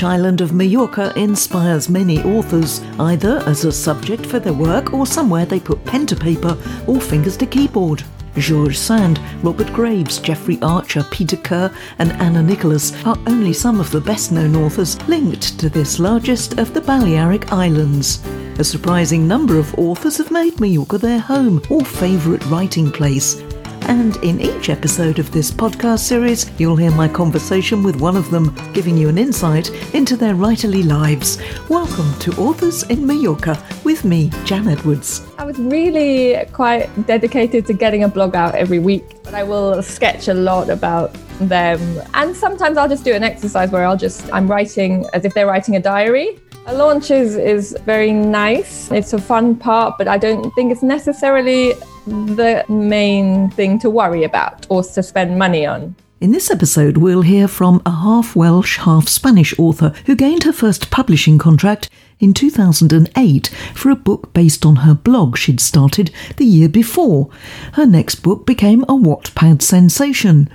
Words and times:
Spanish 0.00 0.18
island 0.18 0.40
of 0.40 0.54
Mallorca 0.54 1.12
inspires 1.14 1.90
many 1.90 2.22
authors, 2.22 2.80
either 2.98 3.40
as 3.40 3.66
a 3.66 3.70
subject 3.70 4.24
for 4.24 4.38
their 4.38 4.54
work 4.54 4.94
or 4.94 5.04
somewhere 5.04 5.44
they 5.44 5.60
put 5.60 5.84
pen 5.84 6.06
to 6.06 6.16
paper 6.16 6.56
or 6.86 6.98
fingers 6.98 7.36
to 7.36 7.44
keyboard. 7.44 8.02
George 8.34 8.78
Sand, 8.78 9.20
Robert 9.42 9.70
Graves, 9.74 10.18
Geoffrey 10.18 10.58
Archer, 10.62 11.04
Peter 11.10 11.36
Kerr, 11.36 11.70
and 11.98 12.12
Anna 12.12 12.42
Nicholas 12.42 12.94
are 13.04 13.18
only 13.26 13.52
some 13.52 13.78
of 13.78 13.90
the 13.90 14.00
best 14.00 14.32
known 14.32 14.56
authors 14.56 14.98
linked 15.06 15.58
to 15.58 15.68
this 15.68 15.98
largest 15.98 16.58
of 16.58 16.72
the 16.72 16.80
Balearic 16.80 17.52
Islands. 17.52 18.24
A 18.58 18.64
surprising 18.64 19.28
number 19.28 19.58
of 19.58 19.74
authors 19.78 20.16
have 20.16 20.30
made 20.30 20.60
Mallorca 20.60 20.96
their 20.96 21.20
home 21.20 21.60
or 21.68 21.84
favourite 21.84 22.46
writing 22.46 22.90
place, 22.90 23.42
and 23.90 24.16
in 24.18 24.40
each 24.40 24.68
episode 24.68 25.18
of 25.18 25.32
this 25.32 25.50
podcast 25.50 25.98
series, 25.98 26.48
you'll 26.60 26.76
hear 26.76 26.92
my 26.92 27.08
conversation 27.08 27.82
with 27.82 28.00
one 28.00 28.16
of 28.16 28.30
them, 28.30 28.54
giving 28.72 28.96
you 28.96 29.08
an 29.08 29.18
insight 29.18 29.68
into 29.94 30.16
their 30.16 30.34
writerly 30.34 30.86
lives. 30.86 31.38
Welcome 31.68 32.16
to 32.20 32.30
Authors 32.40 32.84
in 32.84 33.04
Mallorca 33.04 33.60
with 33.82 34.04
me, 34.04 34.30
Jan 34.44 34.68
Edwards. 34.68 35.26
I 35.38 35.44
was 35.44 35.58
really 35.58 36.36
quite 36.52 36.88
dedicated 37.08 37.66
to 37.66 37.72
getting 37.72 38.04
a 38.04 38.08
blog 38.08 38.36
out 38.36 38.54
every 38.54 38.78
week, 38.78 39.24
but 39.24 39.34
I 39.34 39.42
will 39.42 39.82
sketch 39.82 40.28
a 40.28 40.34
lot 40.34 40.70
about 40.70 41.12
them. 41.40 41.80
And 42.14 42.36
sometimes 42.36 42.76
I'll 42.76 42.88
just 42.88 43.02
do 43.02 43.12
an 43.12 43.24
exercise 43.24 43.72
where 43.72 43.84
I'll 43.84 43.96
just, 43.96 44.32
I'm 44.32 44.46
writing 44.46 45.04
as 45.14 45.24
if 45.24 45.34
they're 45.34 45.48
writing 45.48 45.74
a 45.74 45.80
diary. 45.80 46.38
A 46.66 46.74
launch 46.74 47.10
is, 47.10 47.34
is 47.34 47.76
very 47.86 48.12
nice. 48.12 48.88
It's 48.92 49.14
a 49.14 49.18
fun 49.18 49.56
part, 49.56 49.98
but 49.98 50.06
I 50.06 50.16
don't 50.16 50.48
think 50.54 50.70
it's 50.70 50.84
necessarily 50.84 51.72
the 52.10 52.64
main 52.68 53.50
thing 53.50 53.78
to 53.80 53.90
worry 53.90 54.24
about 54.24 54.66
or 54.68 54.82
to 54.82 55.02
spend 55.02 55.38
money 55.38 55.64
on. 55.66 55.94
In 56.20 56.32
this 56.32 56.50
episode, 56.50 56.98
we'll 56.98 57.22
hear 57.22 57.48
from 57.48 57.80
a 57.86 57.90
half 57.90 58.36
Welsh, 58.36 58.76
half 58.78 59.08
Spanish 59.08 59.58
author 59.58 59.94
who 60.04 60.14
gained 60.14 60.42
her 60.42 60.52
first 60.52 60.90
publishing 60.90 61.38
contract 61.38 61.88
in 62.18 62.34
2008 62.34 63.48
for 63.74 63.88
a 63.88 63.96
book 63.96 64.34
based 64.34 64.66
on 64.66 64.76
her 64.76 64.92
blog 64.92 65.38
she'd 65.38 65.60
started 65.60 66.10
the 66.36 66.44
year 66.44 66.68
before. 66.68 67.30
Her 67.72 67.86
next 67.86 68.16
book 68.16 68.44
became 68.44 68.82
a 68.82 68.88
Wattpad 68.88 69.62
sensation. 69.62 70.50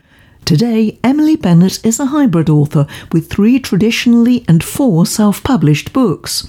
Today, 0.45 0.99
Emily 1.03 1.35
Benet 1.35 1.83
is 1.83 1.99
a 1.99 2.07
hybrid 2.07 2.49
author 2.49 2.85
with 3.11 3.31
three 3.31 3.59
traditionally 3.59 4.45
and 4.47 4.63
four 4.63 5.07
self 5.07 5.41
published 5.41 5.93
books. 5.93 6.47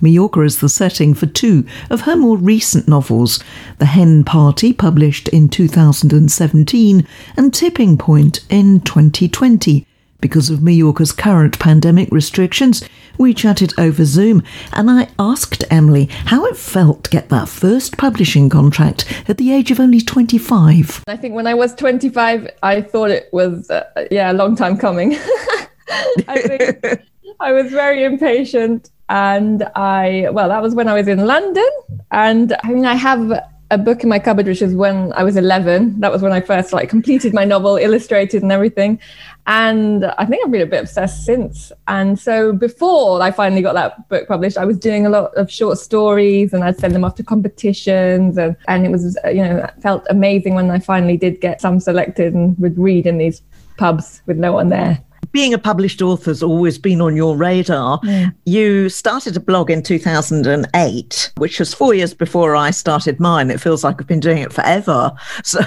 Mallorca 0.00 0.42
is 0.42 0.58
the 0.58 0.68
setting 0.68 1.14
for 1.14 1.26
two 1.26 1.66
of 1.90 2.02
her 2.02 2.16
more 2.16 2.36
recent 2.36 2.88
novels 2.88 3.42
The 3.78 3.86
Hen 3.86 4.24
Party, 4.24 4.72
published 4.72 5.28
in 5.28 5.48
2017, 5.48 7.06
and 7.36 7.54
Tipping 7.54 7.98
Point 7.98 8.40
in 8.48 8.80
2020. 8.80 9.86
Because 10.20 10.50
of 10.50 10.60
Mallorca's 10.60 11.12
current 11.12 11.60
pandemic 11.60 12.08
restrictions, 12.10 12.82
we 13.18 13.32
chatted 13.32 13.72
over 13.78 14.04
Zoom 14.04 14.42
and 14.72 14.90
I 14.90 15.08
asked 15.18 15.64
Emily 15.70 16.06
how 16.26 16.44
it 16.46 16.56
felt 16.56 17.04
to 17.04 17.10
get 17.10 17.28
that 17.28 17.48
first 17.48 17.96
publishing 17.96 18.48
contract 18.48 19.04
at 19.28 19.38
the 19.38 19.52
age 19.52 19.70
of 19.70 19.78
only 19.78 20.00
25. 20.00 21.04
I 21.06 21.16
think 21.16 21.34
when 21.34 21.46
I 21.46 21.54
was 21.54 21.74
25, 21.74 22.50
I 22.64 22.80
thought 22.80 23.10
it 23.10 23.28
was, 23.32 23.70
uh, 23.70 23.84
yeah, 24.10 24.32
a 24.32 24.34
long 24.34 24.56
time 24.56 24.76
coming. 24.76 25.14
I 26.26 26.42
think 26.42 27.06
I 27.40 27.52
was 27.52 27.70
very 27.70 28.04
impatient 28.04 28.90
and 29.08 29.62
I, 29.74 30.28
well, 30.32 30.48
that 30.48 30.62
was 30.62 30.74
when 30.74 30.88
I 30.88 30.94
was 30.94 31.08
in 31.08 31.26
London. 31.26 31.68
And 32.10 32.56
I 32.62 32.72
mean, 32.72 32.84
I 32.84 32.94
have 32.94 33.42
a 33.70 33.78
book 33.78 34.02
in 34.02 34.08
my 34.08 34.18
cupboard, 34.18 34.46
which 34.46 34.62
is 34.62 34.74
when 34.74 35.12
I 35.12 35.22
was 35.22 35.36
11. 35.36 36.00
That 36.00 36.10
was 36.10 36.22
when 36.22 36.32
I 36.32 36.40
first 36.40 36.72
like 36.72 36.88
completed 36.88 37.34
my 37.34 37.44
novel, 37.44 37.76
illustrated 37.76 38.42
and 38.42 38.50
everything. 38.50 38.98
And 39.46 40.04
I 40.04 40.26
think 40.26 40.44
I've 40.44 40.50
been 40.50 40.62
a 40.62 40.66
bit 40.66 40.82
obsessed 40.82 41.24
since. 41.24 41.72
And 41.86 42.18
so 42.18 42.52
before 42.52 43.20
I 43.22 43.30
finally 43.30 43.62
got 43.62 43.74
that 43.74 44.08
book 44.08 44.28
published, 44.28 44.58
I 44.58 44.64
was 44.64 44.78
doing 44.78 45.06
a 45.06 45.10
lot 45.10 45.34
of 45.36 45.50
short 45.50 45.78
stories 45.78 46.52
and 46.52 46.64
I'd 46.64 46.78
send 46.78 46.94
them 46.94 47.04
off 47.04 47.14
to 47.16 47.22
competitions. 47.22 48.36
And, 48.38 48.56
and 48.68 48.86
it 48.86 48.90
was, 48.90 49.18
you 49.26 49.42
know, 49.42 49.68
felt 49.80 50.06
amazing 50.10 50.54
when 50.54 50.70
I 50.70 50.78
finally 50.78 51.16
did 51.16 51.40
get 51.40 51.60
some 51.60 51.80
selected 51.80 52.34
and 52.34 52.58
would 52.58 52.78
read 52.78 53.06
in 53.06 53.18
these 53.18 53.42
pubs 53.78 54.22
with 54.26 54.36
no 54.36 54.52
one 54.52 54.68
there 54.68 55.02
being 55.38 55.54
a 55.54 55.58
published 55.58 56.02
author 56.02 56.32
has 56.32 56.42
always 56.42 56.78
been 56.78 57.00
on 57.00 57.14
your 57.14 57.36
radar. 57.36 58.00
Yeah. 58.02 58.30
You 58.44 58.88
started 58.88 59.36
a 59.36 59.40
blog 59.40 59.70
in 59.70 59.84
2008, 59.84 61.32
which 61.36 61.60
was 61.60 61.72
four 61.72 61.94
years 61.94 62.12
before 62.12 62.56
I 62.56 62.72
started 62.72 63.20
mine. 63.20 63.48
It 63.48 63.60
feels 63.60 63.84
like 63.84 64.00
I've 64.00 64.08
been 64.08 64.18
doing 64.18 64.38
it 64.38 64.52
forever. 64.52 65.12
So 65.44 65.60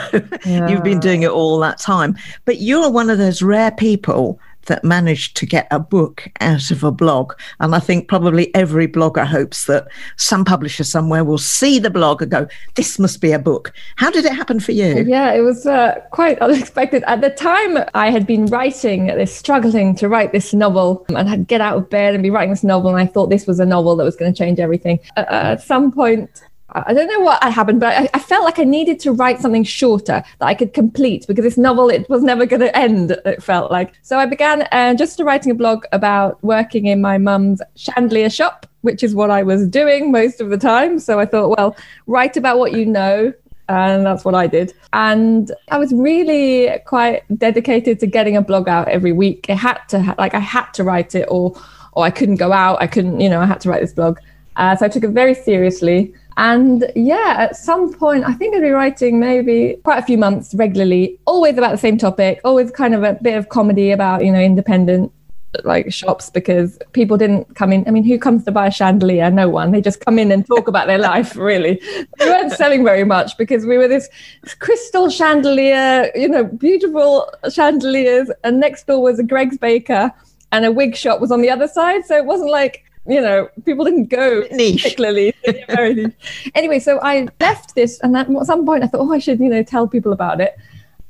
yeah. 0.45 0.67
you've 0.67 0.83
been 0.83 0.99
doing 0.99 1.23
it 1.23 1.29
all 1.29 1.57
that 1.59 1.77
time. 1.77 2.17
But 2.43 2.59
you're 2.59 2.89
one 2.89 3.09
of 3.09 3.17
those 3.17 3.41
rare 3.41 3.71
people 3.71 4.37
that 4.67 4.83
managed 4.83 5.35
to 5.37 5.45
get 5.45 5.67
a 5.71 5.79
book 5.79 6.29
out 6.39 6.71
of 6.71 6.83
a 6.83 6.91
blog. 6.91 7.33
And 7.59 7.75
I 7.75 7.79
think 7.79 8.07
probably 8.07 8.53
every 8.55 8.87
blogger 8.87 9.25
hopes 9.25 9.65
that 9.65 9.87
some 10.17 10.45
publisher 10.45 10.83
somewhere 10.83 11.23
will 11.23 11.37
see 11.37 11.79
the 11.79 11.89
blog 11.89 12.21
and 12.21 12.31
go, 12.31 12.47
this 12.75 12.99
must 12.99 13.21
be 13.21 13.31
a 13.31 13.39
book. 13.39 13.73
How 13.95 14.11
did 14.11 14.25
it 14.25 14.33
happen 14.33 14.59
for 14.59 14.71
you? 14.71 15.03
Yeah, 15.03 15.33
it 15.33 15.41
was 15.41 15.65
uh, 15.65 15.99
quite 16.11 16.39
unexpected. 16.41 17.03
At 17.07 17.21
the 17.21 17.29
time, 17.29 17.83
I 17.93 18.09
had 18.09 18.27
been 18.27 18.45
writing 18.47 19.07
this, 19.07 19.35
struggling 19.35 19.95
to 19.95 20.09
write 20.09 20.31
this 20.31 20.53
novel, 20.53 21.05
and 21.09 21.29
I'd 21.29 21.47
get 21.47 21.61
out 21.61 21.77
of 21.77 21.89
bed 21.89 22.13
and 22.13 22.23
be 22.23 22.29
writing 22.29 22.51
this 22.51 22.63
novel. 22.63 22.91
And 22.91 22.99
I 22.99 23.05
thought 23.05 23.29
this 23.29 23.47
was 23.47 23.59
a 23.59 23.65
novel 23.65 23.95
that 23.95 24.03
was 24.03 24.15
going 24.15 24.33
to 24.33 24.37
change 24.37 24.59
everything. 24.59 24.99
Uh, 25.17 25.25
at 25.29 25.61
some 25.61 25.91
point, 25.91 26.29
I 26.73 26.93
don't 26.93 27.07
know 27.07 27.19
what 27.19 27.43
happened, 27.43 27.79
but 27.79 27.97
I, 27.97 28.09
I, 28.13 28.19
felt 28.19 28.45
like 28.45 28.57
I 28.57 28.63
needed 28.63 28.99
to 29.01 29.11
write 29.11 29.41
something 29.41 29.63
shorter 29.63 30.23
that 30.39 30.45
I 30.45 30.53
could 30.53 30.73
complete 30.73 31.25
because 31.27 31.43
this 31.43 31.57
novel 31.57 31.89
it 31.89 32.09
was 32.09 32.23
never 32.23 32.45
going 32.45 32.61
to 32.61 32.77
end. 32.77 33.11
It 33.25 33.43
felt 33.43 33.71
like 33.71 33.93
so. 34.01 34.17
I 34.17 34.25
began 34.25 34.67
uh, 34.71 34.93
just 34.93 35.19
writing 35.19 35.51
a 35.51 35.55
blog 35.55 35.85
about 35.91 36.41
working 36.43 36.85
in 36.85 37.01
my 37.01 37.17
mum's 37.17 37.61
chandelier 37.75 38.29
shop, 38.29 38.65
which 38.81 39.03
is 39.03 39.13
what 39.13 39.29
I 39.29 39.43
was 39.43 39.67
doing 39.67 40.11
most 40.11 40.39
of 40.39 40.49
the 40.49 40.57
time. 40.57 40.99
So 40.99 41.19
I 41.19 41.25
thought, 41.25 41.57
well, 41.57 41.75
write 42.07 42.37
about 42.37 42.57
what 42.57 42.71
you 42.71 42.85
know, 42.85 43.33
and 43.67 44.05
that's 44.05 44.23
what 44.23 44.35
I 44.35 44.47
did. 44.47 44.73
And 44.93 45.51
I 45.69 45.77
was 45.77 45.91
really 45.93 46.69
quite 46.85 47.23
dedicated 47.37 47.99
to 47.99 48.07
getting 48.07 48.37
a 48.37 48.41
blog 48.41 48.69
out 48.69 48.87
every 48.87 49.11
week. 49.11 49.47
I 49.49 49.55
had 49.55 49.79
to 49.89 50.15
like 50.17 50.33
I 50.33 50.39
had 50.39 50.71
to 50.75 50.83
write 50.85 51.15
it, 51.15 51.27
or 51.29 51.53
or 51.93 52.05
I 52.05 52.11
couldn't 52.11 52.37
go 52.37 52.53
out. 52.53 52.81
I 52.81 52.87
couldn't, 52.87 53.19
you 53.19 53.29
know, 53.29 53.41
I 53.41 53.45
had 53.45 53.59
to 53.61 53.69
write 53.69 53.81
this 53.81 53.93
blog. 53.93 54.19
Uh, 54.55 54.75
so 54.75 54.85
I 54.85 54.89
took 54.89 55.03
it 55.03 55.09
very 55.09 55.33
seriously. 55.33 56.13
And 56.37 56.91
yeah, 56.95 57.35
at 57.37 57.55
some 57.55 57.93
point, 57.93 58.23
I 58.23 58.33
think 58.33 58.55
I'd 58.55 58.61
be 58.61 58.69
writing 58.69 59.19
maybe 59.19 59.77
quite 59.83 59.99
a 59.99 60.05
few 60.05 60.17
months 60.17 60.53
regularly, 60.53 61.19
always 61.25 61.57
about 61.57 61.71
the 61.71 61.77
same 61.77 61.97
topic, 61.97 62.39
always 62.43 62.71
kind 62.71 62.95
of 62.95 63.03
a 63.03 63.13
bit 63.21 63.37
of 63.37 63.49
comedy 63.49 63.91
about, 63.91 64.23
you 64.23 64.31
know, 64.31 64.39
independent 64.39 65.11
like 65.63 65.91
shops 65.91 66.29
because 66.29 66.79
people 66.93 67.17
didn't 67.17 67.55
come 67.55 67.73
in. 67.73 67.85
I 67.87 67.91
mean, 67.91 68.03
who 68.03 68.17
comes 68.17 68.45
to 68.45 68.51
buy 68.51 68.67
a 68.67 68.71
chandelier? 68.71 69.29
No 69.29 69.49
one. 69.49 69.71
They 69.71 69.81
just 69.81 69.99
come 69.99 70.17
in 70.17 70.31
and 70.31 70.45
talk 70.45 70.67
about 70.67 70.87
their 70.87 70.97
life, 70.97 71.35
really. 71.35 71.81
We 72.19 72.25
weren't 72.25 72.53
selling 72.53 72.83
very 72.83 73.03
much 73.03 73.37
because 73.37 73.65
we 73.65 73.77
were 73.77 73.87
this 73.87 74.09
crystal 74.59 75.09
chandelier, 75.09 76.11
you 76.15 76.29
know, 76.29 76.45
beautiful 76.45 77.29
chandeliers. 77.51 78.31
And 78.43 78.59
next 78.59 78.87
door 78.87 79.01
was 79.01 79.19
a 79.19 79.23
Greggs 79.23 79.57
Baker 79.57 80.11
and 80.51 80.65
a 80.65 80.71
wig 80.71 80.95
shop 80.95 81.19
was 81.19 81.31
on 81.31 81.41
the 81.41 81.49
other 81.49 81.67
side. 81.67 82.05
So 82.05 82.15
it 82.15 82.25
wasn't 82.25 82.51
like 82.51 82.85
you 83.07 83.21
know, 83.21 83.49
people 83.65 83.85
didn't 83.85 84.09
go 84.09 84.43
niche. 84.51 84.83
particularly. 84.83 85.33
anyway, 86.55 86.79
so 86.79 86.99
I 87.01 87.27
left 87.39 87.75
this, 87.75 87.99
and 88.01 88.15
at 88.15 88.27
some 88.45 88.65
point 88.65 88.83
I 88.83 88.87
thought, 88.87 89.01
oh, 89.01 89.13
I 89.13 89.19
should, 89.19 89.39
you 89.39 89.49
know, 89.49 89.63
tell 89.63 89.87
people 89.87 90.13
about 90.13 90.39
it. 90.39 90.55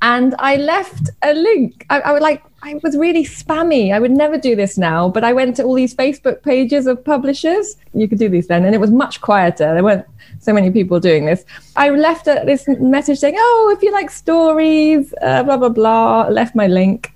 And 0.00 0.34
I 0.40 0.56
left 0.56 1.10
a 1.22 1.32
link. 1.32 1.86
I, 1.88 2.00
I 2.00 2.12
would 2.12 2.22
like, 2.22 2.42
I 2.62 2.80
was 2.82 2.96
really 2.96 3.24
spammy. 3.24 3.94
I 3.94 4.00
would 4.00 4.10
never 4.10 4.36
do 4.36 4.56
this 4.56 4.76
now, 4.76 5.08
but 5.08 5.22
I 5.22 5.32
went 5.32 5.54
to 5.56 5.62
all 5.62 5.74
these 5.74 5.94
Facebook 5.94 6.42
pages 6.42 6.88
of 6.88 7.04
publishers. 7.04 7.76
You 7.94 8.08
could 8.08 8.18
do 8.18 8.28
these 8.28 8.48
then, 8.48 8.64
and 8.64 8.74
it 8.74 8.78
was 8.78 8.90
much 8.90 9.20
quieter. 9.20 9.72
There 9.72 9.84
weren't 9.84 10.04
so 10.40 10.52
many 10.52 10.70
people 10.72 10.98
doing 10.98 11.26
this. 11.26 11.44
I 11.76 11.90
left 11.90 12.26
a, 12.26 12.42
this 12.44 12.66
message 12.66 13.18
saying, 13.18 13.36
"Oh, 13.38 13.74
if 13.76 13.82
you 13.82 13.92
like 13.92 14.10
stories, 14.10 15.14
uh, 15.22 15.44
blah 15.44 15.56
blah 15.56 15.68
blah." 15.68 16.26
Left 16.28 16.56
my 16.56 16.66
link, 16.66 17.12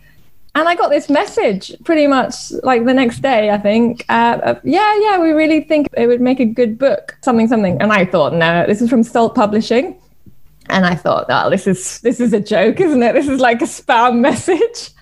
and 0.56 0.70
I 0.70 0.74
got 0.74 0.88
this 0.88 1.10
message 1.10 1.70
pretty 1.84 2.06
much 2.06 2.50
like 2.62 2.86
the 2.86 2.94
next 2.94 3.20
day, 3.20 3.50
I 3.50 3.58
think. 3.58 4.06
Uh, 4.08 4.54
yeah, 4.64 4.98
yeah, 5.00 5.18
we 5.18 5.32
really 5.32 5.60
think 5.60 5.86
it 5.94 6.06
would 6.06 6.22
make 6.22 6.40
a 6.40 6.46
good 6.46 6.78
book, 6.78 7.14
something, 7.20 7.46
something. 7.46 7.80
And 7.80 7.92
I 7.92 8.06
thought, 8.06 8.32
no, 8.32 8.64
this 8.66 8.80
is 8.80 8.88
from 8.88 9.02
Salt 9.02 9.34
Publishing. 9.34 10.00
And 10.70 10.86
I 10.86 10.94
thought, 10.94 11.26
oh, 11.28 11.50
this 11.50 11.66
is 11.66 12.00
this 12.00 12.20
is 12.20 12.32
a 12.32 12.40
joke, 12.40 12.80
isn't 12.80 13.02
it? 13.02 13.12
This 13.12 13.28
is 13.28 13.38
like 13.38 13.60
a 13.60 13.66
spam 13.66 14.20
message. 14.28 14.92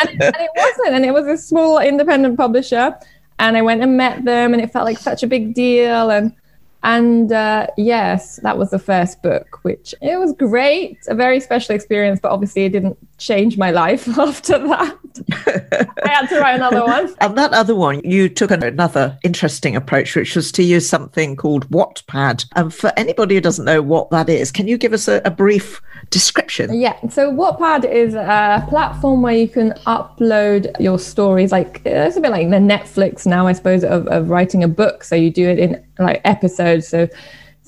and, 0.00 0.22
and 0.22 0.34
it 0.38 0.50
wasn't. 0.56 0.94
And 0.94 1.04
it 1.04 1.12
was 1.12 1.26
a 1.26 1.36
small 1.36 1.78
independent 1.78 2.38
publisher. 2.38 2.98
And 3.38 3.58
I 3.58 3.62
went 3.62 3.82
and 3.82 3.98
met 3.98 4.24
them, 4.24 4.54
and 4.54 4.62
it 4.62 4.72
felt 4.72 4.86
like 4.86 4.98
such 4.98 5.22
a 5.22 5.26
big 5.26 5.52
deal. 5.52 6.10
And 6.10 6.34
And 6.82 7.30
uh, 7.30 7.66
yes, 7.76 8.36
that 8.42 8.56
was 8.56 8.70
the 8.70 8.78
first 8.78 9.22
book, 9.22 9.58
which 9.62 9.94
it 10.00 10.18
was 10.18 10.32
great, 10.32 10.98
a 11.08 11.14
very 11.14 11.40
special 11.40 11.74
experience, 11.74 12.20
but 12.20 12.30
obviously 12.30 12.64
it 12.64 12.70
didn't 12.70 12.96
change 13.18 13.58
my 13.58 13.70
life 13.70 14.08
after 14.18 14.58
that. 14.58 14.96
I 16.04 16.08
had 16.08 16.26
to 16.28 16.40
write 16.40 16.56
another 16.56 16.84
one. 16.84 17.14
And 17.20 17.36
that 17.36 17.52
other 17.52 17.74
one, 17.74 18.00
you 18.04 18.28
took 18.28 18.50
another 18.50 19.18
interesting 19.22 19.76
approach, 19.76 20.16
which 20.16 20.34
was 20.34 20.50
to 20.52 20.62
use 20.62 20.88
something 20.88 21.36
called 21.36 21.68
Wattpad. 21.68 22.46
And 22.56 22.72
for 22.72 22.92
anybody 22.96 23.34
who 23.34 23.40
doesn't 23.40 23.64
know 23.64 23.82
what 23.82 24.10
that 24.10 24.28
is, 24.28 24.50
can 24.50 24.68
you 24.68 24.78
give 24.78 24.92
us 24.92 25.08
a, 25.08 25.20
a 25.24 25.30
brief 25.30 25.82
description? 26.10 26.72
Yeah. 26.74 26.96
So 27.08 27.30
Wattpad 27.32 27.90
is 27.90 28.14
a 28.14 28.64
platform 28.68 29.22
where 29.22 29.34
you 29.34 29.48
can 29.48 29.72
upload 29.86 30.70
your 30.80 30.98
stories. 30.98 31.52
Like 31.52 31.82
it's 31.84 32.16
a 32.16 32.20
bit 32.20 32.30
like 32.30 32.48
the 32.48 32.56
Netflix 32.56 33.26
now, 33.26 33.46
I 33.46 33.52
suppose, 33.52 33.84
of, 33.84 34.06
of 34.06 34.30
writing 34.30 34.64
a 34.64 34.68
book. 34.68 35.04
So 35.04 35.14
you 35.16 35.30
do 35.30 35.48
it 35.48 35.58
in 35.58 35.84
like 35.98 36.20
episodes. 36.24 36.69
So 36.78 37.08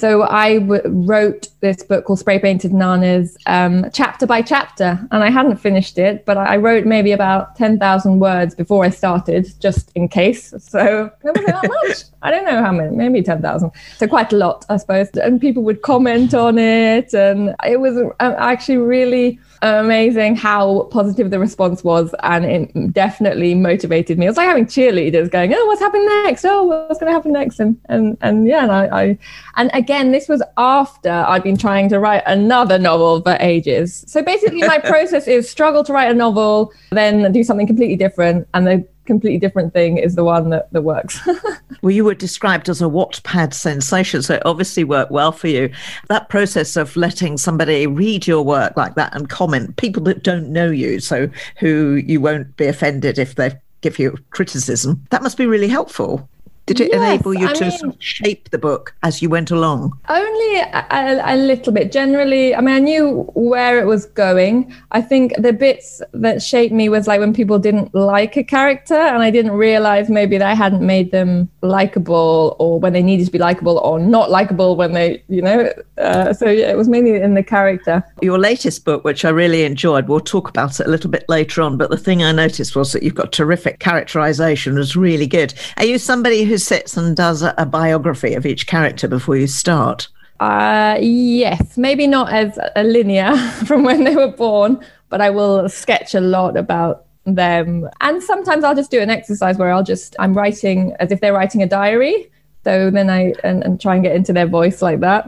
so 0.03 0.23
I 0.23 0.59
w- 0.59 0.83
wrote 0.85 1.49
this 1.61 1.85
book 1.85 2.07
called 2.07 2.19
Spray 2.19 2.41
Painted 2.41 2.73
Bananas, 2.73 3.37
um, 3.47 3.87
chapter 3.93 4.27
by 4.27 4.43
chapter, 4.43 4.99
and 5.13 5.23
I 5.23 5.31
hadn't 5.31 5.59
finished 5.59 5.97
it, 5.97 6.25
but 6.25 6.37
I 6.37 6.57
wrote 6.57 6.87
maybe 6.87 7.13
about 7.13 7.55
ten 7.55 7.79
thousand 7.79 8.19
words 8.19 8.55
before 8.55 8.85
I 8.85 8.91
started, 8.91 9.53
just 9.61 9.93
in 9.95 10.09
case. 10.09 10.55
So 10.59 11.09
that 11.23 11.71
much. 11.85 12.05
I 12.23 12.33
don't 12.33 12.45
know 12.45 12.63
how 12.63 12.73
many, 12.73 12.97
maybe 12.97 13.23
ten 13.23 13.43
thousand. 13.43 13.71
So 13.97 14.09
quite 14.09 14.33
a 14.33 14.37
lot, 14.37 14.65
I 14.69 14.79
suppose. 14.79 15.09
And 15.11 15.41
people 15.41 15.63
would 15.63 15.83
comment 15.83 16.35
on 16.35 16.59
it, 16.59 17.15
and 17.15 17.55
it 17.65 17.79
was 17.79 17.97
uh, 17.97 18.35
actually 18.39 18.79
really 18.79 19.39
amazing 19.63 20.35
how 20.35 20.85
positive 20.91 21.31
the 21.31 21.39
response 21.39 21.85
was 21.85 22.15
and 22.25 22.45
it 22.45 22.93
definitely 22.93 23.55
motivated 23.55 24.19
me. 24.19 24.27
It 24.27 24.31
was 24.31 24.37
like 24.37 24.49
having 24.49 24.67
cheerleaders 24.67 25.31
going, 25.31 25.53
Oh, 25.55 25.67
what's 25.67 25.81
happening 25.81 26.07
next? 26.25 26.45
Oh, 26.45 26.65
what's 26.65 26.99
gonna 26.99 27.13
happen 27.13 27.33
next? 27.33 27.61
And 27.61 27.81
and 27.89 28.19
and 28.21 28.47
yeah, 28.47 28.65
and 28.65 28.73
I, 28.73 28.87
I 28.87 29.19
and 29.57 29.71
again 29.73 30.11
this 30.11 30.29
was 30.29 30.43
after 30.59 31.11
I'd 31.11 31.45
been 31.45 31.57
trying 31.57 31.89
to 31.91 32.01
write 32.01 32.25
another 32.27 32.79
novel 32.79 33.23
for 33.23 33.37
ages. 33.41 34.05
So 34.09 34.23
basically 34.23 34.63
my 34.63 34.79
process 34.85 35.29
is 35.29 35.49
struggle 35.49 35.85
to 35.85 35.93
write 35.93 36.11
a 36.11 36.15
novel, 36.15 36.73
then 36.91 37.31
do 37.31 37.45
something 37.45 37.67
completely 37.67 37.97
different 37.97 38.49
and 38.55 38.67
then 38.67 38.89
completely 39.05 39.39
different 39.39 39.73
thing 39.73 39.99
is 39.99 40.15
the 40.15 40.25
one 40.25 40.51
that, 40.51 40.73
that 40.73 40.83
works. 40.83 41.21
well, 41.83 41.91
you 41.91 42.05
were 42.05 42.15
described 42.15 42.69
as 42.69 42.81
a 42.81 42.87
Wattpad 42.87 43.53
sensation, 43.55 44.23
so 44.23 44.35
it 44.35 44.47
obviously 44.47 44.85
worked 44.85 45.11
well 45.11 45.33
for 45.33 45.49
you. 45.49 45.71
That 46.09 46.29
process 46.29 46.77
of 46.77 46.97
letting 46.97 47.39
somebody 47.39 47.87
read 47.87 48.27
your 48.27 48.43
work 48.43 48.77
like 48.77 48.95
that 48.95 49.15
and 49.15 49.29
comment, 49.29 49.77
people 49.77 50.03
that 50.05 50.23
don't 50.23 50.51
know 50.51 50.71
you, 50.71 51.01
so 51.01 51.29
who 51.59 52.03
you 52.07 52.21
won't 52.21 52.57
be 52.57 52.67
offended 52.67 53.19
if 53.19 53.35
they 53.35 53.53
give 53.83 53.99
you 53.99 54.17
criticism, 54.31 55.05
that 55.11 55.23
must 55.23 55.37
be 55.37 55.47
really 55.47 55.69
helpful. 55.69 56.29
Did 56.67 56.81
it 56.81 56.91
yes, 56.93 56.97
enable 56.97 57.35
you 57.35 57.49
I 57.49 57.53
to 57.55 57.65
mean, 57.65 57.71
sort 57.73 57.95
of 57.95 58.03
shape 58.03 58.51
the 58.51 58.59
book 58.59 58.95
as 59.03 59.21
you 59.21 59.29
went 59.29 59.51
along? 59.51 59.99
Only 60.09 60.61
a, 60.61 61.21
a, 61.25 61.37
little 61.37 61.73
bit. 61.73 61.91
Generally, 61.91 62.55
I 62.55 62.61
mean, 62.61 62.75
I 62.75 62.79
knew 62.79 63.29
where 63.35 63.81
it 63.81 63.87
was 63.87 64.07
going. 64.07 64.73
I 64.93 65.01
think 65.01 65.35
the 65.39 65.53
bits 65.53 66.01
that 66.13 66.41
shaped 66.41 66.73
me 66.73 66.89
was 66.89 67.09
like 67.09 67.19
when 67.19 67.35
people 67.35 67.59
didn't 67.59 67.93
like 67.97 68.37
a 68.37 68.45
character, 68.45 68.95
and 68.95 69.25
I 69.25 69.31
didn't 69.31 69.53
realize 69.53 70.09
maybe 70.09 70.39
that 70.39 70.49
I 70.49 70.55
hadn't 70.55 70.87
made 70.87 71.11
them 71.11 71.49
likable, 71.63 72.57
or 72.61 72.79
when 72.79 72.93
they 72.93 73.03
needed 73.03 73.27
to 73.27 73.33
be 73.33 73.39
likable, 73.39 73.79
or 73.79 73.99
not 73.99 74.31
likable 74.31 74.77
when 74.77 74.93
they, 74.93 75.21
you 75.29 75.43
know. 75.43 75.73
Uh, 75.99 76.33
so 76.33 76.49
yeah, 76.49 76.71
it 76.71 76.77
was 76.77 76.89
mainly 76.89 77.21
in 77.21 77.35
the 77.35 77.43
character. 77.43 78.05
Your 78.23 78.39
latest 78.39 78.85
book, 78.85 79.03
which 79.03 79.25
I 79.25 79.31
really 79.31 79.65
enjoyed, 79.65 80.07
we'll 80.07 80.21
talk 80.21 80.49
about 80.49 80.79
it 80.79 80.87
a 80.87 80.91
little 80.91 81.11
bit 81.11 81.25
later 81.29 81.61
on. 81.61 81.77
But 81.77 81.91
the 81.91 81.97
thing 81.97 82.23
I 82.23 82.31
noticed 82.31 82.77
was 82.77 82.93
that 82.93 83.03
you've 83.03 83.17
got 83.17 83.33
terrific 83.33 83.81
characterization. 83.81 84.75
It 84.75 84.79
was 84.79 84.95
really 84.95 85.27
good. 85.27 85.55
Are 85.79 85.85
you 85.85 85.99
somebody 85.99 86.45
who 86.45 86.52
who 86.53 86.59
sits 86.59 86.99
and 86.99 87.17
does 87.17 87.43
a, 87.43 87.55
a 87.57 87.65
biography 87.65 88.35
of 88.35 88.45
each 88.45 88.67
character 88.67 89.09
before 89.09 89.37
you 89.37 89.47
start? 89.47 90.09
Uh, 90.39 90.99
yes, 91.01 91.79
maybe 91.79 92.07
not 92.07 92.31
as 92.31 92.59
a 92.77 92.85
linear 92.85 93.35
from 93.67 93.85
when 93.85 94.05
they 94.05 94.15
were 94.15 94.29
born, 94.29 94.79
but 95.09 95.23
I 95.23 95.31
will 95.31 95.67
sketch 95.71 96.15
a 96.15 96.21
lot 96.21 96.59
about 96.59 97.07
them. 97.25 97.89
And 98.03 98.23
sometimes 98.23 98.65
I'll 98.65 98.75
just 98.75 98.91
do 98.91 99.01
an 99.01 99.09
exercise 99.09 99.57
where 99.57 99.73
I'll 99.73 99.83
just, 99.83 100.15
I'm 100.19 100.35
writing 100.35 100.95
as 101.01 101.11
if 101.11 101.21
they're 101.21 101.33
writing 101.33 101.63
a 101.63 101.67
diary. 101.67 102.31
So 102.65 102.91
then 102.91 103.09
I, 103.09 103.33
and, 103.43 103.65
and 103.65 103.81
try 103.81 103.95
and 103.95 104.05
get 104.05 104.15
into 104.15 104.35
their 104.35 104.47
voice 104.47 104.83
like 104.83 105.01
that. 105.01 105.27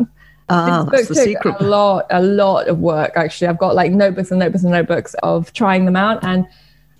Ah, 0.50 0.86
that's 0.92 1.08
the 1.08 1.14
secret. 1.14 1.56
A 1.58 1.64
lot, 1.64 2.04
a 2.10 2.20
lot 2.20 2.68
of 2.68 2.80
work 2.80 3.12
actually. 3.16 3.48
I've 3.48 3.58
got 3.58 3.74
like 3.74 3.92
notebooks 3.92 4.30
and 4.30 4.40
notebooks 4.40 4.62
and 4.62 4.72
notebooks 4.72 5.14
of 5.22 5.50
trying 5.54 5.86
them 5.86 5.96
out. 5.96 6.22
And 6.22 6.46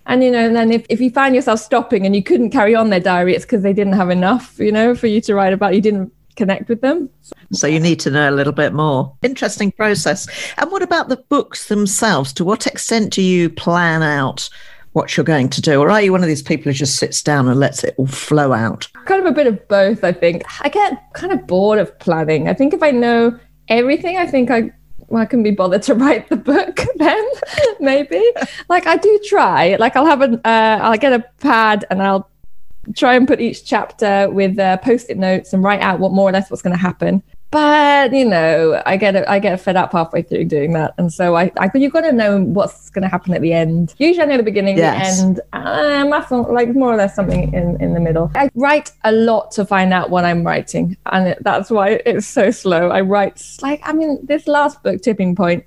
and 0.07 0.23
you 0.23 0.31
know, 0.31 0.47
and 0.47 0.55
then 0.55 0.73
if, 0.73 0.85
if 0.89 1.01
you 1.01 1.11
find 1.11 1.35
yourself 1.35 1.61
stopping 1.61 2.05
and 2.05 2.15
you 2.15 2.23
couldn't 2.23 2.51
carry 2.51 2.75
on 2.75 2.91
their 2.91 3.01
diary, 3.01 3.35
it's 3.35 3.45
because 3.45 3.63
they 3.63 3.73
didn't 3.73 3.95
have 3.95 4.11
enough, 4.11 4.59
you 4.59 4.73
know, 4.73 4.95
for 4.95 5.07
you 5.07 5.21
to 5.23 5.35
write 5.35 5.53
about. 5.53 5.75
You 5.75 5.81
didn't 5.81 6.13
connect 6.37 6.69
with 6.69 6.81
them. 6.81 7.09
So 7.53 7.67
you 7.67 7.81
need 7.81 8.01
to 8.01 8.11
know 8.11 8.29
a 8.29 8.33
little 8.33 8.53
bit 8.53 8.73
more. 8.73 9.17
Interesting 9.23 9.73
process. 9.73 10.29
And 10.59 10.71
what 10.71 10.83
about 10.83 11.09
the 11.09 11.17
books 11.17 11.69
themselves? 11.69 12.33
To 12.35 12.45
what 12.45 12.67
extent 12.67 13.13
do 13.13 13.23
you 13.23 13.49
plan 13.49 14.03
out 14.03 14.49
what 14.93 15.17
you're 15.17 15.25
going 15.25 15.49
to 15.51 15.61
do? 15.61 15.81
Or 15.81 15.91
are 15.91 16.03
you 16.03 16.13
one 16.13 16.23
of 16.23 16.29
these 16.29 16.43
people 16.43 16.65
who 16.65 16.73
just 16.73 16.97
sits 16.97 17.23
down 17.23 17.49
and 17.49 17.59
lets 17.59 17.83
it 17.85 17.95
all 17.99 18.07
flow 18.07 18.53
out? 18.53 18.89
Kind 19.07 19.21
of 19.21 19.27
a 19.27 19.33
bit 19.33 19.47
of 19.47 19.67
both, 19.69 20.05
I 20.05 20.13
think. 20.13 20.45
I 20.61 20.69
get 20.69 21.13
kind 21.15 21.33
of 21.33 21.47
bored 21.47 21.79
of 21.79 21.97
planning. 21.99 22.49
I 22.49 22.55
think 22.55 22.75
if 22.75 22.83
I 22.83 22.91
know 22.91 23.39
everything, 23.69 24.17
I 24.17 24.27
think 24.27 24.51
I 24.51 24.73
well, 25.15 25.23
I 25.23 25.27
couldn't 25.27 25.45
be 25.45 25.53
bothered 25.53 25.83
to 25.85 25.95
write 26.05 26.29
the 26.29 26.37
book 26.37 26.81
then, 26.97 27.31
maybe. 27.79 28.21
like 28.69 28.87
I 28.89 28.97
do 28.97 29.21
try. 29.25 29.77
Like 29.77 29.95
I'll 29.95 30.07
have 30.07 30.23
a, 30.23 30.33
uh, 30.45 30.79
I'll 30.83 30.99
get 30.99 31.13
a 31.13 31.21
pad 31.39 31.85
and 31.89 32.03
I'll 32.03 32.29
try 32.97 33.15
and 33.15 33.27
put 33.27 33.41
each 33.41 33.65
chapter 33.65 34.29
with 34.29 34.59
uh, 34.59 34.77
post-it 34.79 35.17
notes 35.17 35.53
and 35.53 35.63
write 35.63 35.81
out 35.81 36.01
what 36.01 36.11
more 36.13 36.29
or 36.29 36.33
less 36.33 36.51
what's 36.51 36.63
going 36.63 36.75
to 36.75 36.83
happen. 36.83 37.23
But 37.55 38.13
you 38.13 38.25
know, 38.25 38.83
I 38.85 38.97
get 38.97 39.29
I 39.29 39.39
get 39.39 39.61
fed 39.61 39.77
up 39.77 39.93
halfway 39.93 40.23
through 40.23 40.47
doing 40.47 40.73
that, 40.73 40.93
and 40.99 41.13
so 41.13 41.37
I, 41.37 41.53
I 41.57 41.71
you've 41.77 41.93
got 41.93 42.01
to 42.01 42.11
know 42.11 42.43
what's 42.43 42.91
going 42.91 43.05
to 43.05 43.09
happen 43.09 43.33
at 43.33 43.43
the 43.43 43.53
end. 43.53 43.95
Usually, 43.97 44.25
I 44.25 44.27
know 44.27 44.39
the 44.39 44.43
beginning, 44.43 44.77
yes. 44.77 45.21
the 45.21 45.25
end, 45.25 45.41
and 45.53 46.13
uh, 46.13 46.47
like 46.51 46.75
more 46.75 46.93
or 46.93 46.97
less 46.97 47.15
something 47.15 47.55
in 47.55 47.81
in 47.81 47.95
the 47.95 48.01
middle. 48.01 48.33
I 48.35 48.51
write 48.57 48.91
a 49.05 49.13
lot 49.13 49.53
to 49.53 49.65
find 49.65 49.93
out 49.93 50.11
what 50.11 50.25
I'm 50.25 50.43
writing, 50.43 50.97
and 51.07 51.29
it, 51.29 51.39
that's 51.43 51.71
why 51.71 52.01
it's 52.05 52.27
so 52.27 52.51
slow. 52.51 52.89
I 52.89 53.03
write 53.03 53.41
like 53.63 53.81
I 53.85 53.93
mean, 53.93 54.19
this 54.27 54.49
last 54.49 54.83
book, 54.83 55.01
Tipping 55.01 55.37
Point. 55.37 55.65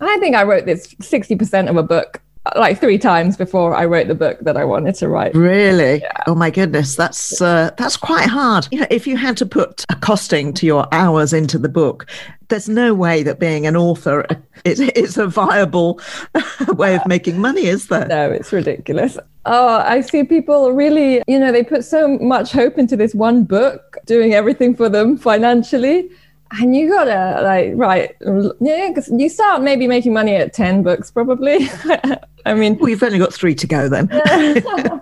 I 0.00 0.18
think 0.18 0.36
I 0.36 0.44
wrote 0.44 0.64
this 0.64 0.94
sixty 1.00 1.34
percent 1.34 1.68
of 1.68 1.76
a 1.76 1.82
book 1.82 2.22
like 2.54 2.80
three 2.80 2.98
times 2.98 3.36
before 3.36 3.74
I 3.74 3.84
wrote 3.84 4.08
the 4.08 4.14
book 4.14 4.38
that 4.40 4.56
I 4.56 4.64
wanted 4.64 4.94
to 4.96 5.08
write. 5.08 5.34
Really? 5.34 6.00
Yeah. 6.00 6.12
Oh 6.26 6.34
my 6.34 6.50
goodness, 6.50 6.94
that's 6.94 7.40
uh, 7.40 7.70
that's 7.76 7.96
quite 7.96 8.28
hard. 8.28 8.68
You 8.70 8.80
know, 8.80 8.86
if 8.90 9.06
you 9.06 9.16
had 9.16 9.36
to 9.38 9.46
put 9.46 9.84
a 9.88 9.96
costing 9.96 10.52
to 10.54 10.66
your 10.66 10.86
hours 10.92 11.32
into 11.32 11.58
the 11.58 11.68
book, 11.68 12.06
there's 12.48 12.68
no 12.68 12.94
way 12.94 13.22
that 13.22 13.40
being 13.40 13.66
an 13.66 13.76
author 13.76 14.26
is, 14.64 14.80
is 14.80 15.18
a 15.18 15.26
viable 15.26 16.00
way 16.68 16.96
of 16.96 17.06
making 17.06 17.40
money, 17.40 17.66
is 17.66 17.88
there? 17.88 18.06
No, 18.06 18.30
it's 18.30 18.52
ridiculous. 18.52 19.18
Oh, 19.44 19.78
I 19.78 20.00
see 20.00 20.24
people 20.24 20.72
really, 20.72 21.22
you 21.26 21.38
know, 21.38 21.52
they 21.52 21.62
put 21.62 21.84
so 21.84 22.18
much 22.18 22.52
hope 22.52 22.78
into 22.78 22.96
this 22.96 23.14
one 23.14 23.44
book, 23.44 23.96
doing 24.04 24.34
everything 24.34 24.74
for 24.74 24.88
them 24.88 25.16
financially 25.16 26.10
and 26.52 26.76
you 26.76 26.88
gotta 26.88 27.42
like 27.42 27.72
right 27.74 28.14
yeah 28.60 28.88
because 28.88 29.10
you 29.16 29.28
start 29.28 29.62
maybe 29.62 29.86
making 29.86 30.12
money 30.12 30.34
at 30.36 30.52
10 30.52 30.82
books 30.82 31.10
probably 31.10 31.68
i 32.46 32.54
mean 32.54 32.76
well 32.78 32.88
you've 32.88 33.02
only 33.02 33.18
got 33.18 33.32
three 33.32 33.54
to 33.54 33.66
go 33.66 33.88
then. 33.88 34.08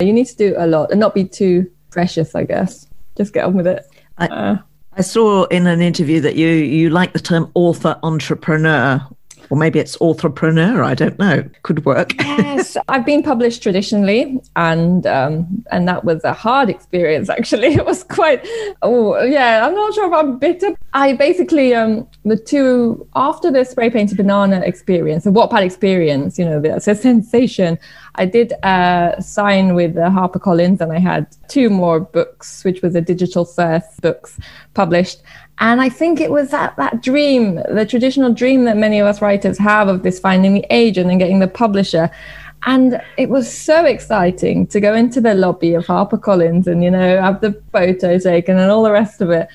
you 0.00 0.12
need 0.12 0.26
to 0.26 0.36
do 0.36 0.54
a 0.58 0.66
lot 0.66 0.90
and 0.90 1.00
not 1.00 1.14
be 1.14 1.24
too 1.24 1.70
precious 1.90 2.34
i 2.34 2.44
guess. 2.44 2.86
Just 3.16 3.32
get 3.32 3.44
on 3.44 3.54
with 3.54 3.66
it. 3.66 3.82
I, 4.18 4.26
uh, 4.26 4.56
I 4.92 5.00
saw 5.00 5.44
in 5.44 5.66
an 5.66 5.80
interview 5.80 6.20
that 6.20 6.36
you 6.36 6.48
you 6.48 6.90
like 6.90 7.12
the 7.12 7.18
term 7.18 7.50
author 7.54 7.98
entrepreneur 8.02 9.00
or 9.50 9.56
maybe 9.56 9.78
it's 9.78 10.00
entrepreneur. 10.00 10.82
I 10.82 10.94
don't 10.94 11.18
know. 11.18 11.44
Could 11.62 11.84
work. 11.84 12.14
yes, 12.18 12.76
I've 12.88 13.06
been 13.06 13.22
published 13.22 13.62
traditionally, 13.62 14.40
and 14.56 15.06
um, 15.06 15.64
and 15.70 15.88
that 15.88 16.04
was 16.04 16.24
a 16.24 16.32
hard 16.32 16.68
experience. 16.68 17.28
Actually, 17.28 17.68
it 17.74 17.84
was 17.84 18.04
quite. 18.04 18.46
Oh 18.82 19.22
yeah, 19.22 19.66
I'm 19.66 19.74
not 19.74 19.94
sure 19.94 20.06
if 20.06 20.12
I'm 20.12 20.38
bitter. 20.38 20.74
I 20.92 21.12
basically 21.12 21.74
um, 21.74 22.06
the 22.24 22.36
two 22.36 23.06
after 23.14 23.50
the 23.50 23.64
spray 23.64 23.90
painted 23.90 24.16
banana 24.16 24.60
experience, 24.60 25.24
the 25.24 25.30
Wattpad 25.30 25.62
experience. 25.62 26.38
You 26.38 26.44
know, 26.44 26.62
it's 26.64 26.88
a 26.88 26.94
sensation. 26.94 27.78
I 28.16 28.24
did 28.24 28.54
uh, 28.62 29.20
sign 29.20 29.74
with 29.74 29.96
uh, 29.96 30.08
HarperCollins, 30.08 30.80
and 30.80 30.92
I 30.92 30.98
had 30.98 31.26
two 31.48 31.68
more 31.68 32.00
books, 32.00 32.64
which 32.64 32.82
was 32.82 32.94
a 32.94 33.00
digital 33.00 33.44
first 33.44 34.00
books 34.00 34.38
published. 34.74 35.22
And 35.58 35.80
I 35.80 35.88
think 35.88 36.20
it 36.20 36.30
was 36.30 36.50
that, 36.50 36.76
that 36.76 37.02
dream, 37.02 37.56
the 37.70 37.86
traditional 37.86 38.32
dream 38.32 38.64
that 38.64 38.76
many 38.76 38.98
of 38.98 39.06
us 39.06 39.22
writers 39.22 39.56
have 39.58 39.88
of 39.88 40.02
this 40.02 40.20
finding 40.20 40.54
the 40.54 40.66
agent 40.70 41.10
and 41.10 41.18
getting 41.18 41.38
the 41.38 41.48
publisher. 41.48 42.10
And 42.64 43.00
it 43.16 43.30
was 43.30 43.50
so 43.50 43.84
exciting 43.84 44.66
to 44.68 44.80
go 44.80 44.94
into 44.94 45.20
the 45.20 45.34
lobby 45.34 45.74
of 45.74 45.86
HarperCollins 45.86 46.66
and, 46.66 46.84
you 46.84 46.90
know, 46.90 47.20
have 47.22 47.40
the 47.40 47.60
photo 47.72 48.18
taken 48.18 48.58
and 48.58 48.70
all 48.70 48.82
the 48.82 48.92
rest 48.92 49.20
of 49.20 49.30
it. 49.30 49.48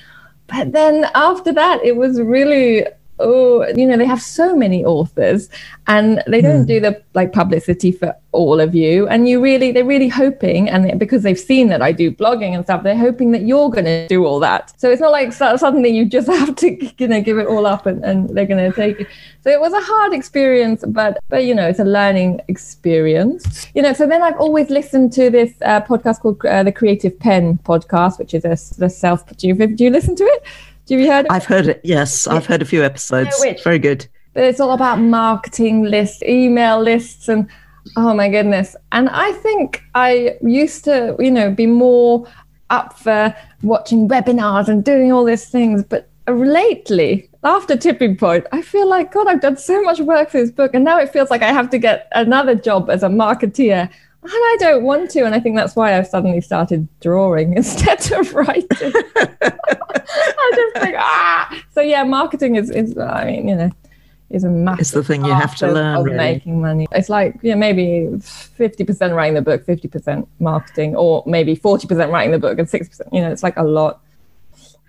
But 0.47 0.71
then 0.71 1.05
after 1.13 1.53
that, 1.53 1.83
it 1.83 1.95
was 1.97 2.19
really 2.19 2.85
oh, 3.21 3.67
you 3.75 3.85
know, 3.85 3.97
they 3.97 4.05
have 4.05 4.21
so 4.21 4.55
many 4.55 4.83
authors 4.83 5.49
and 5.87 6.23
they 6.27 6.41
don't 6.41 6.63
mm. 6.63 6.67
do 6.67 6.79
the 6.79 7.01
like 7.13 7.33
publicity 7.33 7.91
for 7.91 8.15
all 8.31 8.59
of 8.59 8.73
you. 8.73 9.07
And 9.07 9.27
you 9.27 9.41
really, 9.41 9.71
they're 9.71 9.85
really 9.85 10.07
hoping, 10.07 10.69
and 10.69 10.99
because 10.99 11.23
they've 11.23 11.39
seen 11.39 11.67
that 11.69 11.81
I 11.81 11.91
do 11.91 12.11
blogging 12.11 12.55
and 12.55 12.63
stuff, 12.63 12.83
they're 12.83 12.97
hoping 12.97 13.31
that 13.31 13.43
you're 13.43 13.69
going 13.69 13.85
to 13.85 14.07
do 14.07 14.25
all 14.25 14.39
that. 14.39 14.73
So 14.79 14.89
it's 14.89 15.01
not 15.01 15.11
like 15.11 15.33
suddenly 15.33 15.89
you 15.89 16.05
just 16.05 16.27
have 16.39 16.55
to, 16.57 16.91
you 16.97 17.07
know, 17.07 17.21
give 17.21 17.37
it 17.37 17.47
all 17.47 17.65
up 17.65 17.85
and, 17.85 18.03
and 18.03 18.29
they're 18.29 18.45
going 18.45 18.71
to 18.71 18.75
take 18.75 19.01
it. 19.01 19.07
So 19.43 19.49
it 19.49 19.59
was 19.59 19.73
a 19.73 19.81
hard 19.81 20.13
experience, 20.13 20.83
but, 20.87 21.19
but, 21.29 21.45
you 21.45 21.55
know, 21.55 21.67
it's 21.67 21.79
a 21.79 21.83
learning 21.83 22.41
experience, 22.47 23.67
you 23.73 23.81
know. 23.81 23.93
So 23.93 24.07
then 24.07 24.21
I've 24.21 24.37
always 24.37 24.69
listened 24.69 25.13
to 25.13 25.29
this 25.29 25.53
uh, 25.63 25.81
podcast 25.81 26.21
called 26.21 26.45
uh, 26.45 26.63
the 26.63 26.71
Creative 26.71 27.17
Penn 27.17 27.59
podcast, 27.63 28.19
which 28.19 28.33
is 28.33 28.45
a, 28.45 28.55
the 28.77 28.89
self, 28.89 29.25
do 29.37 29.47
you, 29.47 29.55
do 29.55 29.83
you 29.83 29.89
listen 29.89 30.15
to 30.15 30.23
it? 30.23 30.43
Have 30.91 30.99
you 30.99 31.09
heard? 31.09 31.25
It? 31.25 31.31
I've 31.31 31.45
heard 31.45 31.67
it. 31.67 31.81
Yes, 31.83 32.27
I've 32.27 32.45
heard 32.45 32.61
a 32.61 32.65
few 32.65 32.83
episodes. 32.83 33.43
Very 33.63 33.79
good. 33.79 34.05
But 34.33 34.43
it's 34.43 34.59
all 34.59 34.71
about 34.71 34.99
marketing 34.99 35.83
lists, 35.83 36.21
email 36.23 36.81
lists, 36.81 37.29
and 37.29 37.49
oh 37.95 38.13
my 38.13 38.29
goodness. 38.29 38.75
And 38.91 39.09
I 39.09 39.31
think 39.33 39.83
I 39.95 40.37
used 40.41 40.83
to, 40.85 41.15
you 41.17 41.31
know, 41.31 41.49
be 41.49 41.65
more 41.65 42.27
up 42.69 42.99
for 42.99 43.33
watching 43.63 44.09
webinars 44.09 44.67
and 44.67 44.83
doing 44.83 45.11
all 45.11 45.23
these 45.23 45.47
things, 45.49 45.83
but 45.83 46.09
lately 46.27 47.29
after 47.43 47.75
tipping 47.75 48.15
point 48.15 48.45
i 48.53 48.61
feel 48.61 48.87
like 48.87 49.11
god 49.11 49.27
i've 49.27 49.41
done 49.41 49.57
so 49.57 49.81
much 49.81 49.99
work 49.99 50.29
for 50.29 50.39
this 50.39 50.51
book 50.51 50.73
and 50.73 50.85
now 50.85 50.97
it 50.97 51.11
feels 51.11 51.29
like 51.29 51.41
i 51.41 51.51
have 51.51 51.69
to 51.69 51.77
get 51.77 52.07
another 52.13 52.55
job 52.55 52.89
as 52.89 53.03
a 53.03 53.09
marketeer 53.09 53.89
and 54.23 54.31
I 54.31 54.57
don't 54.59 54.83
want 54.83 55.09
to. 55.11 55.25
And 55.25 55.33
I 55.33 55.39
think 55.39 55.55
that's 55.55 55.75
why 55.75 55.97
I've 55.97 56.07
suddenly 56.07 56.41
started 56.41 56.87
drawing 56.99 57.53
instead 57.57 58.11
of 58.11 58.33
writing. 58.33 58.67
I 59.41 60.51
just 60.55 60.83
think, 60.83 60.95
ah. 60.97 61.63
So 61.73 61.81
yeah, 61.81 62.03
marketing 62.03 62.55
is, 62.55 62.69
is 62.69 62.97
I 62.97 63.25
mean, 63.25 63.47
you 63.47 63.55
know, 63.55 63.71
is 64.29 64.43
a 64.43 64.49
massive. 64.49 64.81
It's 64.81 64.91
the 64.91 65.03
thing 65.03 65.25
you 65.25 65.33
have 65.33 65.55
to 65.57 65.71
learn. 65.71 66.03
Really. 66.03 66.17
making 66.17 66.61
money. 66.61 66.87
It's 66.91 67.09
like 67.09 67.35
yeah, 67.41 67.55
maybe 67.55 68.09
fifty 68.21 68.83
percent 68.83 69.13
writing 69.13 69.33
the 69.33 69.41
book, 69.41 69.65
fifty 69.65 69.87
percent 69.87 70.27
marketing, 70.39 70.95
or 70.95 71.23
maybe 71.25 71.55
forty 71.55 71.87
percent 71.87 72.11
writing 72.11 72.31
the 72.31 72.39
book 72.39 72.59
and 72.59 72.69
six 72.69 72.89
percent. 72.89 73.13
You 73.13 73.21
know, 73.21 73.31
it's 73.31 73.43
like 73.43 73.57
a 73.57 73.63
lot. 73.63 74.01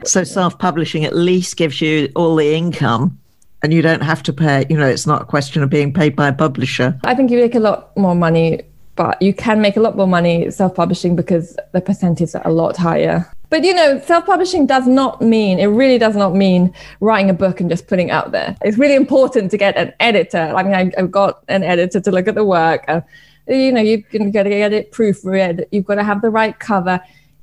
So 0.04 0.24
self-publishing 0.24 1.04
at 1.04 1.14
least 1.14 1.56
gives 1.56 1.80
you 1.80 2.10
all 2.16 2.34
the 2.34 2.54
income 2.54 3.18
and 3.62 3.72
you 3.72 3.82
don't 3.82 4.02
have 4.02 4.20
to 4.24 4.32
pay 4.32 4.66
you 4.68 4.76
know 4.76 4.88
it's 4.88 5.06
not 5.06 5.22
a 5.22 5.24
question 5.24 5.62
of 5.62 5.70
being 5.70 5.92
paid 5.92 6.16
by 6.16 6.26
a 6.26 6.32
publisher 6.32 6.98
i 7.04 7.14
think 7.14 7.30
you 7.30 7.38
make 7.38 7.54
a 7.54 7.60
lot 7.60 7.96
more 7.96 8.16
money 8.16 8.60
but 8.96 9.20
you 9.22 9.32
can 9.32 9.60
make 9.60 9.76
a 9.76 9.80
lot 9.80 9.96
more 9.96 10.06
money 10.06 10.50
self-publishing 10.50 11.16
because 11.16 11.56
the 11.72 11.80
percentages 11.80 12.34
are 12.34 12.46
a 12.46 12.52
lot 12.52 12.76
higher. 12.76 13.30
But 13.50 13.64
you 13.64 13.74
know 13.74 14.00
self-publishing 14.00 14.66
does 14.66 14.86
not 14.86 15.20
mean 15.20 15.58
it 15.58 15.66
really 15.66 15.98
does 15.98 16.16
not 16.16 16.34
mean 16.34 16.72
writing 17.00 17.28
a 17.28 17.34
book 17.34 17.60
and 17.60 17.68
just 17.68 17.86
putting 17.86 18.08
it 18.08 18.12
out 18.12 18.32
there. 18.32 18.56
It's 18.62 18.78
really 18.78 18.94
important 18.94 19.50
to 19.50 19.58
get 19.58 19.76
an 19.76 19.92
editor. 20.00 20.52
I 20.56 20.62
mean 20.62 20.74
I, 20.74 20.92
have 20.96 21.10
got 21.10 21.44
an 21.48 21.62
editor 21.62 22.00
to 22.00 22.10
look 22.10 22.28
at 22.28 22.34
the 22.34 22.44
work. 22.44 22.84
Uh, 22.88 23.02
you 23.46 23.72
know 23.72 23.80
you 23.80 24.02
can 24.02 24.30
get 24.30 24.46
it 24.46 24.92
proofread. 24.92 25.64
You've 25.70 25.84
got 25.84 25.96
to 25.96 26.04
have 26.04 26.22
the 26.22 26.30
right 26.30 26.58
cover. 26.58 27.00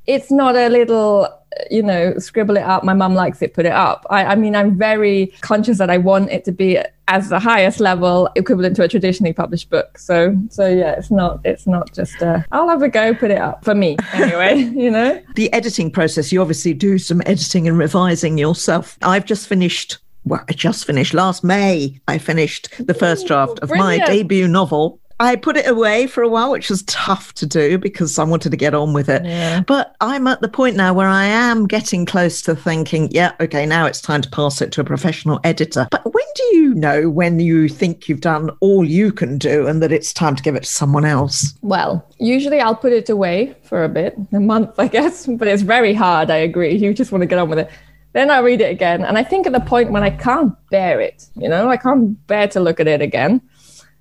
It's 0.08 0.32
not 0.32 0.56
a 0.56 0.70
little 0.70 1.28
you 1.70 1.84
know, 1.84 2.18
scribble 2.20 2.58
it 2.58 2.64
up. 2.64 2.84
My 2.84 2.94
mum 2.94 3.16
likes 3.16 3.42
it, 3.42 3.54
put 3.54 3.66
it 3.66 3.72
up. 3.72 4.06
I, 4.10 4.26
I 4.26 4.36
mean, 4.36 4.56
I'm 4.56 4.78
very 4.78 5.28
conscious 5.42 5.78
that 5.80 5.90
I 5.90 5.98
want 5.98 6.30
it 6.32 6.46
to 6.46 6.52
be 6.52 6.80
as 7.08 7.30
the 7.30 7.40
highest 7.40 7.80
level 7.80 8.30
equivalent 8.36 8.76
to 8.76 8.84
a 8.84 8.88
traditionally 8.88 9.34
published 9.34 9.70
book. 9.70 9.98
So, 9.98 10.36
so 10.50 10.68
yeah, 10.68 10.92
it's 10.92 11.10
not, 11.10 11.40
it's 11.44 11.66
not 11.66 11.92
just, 11.94 12.22
I'll 12.22 12.70
have 12.70 12.84
a 12.84 12.90
go, 12.90 13.14
put 13.16 13.32
it 13.32 13.40
up 13.40 13.66
for 13.66 13.74
me 13.74 13.98
anyway, 14.14 14.58
you 14.76 14.92
know? 14.92 15.22
The 15.36 15.52
editing 15.52 15.90
process, 15.92 16.32
you 16.32 16.42
obviously 16.42 16.74
do 16.74 16.98
some 16.98 17.22
editing 17.26 17.68
and 17.68 17.78
revising 17.78 18.38
yourself. 18.38 18.98
I've 19.02 19.26
just 19.26 19.48
finished 19.48 19.98
well, 20.26 20.44
I 20.50 20.54
just 20.54 20.86
finished 20.86 21.14
last 21.14 21.44
May. 21.44 22.00
I 22.08 22.18
finished 22.18 22.70
the 22.86 22.94
first 22.94 23.26
draft 23.26 23.60
of 23.60 23.70
Brilliant. 23.70 24.02
my 24.02 24.06
debut 24.06 24.48
novel, 24.48 25.00
I 25.22 25.36
put 25.36 25.58
it 25.58 25.68
away 25.68 26.08
for 26.08 26.24
a 26.24 26.30
while, 26.30 26.52
which 26.52 26.70
was 26.70 26.84
tough 26.84 27.34
to 27.36 27.46
do 27.46 27.78
because 27.78 28.18
I 28.18 28.24
wanted 28.24 28.52
to 28.52 28.58
get 28.58 28.74
on 28.74 28.94
with 28.94 29.10
it. 29.10 29.26
Yeah. 29.26 29.62
But 29.68 29.96
I'm 30.00 30.28
at 30.28 30.40
the 30.40 30.48
point 30.48 30.78
now 30.78 30.94
where 30.94 31.10
I 31.10 31.26
am 31.26 31.68
getting 31.68 32.06
close 32.06 32.42
to 32.44 32.56
thinking, 32.56 33.10
yeah, 33.12 33.34
okay, 33.42 33.66
now 33.66 33.86
it's 33.86 34.00
time 34.00 34.22
to 34.22 34.30
pass 34.30 34.62
it 34.62 34.72
to 34.74 34.82
a 34.82 34.86
professional 34.86 35.42
editor. 35.44 35.90
But 35.92 36.06
when 36.06 36.26
do 36.36 36.44
you 36.56 36.74
know 36.74 37.10
when 37.10 37.42
you 37.42 37.68
think 37.68 38.08
you've 38.08 38.22
done 38.22 38.50
all 38.62 38.86
you 38.86 39.12
can 39.12 39.38
do 39.38 39.68
and 39.68 39.84
that 39.84 39.92
it's 39.92 40.14
time 40.14 40.38
to 40.38 40.44
give 40.44 40.56
it 40.56 40.64
to 40.64 40.70
someone 40.70 41.04
else? 41.04 41.54
Well, 41.62 42.08
usually 42.18 42.62
I'll 42.62 42.76
put 42.76 42.94
it 42.94 43.10
away 43.10 43.58
for 43.64 43.84
a 43.84 43.90
bit, 43.90 44.18
a 44.32 44.40
month, 44.40 44.80
I 44.80 44.88
guess, 44.88 45.26
but 45.38 45.50
it's 45.50 45.64
very 45.64 45.94
hard. 45.94 46.32
I 46.32 46.38
agree. 46.38 46.76
You 46.76 46.94
just 46.94 47.12
want 47.12 47.24
to 47.24 47.28
get 47.28 47.40
on 47.40 47.50
with 47.50 47.60
it. 47.60 47.70
Then 48.14 48.32
I 48.32 48.40
read 48.40 48.62
it 48.62 48.72
again. 48.72 49.04
And 49.04 49.18
I 49.18 49.24
think 49.24 49.46
at 49.46 49.54
the 49.54 49.60
point 49.60 49.92
when 49.92 50.02
I 50.02 50.12
can't 50.12 50.56
bear 50.72 51.02
it, 51.02 51.28
you 51.36 51.50
know, 51.50 51.70
I 51.70 51.76
can't 51.76 52.26
bear 52.28 52.48
to 52.48 52.60
look 52.62 52.80
at 52.80 52.88
it 52.88 53.02
again 53.02 53.42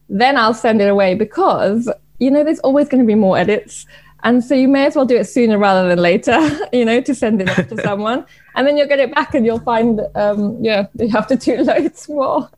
then 0.08 0.36
I'll 0.36 0.54
send 0.54 0.80
it 0.80 0.88
away 0.88 1.14
because, 1.14 1.90
you 2.18 2.30
know, 2.30 2.44
there's 2.44 2.60
always 2.60 2.88
going 2.88 3.02
to 3.02 3.06
be 3.06 3.14
more 3.14 3.38
edits. 3.38 3.86
And 4.24 4.42
so 4.42 4.54
you 4.54 4.68
may 4.68 4.86
as 4.86 4.96
well 4.96 5.06
do 5.06 5.16
it 5.16 5.24
sooner 5.24 5.58
rather 5.58 5.88
than 5.88 5.98
later, 5.98 6.38
you 6.72 6.84
know, 6.84 7.00
to 7.00 7.14
send 7.14 7.40
it 7.40 7.48
off 7.50 7.68
to 7.68 7.80
someone. 7.82 8.24
And 8.54 8.66
then 8.66 8.76
you'll 8.76 8.88
get 8.88 8.98
it 8.98 9.14
back 9.14 9.34
and 9.36 9.46
you'll 9.46 9.60
find, 9.60 10.00
um, 10.16 10.58
yeah, 10.60 10.88
you 10.98 11.08
have 11.10 11.28
to 11.28 11.36
do 11.36 11.58
loads 11.62 12.08
more. 12.08 12.50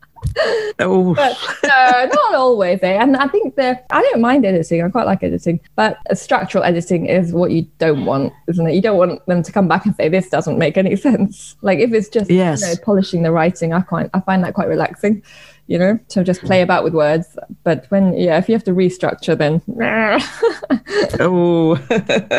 Oh. 0.79 1.13
but 1.13 1.37
no, 1.63 2.09
not 2.11 2.33
always. 2.33 2.79
Eh? 2.81 2.99
And 2.99 3.15
I 3.15 3.27
think 3.27 3.55
the 3.55 3.79
I 3.93 4.01
don't 4.01 4.21
mind 4.21 4.43
editing. 4.43 4.81
I 4.81 4.89
quite 4.89 5.05
like 5.05 5.21
editing, 5.21 5.59
but 5.75 5.99
structural 6.17 6.63
editing 6.63 7.05
is 7.05 7.33
what 7.33 7.51
you 7.51 7.67
don't 7.77 8.05
want, 8.05 8.33
isn't 8.47 8.67
it? 8.67 8.73
You 8.73 8.81
don't 8.81 8.97
want 8.97 9.23
them 9.27 9.43
to 9.43 9.51
come 9.51 9.67
back 9.67 9.85
and 9.85 9.95
say 9.95 10.09
this 10.09 10.29
doesn't 10.29 10.57
make 10.57 10.77
any 10.77 10.95
sense. 10.95 11.55
Like 11.61 11.79
if 11.79 11.93
it's 11.93 12.09
just 12.09 12.31
yes. 12.31 12.61
you 12.61 12.67
know, 12.67 12.75
polishing 12.83 13.23
the 13.23 13.31
writing, 13.31 13.73
I 13.73 13.81
quite 13.81 14.09
I 14.13 14.21
find 14.21 14.43
that 14.43 14.53
quite 14.53 14.69
relaxing 14.69 15.21
you 15.71 15.77
know, 15.77 15.97
to 16.09 16.21
just 16.21 16.41
play 16.41 16.61
about 16.61 16.83
with 16.83 16.93
words. 16.93 17.37
But 17.63 17.85
when, 17.87 18.13
yeah, 18.17 18.37
if 18.37 18.49
you 18.49 18.55
have 18.55 18.63
to 18.65 18.73
restructure, 18.73 19.37
then 19.37 19.61
oh, 21.21 21.75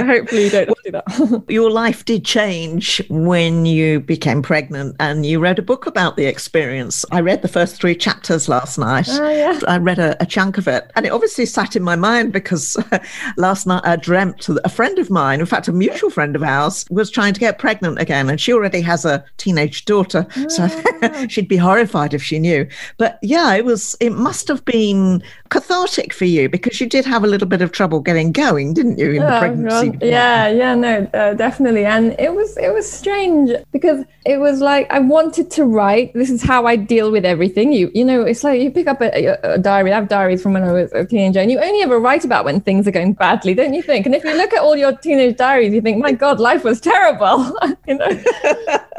hopefully 0.04 0.44
you 0.44 0.50
don't 0.50 0.70
do 0.84 0.90
that. 0.90 1.44
Your 1.48 1.70
life 1.70 2.04
did 2.04 2.26
change 2.26 3.00
when 3.08 3.64
you 3.64 4.00
became 4.00 4.42
pregnant, 4.42 4.96
and 5.00 5.24
you 5.24 5.40
wrote 5.40 5.58
a 5.58 5.62
book 5.62 5.86
about 5.86 6.16
the 6.16 6.26
experience. 6.26 7.06
I 7.10 7.20
read 7.20 7.40
the 7.40 7.48
first 7.48 7.76
three 7.76 7.94
chapters 7.94 8.50
last 8.50 8.76
night. 8.76 9.08
Oh, 9.08 9.30
yeah. 9.30 9.58
I 9.66 9.78
read 9.78 9.98
a, 9.98 10.14
a 10.22 10.26
chunk 10.26 10.58
of 10.58 10.68
it, 10.68 10.90
and 10.94 11.06
it 11.06 11.12
obviously 11.12 11.46
sat 11.46 11.74
in 11.74 11.82
my 11.82 11.96
mind 11.96 12.34
because 12.34 12.76
last 13.38 13.66
night 13.66 13.80
I 13.84 13.96
dreamt 13.96 14.46
a 14.62 14.68
friend 14.68 14.98
of 14.98 15.08
mine, 15.08 15.40
in 15.40 15.46
fact, 15.46 15.68
a 15.68 15.72
mutual 15.72 16.10
friend 16.10 16.36
of 16.36 16.42
ours, 16.42 16.84
was 16.90 17.10
trying 17.10 17.32
to 17.32 17.40
get 17.40 17.58
pregnant 17.58 17.98
again, 17.98 18.28
and 18.28 18.38
she 18.38 18.52
already 18.52 18.82
has 18.82 19.06
a 19.06 19.24
teenage 19.38 19.86
daughter, 19.86 20.26
oh. 20.36 20.48
so 20.48 20.68
ah. 21.02 21.26
she'd 21.28 21.48
be 21.48 21.56
horrified 21.56 22.12
if 22.12 22.22
she 22.22 22.38
knew. 22.38 22.68
But 22.98 23.18
yeah, 23.22 23.54
it 23.54 23.64
was. 23.64 23.96
It 24.00 24.10
must 24.10 24.48
have 24.48 24.64
been 24.64 25.22
cathartic 25.48 26.12
for 26.12 26.24
you 26.24 26.48
because 26.48 26.80
you 26.80 26.88
did 26.88 27.04
have 27.04 27.22
a 27.22 27.26
little 27.26 27.46
bit 27.46 27.62
of 27.62 27.70
trouble 27.70 28.00
getting 28.00 28.32
going, 28.32 28.74
didn't 28.74 28.98
you, 28.98 29.12
in 29.12 29.22
oh, 29.22 29.30
the 29.30 29.38
pregnancy? 29.38 29.90
God. 29.90 30.02
Yeah, 30.02 30.48
yeah, 30.48 30.74
no, 30.74 31.08
uh, 31.14 31.34
definitely. 31.34 31.84
And 31.84 32.16
it 32.18 32.34
was 32.34 32.56
it 32.56 32.72
was 32.72 32.90
strange 32.90 33.52
because 33.70 34.04
it 34.26 34.38
was 34.38 34.60
like 34.60 34.90
I 34.90 34.98
wanted 34.98 35.50
to 35.52 35.64
write. 35.64 36.12
This 36.14 36.30
is 36.30 36.42
how 36.42 36.66
I 36.66 36.74
deal 36.74 37.12
with 37.12 37.24
everything. 37.24 37.72
You 37.72 37.92
you 37.94 38.04
know, 38.04 38.22
it's 38.22 38.42
like 38.42 38.60
you 38.60 38.70
pick 38.70 38.88
up 38.88 39.00
a, 39.00 39.36
a 39.44 39.58
diary. 39.58 39.92
I 39.92 39.96
have 39.96 40.08
diaries 40.08 40.42
from 40.42 40.54
when 40.54 40.64
I 40.64 40.72
was 40.72 40.92
a 40.92 41.04
teenager, 41.04 41.38
and 41.38 41.50
you 41.50 41.60
only 41.60 41.82
ever 41.82 42.00
write 42.00 42.24
about 42.24 42.44
when 42.44 42.60
things 42.60 42.88
are 42.88 42.92
going 42.92 43.12
badly, 43.12 43.54
don't 43.54 43.74
you 43.74 43.82
think? 43.82 44.04
And 44.04 44.16
if 44.16 44.24
you 44.24 44.34
look 44.34 44.52
at 44.52 44.60
all 44.60 44.74
your 44.76 44.96
teenage 44.96 45.36
diaries, 45.36 45.72
you 45.72 45.80
think, 45.80 45.98
my 45.98 46.12
God, 46.12 46.40
life 46.40 46.64
was 46.64 46.80
terrible. 46.80 47.56
you 47.86 47.94
know, 47.94 48.10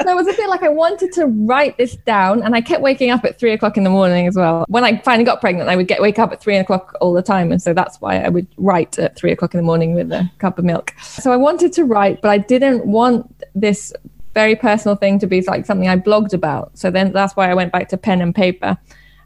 so 0.02 0.08
it 0.08 0.16
was 0.16 0.28
a 0.28 0.32
bit 0.32 0.48
like 0.48 0.62
I 0.62 0.70
wanted 0.70 1.12
to 1.12 1.26
write 1.26 1.76
this 1.76 1.96
down, 1.96 2.42
and 2.42 2.54
I 2.54 2.62
kept 2.62 2.80
waking 2.80 3.10
up 3.10 3.24
at 3.24 3.38
three 3.38 3.52
o'clock 3.52 3.76
in 3.76 3.84
the 3.84 3.90
morning 3.90 4.13
as 4.22 4.36
well. 4.36 4.64
When 4.68 4.84
I 4.84 4.98
finally 4.98 5.24
got 5.24 5.40
pregnant, 5.40 5.68
I 5.68 5.76
would 5.76 5.88
get 5.88 6.00
wake 6.00 6.18
up 6.18 6.32
at 6.32 6.40
three 6.40 6.56
o'clock 6.56 6.96
all 7.00 7.12
the 7.12 7.22
time, 7.22 7.52
and 7.52 7.60
so 7.60 7.74
that's 7.74 8.00
why 8.00 8.20
I 8.20 8.28
would 8.28 8.46
write 8.56 8.98
at 8.98 9.16
three 9.16 9.32
o'clock 9.32 9.54
in 9.54 9.58
the 9.58 9.64
morning 9.64 9.94
with 9.94 10.12
a 10.12 10.30
cup 10.38 10.58
of 10.58 10.64
milk. 10.64 10.94
So 11.00 11.32
I 11.32 11.36
wanted 11.36 11.72
to 11.74 11.84
write, 11.84 12.22
but 12.22 12.30
I 12.30 12.38
didn't 12.38 12.86
want 12.86 13.34
this 13.54 13.92
very 14.34 14.56
personal 14.56 14.96
thing 14.96 15.18
to 15.20 15.26
be 15.26 15.40
like 15.42 15.64
something 15.66 15.88
I 15.88 15.96
blogged 15.96 16.32
about. 16.32 16.76
So 16.76 16.90
then 16.90 17.12
that's 17.12 17.34
why 17.36 17.50
I 17.50 17.54
went 17.54 17.72
back 17.72 17.88
to 17.90 17.96
pen 17.96 18.20
and 18.20 18.34
paper. 18.34 18.76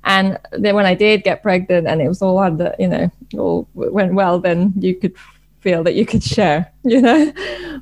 And 0.04 0.38
then 0.52 0.74
when 0.74 0.86
I 0.86 0.94
did 0.94 1.24
get 1.24 1.42
pregnant 1.42 1.86
and 1.86 2.00
it 2.00 2.08
was 2.08 2.22
all 2.22 2.38
under, 2.38 2.74
you 2.78 2.88
know, 2.88 3.10
all 3.36 3.68
went 3.74 4.14
well, 4.14 4.38
then 4.38 4.72
you 4.76 4.94
could 4.94 5.14
feel 5.60 5.82
that 5.84 5.94
you 5.94 6.06
could 6.06 6.22
share, 6.22 6.72
you 6.84 7.00
know. 7.00 7.32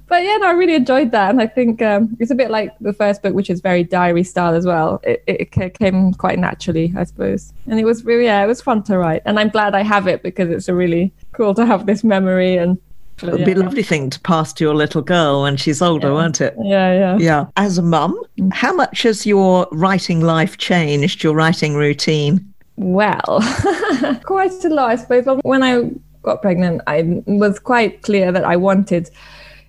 But 0.09 0.25
yeah, 0.25 0.37
no, 0.39 0.49
I 0.49 0.53
really 0.53 0.75
enjoyed 0.75 1.11
that, 1.13 1.31
and 1.31 1.41
I 1.41 1.47
think 1.47 1.83
um, 1.83 2.17
it's 2.19 2.31
a 2.31 2.35
bit 2.35 2.51
like 2.51 2.77
the 2.81 2.93
first 2.93 3.23
book, 3.23 3.35
which 3.35 3.51
is 3.51 3.61
very 3.61 3.85
diary 3.85 4.25
style 4.25 4.55
as 4.55 4.67
well. 4.67 5.01
It, 5.05 5.23
it 5.27 5.75
came 5.75 6.15
quite 6.15 6.39
naturally, 6.39 6.93
I 6.97 7.05
suppose, 7.05 7.53
and 7.67 7.79
it 7.79 7.85
was 7.85 8.05
really 8.05 8.25
yeah, 8.25 8.43
it 8.43 8.47
was 8.47 8.61
fun 8.61 8.83
to 8.85 8.99
write, 8.99 9.23
and 9.25 9.39
I'm 9.39 9.49
glad 9.49 9.75
I 9.75 9.83
have 9.83 10.07
it 10.07 10.23
because 10.23 10.51
it's 10.51 10.69
a 10.69 10.75
really 10.75 11.13
cool 11.33 11.55
to 11.55 11.67
have 11.67 11.87
this 11.87 12.05
memory 12.05 12.57
and. 12.57 12.79
It 13.23 13.31
would 13.31 13.41
yeah. 13.41 13.47
be 13.47 13.53
a 13.53 13.57
lovely 13.57 13.83
thing 13.83 14.11
to 14.11 14.21
pass 14.21 14.53
to 14.53 14.65
your 14.65 14.75
little 14.75 15.01
girl 15.01 15.41
when 15.41 15.57
she's 15.57 15.81
older, 15.81 16.09
yeah. 16.09 16.13
won't 16.13 16.43
it? 16.43 16.55
Yeah, 16.63 16.93
yeah. 16.93 17.17
Yeah. 17.17 17.47
As 17.57 17.79
a 17.79 17.83
mum, 17.83 18.23
mm. 18.39 18.53
how 18.53 18.75
much 18.75 19.05
has 19.05 19.25
your 19.25 19.67
writing 19.73 20.21
life 20.21 20.59
changed, 20.59 21.25
your 21.25 21.35
writing 21.35 21.77
routine? 21.77 22.53
Well, 22.77 23.41
quite 24.25 24.63
a 24.65 24.69
lot, 24.69 24.91
I 24.91 24.97
suppose. 24.97 25.25
When 25.43 25.63
I 25.63 25.91
got 26.27 26.43
pregnant, 26.43 26.83
I 26.87 27.23
was 27.27 27.59
quite 27.59 28.03
clear 28.03 28.31
that 28.33 28.45
I 28.45 28.57
wanted, 28.57 29.09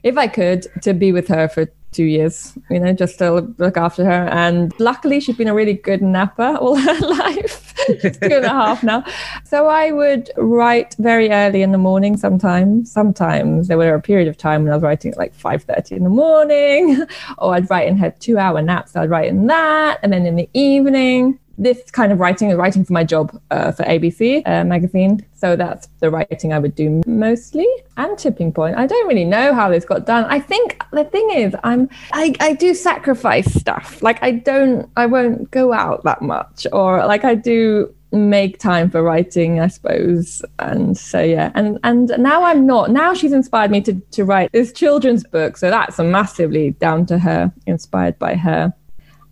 if 0.03 0.17
I 0.17 0.27
could, 0.27 0.67
to 0.81 0.93
be 0.93 1.13
with 1.13 1.29
her 1.29 1.47
for 1.47 1.71
two 1.91 2.03
years, 2.03 2.57
you 2.69 2.79
know, 2.79 2.93
just 2.93 3.17
to 3.19 3.31
look 3.57 3.77
after 3.77 4.03
her. 4.03 4.27
And 4.27 4.73
luckily, 4.79 5.19
she's 5.19 5.37
been 5.37 5.47
a 5.47 5.53
really 5.53 5.73
good 5.73 6.01
napper 6.01 6.57
all 6.57 6.75
her 6.87 6.99
life. 6.99 7.73
two 7.87 8.35
and 8.39 8.45
a 8.45 8.49
half 8.49 8.83
now. 8.83 9.03
So 9.45 9.67
I 9.67 9.91
would 9.91 10.29
write 10.35 10.95
very 10.99 11.29
early 11.31 11.61
in 11.61 11.71
the 11.71 11.77
morning 11.77 12.17
sometimes. 12.17 12.91
Sometimes 12.91 13.67
there 13.67 13.77
were 13.77 13.93
a 13.93 14.01
period 14.01 14.27
of 14.27 14.35
time 14.37 14.63
when 14.63 14.73
I 14.73 14.75
was 14.75 14.83
writing 14.83 15.11
at 15.11 15.17
like 15.17 15.37
5.30 15.37 15.91
in 15.91 16.03
the 16.03 16.09
morning, 16.09 17.05
or 17.37 17.55
I'd 17.55 17.69
write 17.69 17.87
and 17.87 17.97
have 17.99 18.17
two 18.19 18.37
hour 18.37 18.61
naps. 18.61 18.91
So 18.91 19.01
I'd 19.01 19.09
write 19.09 19.29
in 19.29 19.47
that. 19.47 19.99
And 20.03 20.11
then 20.11 20.25
in 20.25 20.35
the 20.35 20.49
evening, 20.53 21.39
this 21.57 21.89
kind 21.91 22.11
of 22.11 22.19
writing 22.19 22.49
is 22.49 22.55
writing 22.55 22.85
for 22.85 22.93
my 22.93 23.03
job 23.03 23.39
uh, 23.51 23.71
for 23.71 23.83
ABC 23.83 24.47
uh, 24.47 24.63
magazine. 24.63 25.25
So 25.33 25.55
that's 25.55 25.87
the 25.99 26.09
writing 26.09 26.53
I 26.53 26.59
would 26.59 26.75
do 26.75 27.01
mostly. 27.05 27.67
And 27.97 28.17
tipping 28.17 28.51
point. 28.53 28.77
I 28.77 28.85
don't 28.85 29.07
really 29.07 29.25
know 29.25 29.53
how 29.53 29.69
this 29.69 29.83
got 29.83 30.05
done. 30.05 30.25
I 30.25 30.39
think 30.39 30.83
the 30.91 31.03
thing 31.03 31.29
is, 31.31 31.55
I'm 31.63 31.89
I, 32.13 32.33
I 32.39 32.53
do 32.53 32.73
sacrifice 32.73 33.51
stuff. 33.53 34.01
Like 34.03 34.21
I 34.21 34.31
don't 34.31 34.89
I 34.95 35.07
won't 35.07 35.49
go 35.51 35.73
out 35.73 36.03
that 36.03 36.21
much, 36.21 36.67
or 36.71 37.05
like 37.05 37.23
I 37.23 37.35
do 37.35 37.93
make 38.13 38.57
time 38.57 38.89
for 38.89 39.03
writing 39.03 39.59
i 39.59 39.67
suppose 39.67 40.41
and 40.59 40.97
so 40.97 41.21
yeah 41.21 41.51
and 41.55 41.77
and 41.83 42.09
now 42.17 42.41
i'm 42.41 42.65
not 42.65 42.89
now 42.89 43.13
she's 43.13 43.33
inspired 43.33 43.69
me 43.69 43.81
to 43.81 43.93
to 44.11 44.23
write 44.23 44.49
this 44.53 44.71
children's 44.71 45.25
book 45.25 45.57
so 45.57 45.69
that's 45.69 45.99
massively 45.99 46.71
down 46.71 47.05
to 47.05 47.19
her 47.19 47.51
inspired 47.65 48.17
by 48.17 48.33
her 48.33 48.73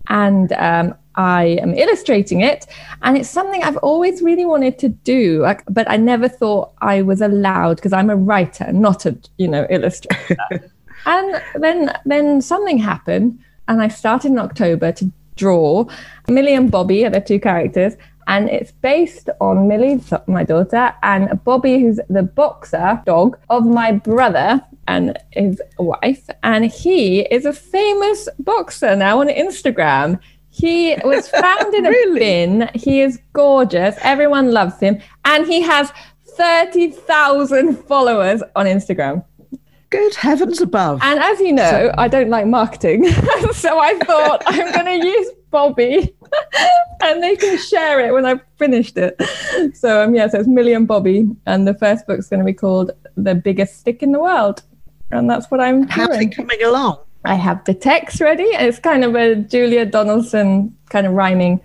and 0.10 0.52
um, 0.54 0.94
I 1.16 1.58
am 1.62 1.74
illustrating 1.74 2.42
it, 2.42 2.66
and 3.02 3.18
it's 3.18 3.30
something 3.30 3.64
I've 3.64 3.78
always 3.78 4.22
really 4.22 4.46
wanted 4.46 4.78
to 4.80 4.90
do, 4.90 5.42
like, 5.42 5.64
but 5.70 5.90
I 5.90 5.98
never 5.98 6.28
thought 6.28 6.74
I 6.82 7.02
was 7.02 7.22
allowed 7.22 7.78
because 7.78 7.94
I'm 7.94 8.10
a 8.10 8.16
writer, 8.16 8.72
not 8.72 9.06
a 9.06 9.18
you 9.38 9.48
know 9.48 9.66
illustrator. 9.70 10.38
and 11.06 11.42
then 11.56 11.92
then 12.06 12.42
something 12.42 12.78
happened, 12.78 13.40
and 13.68 13.82
I 13.82 13.88
started 13.88 14.32
in 14.32 14.40
October 14.40 14.92
to 14.94 15.12
draw. 15.36 15.86
Millie 16.28 16.56
and 16.56 16.72
Bobby 16.72 17.06
are 17.06 17.10
the 17.10 17.22
two 17.22 17.40
characters, 17.40 17.96
and 18.28 18.50
it's 18.50 18.72
based 18.72 19.30
on 19.40 19.68
Millie, 19.68 20.02
my 20.28 20.44
daughter, 20.44 20.94
and 21.04 21.44
Bobby, 21.44 21.80
who's 21.80 22.00
the 22.10 22.24
boxer 22.24 23.02
dog 23.06 23.38
of 23.50 23.66
my 23.66 23.92
brother 23.92 24.62
and 24.88 25.18
his 25.32 25.62
wife, 25.78 26.30
and 26.44 26.66
he 26.66 27.22
is 27.22 27.46
a 27.46 27.54
famous 27.54 28.28
boxer 28.40 28.96
now 28.96 29.22
on 29.22 29.28
Instagram. 29.28 30.20
He 30.58 30.96
was 31.04 31.28
found 31.44 31.74
in 31.74 31.86
a 31.86 31.90
really? 31.90 32.20
bin. 32.20 32.70
He 32.74 33.02
is 33.02 33.20
gorgeous. 33.34 33.96
Everyone 34.02 34.52
loves 34.52 34.80
him. 34.80 35.00
And 35.26 35.46
he 35.46 35.62
has 35.62 35.92
30,000 36.26 37.76
followers 37.88 38.42
on 38.56 38.66
Instagram. 38.66 39.24
Good 39.90 40.16
heavens 40.16 40.62
above. 40.62 41.00
And 41.04 41.20
as 41.20 41.40
you 41.40 41.52
know, 41.54 41.70
so- 41.70 41.94
I 41.98 42.08
don't 42.08 42.30
like 42.30 42.48
marketing. 42.48 43.10
so 43.54 43.80
I 43.80 44.00
thought 44.06 44.44
I'm 44.46 44.72
going 44.72 45.02
to 45.02 45.08
use 45.08 45.28
Bobby 45.52 46.16
and 47.02 47.22
they 47.24 47.36
can 47.36 47.58
share 47.58 48.00
it 48.06 48.14
when 48.14 48.26
I've 48.26 48.42
finished 48.58 48.98
it. 48.98 49.16
So, 49.76 50.04
um, 50.04 50.16
yeah, 50.16 50.28
so 50.28 50.40
it's 50.40 50.48
Millie 50.48 50.74
and 50.74 50.88
Bobby. 50.88 51.28
And 51.46 51.68
the 51.68 51.74
first 51.76 52.08
book's 52.08 52.28
going 52.30 52.40
to 52.40 52.46
be 52.46 52.54
called 52.54 52.92
The 53.16 53.36
Biggest 53.36 53.78
Stick 53.80 54.02
in 54.04 54.12
the 54.12 54.20
World. 54.20 54.64
And 55.12 55.30
that's 55.30 55.52
what 55.52 55.60
I'm 55.62 55.88
How's 55.88 56.08
doing. 56.10 56.30
it 56.32 56.36
coming 56.36 56.62
along? 56.64 57.00
I 57.26 57.36
have 57.36 57.64
the 57.66 57.74
text 57.74 58.22
ready. 58.22 58.44
It's 58.44 58.80
kind 58.80 59.04
of 59.04 59.16
a 59.16 59.36
Julia 59.36 59.86
Donaldson 59.86 60.76
kind 60.90 61.08
of 61.08 61.14
rhyming 61.14 61.62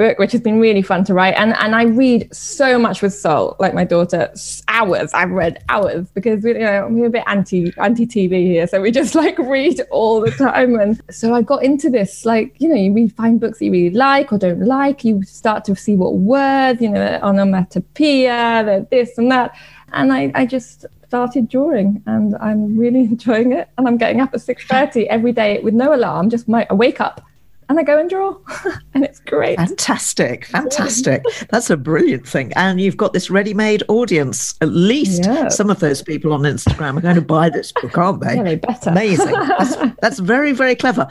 book, 0.00 0.18
which 0.18 0.32
has 0.32 0.40
been 0.40 0.58
really 0.58 0.80
fun 0.80 1.04
to 1.04 1.14
write. 1.14 1.34
And 1.36 1.54
and 1.58 1.74
I 1.76 1.82
read 1.84 2.34
so 2.34 2.78
much 2.78 3.02
with 3.02 3.12
Soul, 3.12 3.54
like 3.58 3.74
my 3.74 3.84
daughter, 3.84 4.32
hours. 4.68 5.12
I've 5.12 5.30
read 5.30 5.62
hours 5.68 6.08
because 6.12 6.42
we, 6.42 6.52
you 6.52 6.60
know 6.60 6.88
we're 6.90 7.06
a 7.06 7.10
bit 7.10 7.24
anti 7.26 7.72
anti 7.76 8.06
TV 8.06 8.46
here, 8.46 8.66
so 8.66 8.80
we 8.80 8.90
just 8.90 9.14
like 9.14 9.38
read 9.56 9.80
all 9.90 10.22
the 10.22 10.30
time. 10.32 10.78
And 10.80 11.00
so 11.10 11.34
I 11.34 11.42
got 11.42 11.62
into 11.62 11.90
this, 11.90 12.24
like 12.24 12.56
you 12.58 12.68
know, 12.68 12.76
you 12.76 12.92
read 12.92 13.14
find 13.14 13.38
books 13.38 13.58
that 13.58 13.66
you 13.66 13.72
really 13.72 13.94
like 13.94 14.32
or 14.32 14.38
don't 14.38 14.64
like. 14.64 15.04
You 15.04 15.22
start 15.22 15.64
to 15.66 15.76
see 15.76 15.96
what 15.96 16.14
words, 16.14 16.80
you 16.80 16.88
know, 16.88 17.20
onomatopoeia, 17.22 18.86
this 18.90 19.18
and 19.18 19.30
that. 19.30 19.54
And 19.92 20.12
I, 20.12 20.30
I 20.34 20.46
just 20.46 20.86
started 21.10 21.48
drawing 21.48 22.00
and 22.06 22.36
I'm 22.40 22.78
really 22.78 23.00
enjoying 23.14 23.50
it. 23.50 23.68
And 23.76 23.88
I'm 23.88 23.96
getting 23.96 24.20
up 24.20 24.32
at 24.32 24.40
6.30 24.40 25.06
every 25.08 25.32
day 25.32 25.58
with 25.58 25.74
no 25.74 25.92
alarm, 25.92 26.30
just 26.30 26.48
my, 26.48 26.64
I 26.70 26.74
wake 26.74 27.00
up 27.00 27.20
and 27.68 27.80
I 27.80 27.82
go 27.82 27.98
and 27.98 28.08
draw. 28.08 28.36
and 28.94 29.04
it's 29.04 29.18
great. 29.18 29.56
Fantastic. 29.56 30.44
Fantastic. 30.46 31.24
That's 31.48 31.68
a 31.68 31.76
brilliant 31.76 32.28
thing. 32.28 32.52
And 32.54 32.80
you've 32.80 32.96
got 32.96 33.12
this 33.12 33.28
ready 33.28 33.52
made 33.52 33.82
audience. 33.88 34.54
At 34.60 34.68
least 34.68 35.24
yeah. 35.24 35.48
some 35.48 35.68
of 35.68 35.80
those 35.80 36.00
people 36.00 36.32
on 36.32 36.42
Instagram 36.42 36.96
are 36.98 37.00
going 37.00 37.16
to 37.16 37.22
buy 37.22 37.50
this 37.50 37.72
book, 37.72 37.98
aren't 37.98 38.20
they? 38.20 38.36
Yeah, 38.36 38.42
they 38.44 38.56
better. 38.56 38.90
Amazing. 38.90 39.32
That's, 39.32 39.76
that's 40.00 40.18
very, 40.20 40.52
very 40.52 40.76
clever. 40.76 41.08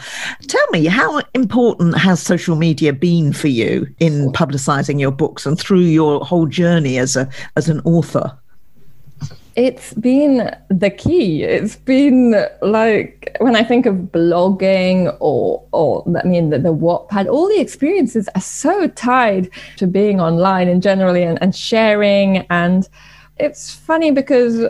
Tell 0.48 0.68
me, 0.72 0.86
how 0.86 1.22
important 1.34 1.98
has 1.98 2.22
social 2.22 2.56
media 2.56 2.94
been 2.94 3.34
for 3.34 3.50
you 3.50 3.86
in 4.00 4.32
publicizing 4.32 4.98
your 4.98 5.12
books 5.12 5.46
and 5.46 5.60
through 5.60 5.80
your 5.80 6.22
whole 6.22 6.46
journey 6.46 7.00
as 7.00 7.18
a 7.18 7.30
as 7.58 7.68
an 7.68 7.82
author? 7.82 8.38
It's 9.56 9.94
been 9.94 10.56
the 10.70 10.90
key. 10.90 11.44
It's 11.44 11.76
been 11.76 12.46
like 12.62 13.36
when 13.40 13.56
I 13.56 13.64
think 13.64 13.86
of 13.86 13.96
blogging 13.96 15.16
or 15.20 15.64
or 15.72 16.04
I 16.18 16.26
mean 16.26 16.50
the, 16.50 16.60
the 16.60 16.74
Wattpad, 16.74 17.28
all 17.28 17.48
the 17.48 17.60
experiences 17.60 18.30
are 18.36 18.42
so 18.42 18.88
tied 18.88 19.50
to 19.78 19.88
being 19.88 20.22
online 20.22 20.68
and 20.68 20.82
generally 20.82 21.24
and, 21.24 21.42
and 21.42 21.56
sharing. 21.56 22.46
And 22.50 22.88
it's 23.38 23.74
funny 23.74 24.12
because 24.12 24.66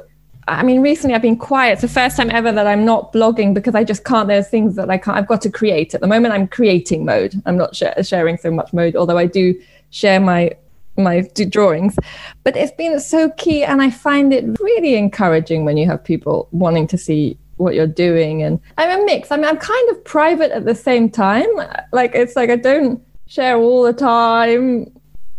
I 0.48 0.64
mean, 0.64 0.82
recently 0.82 1.16
I've 1.16 1.22
been 1.22 1.38
quiet. 1.38 1.74
It's 1.74 1.82
the 1.84 1.88
first 1.88 2.18
time 2.18 2.32
ever 2.32 2.52
that 2.52 2.66
I'm 2.66 2.84
not 2.84 3.14
blogging 3.14 3.54
because 3.54 3.76
I 3.76 3.84
just 3.84 4.04
can't. 4.04 4.28
There's 4.28 4.48
things 4.48 4.76
that 4.76 4.90
I 4.90 4.98
can't. 4.98 5.16
I've 5.16 5.28
got 5.28 5.42
to 5.42 5.52
create. 5.52 5.94
At 5.94 6.02
the 6.02 6.08
moment, 6.08 6.34
I'm 6.34 6.48
creating 6.48 7.06
mode. 7.06 7.40
I'm 7.46 7.58
not 7.58 7.76
sh- 7.76 7.84
sharing 8.02 8.38
so 8.38 8.50
much 8.50 8.74
mode, 8.74 8.96
although 8.96 9.18
I 9.18 9.28
do 9.28 9.60
share 9.92 10.20
my 10.20 10.52
my 11.00 11.22
drawings. 11.50 11.96
But 12.44 12.56
it's 12.56 12.72
been 12.74 13.00
so 13.00 13.32
key 13.32 13.64
and 13.64 13.82
i 13.82 13.90
find 13.90 14.34
it 14.34 14.60
really 14.60 14.96
encouraging 14.96 15.66
when 15.66 15.78
you 15.78 15.86
have 15.88 16.04
people 16.04 16.48
wanting 16.52 16.88
to 16.88 16.98
see 16.98 17.38
what 17.58 17.76
you're 17.76 17.88
doing. 17.88 18.44
And 18.44 18.60
i'm 18.78 19.02
a 19.02 19.06
mix. 19.06 19.32
I 19.32 19.38
mean 19.38 19.46
i'm 19.46 19.58
kind 19.58 19.90
of 19.90 20.04
private 20.04 20.52
at 20.52 20.66
the 20.66 20.76
same 20.76 21.10
time. 21.10 21.48
Like 21.92 22.12
it's 22.14 22.36
like 22.36 22.50
i 22.50 22.56
don't 22.56 23.02
share 23.28 23.58
all 23.58 23.84
the 23.84 23.94
time. 23.94 24.92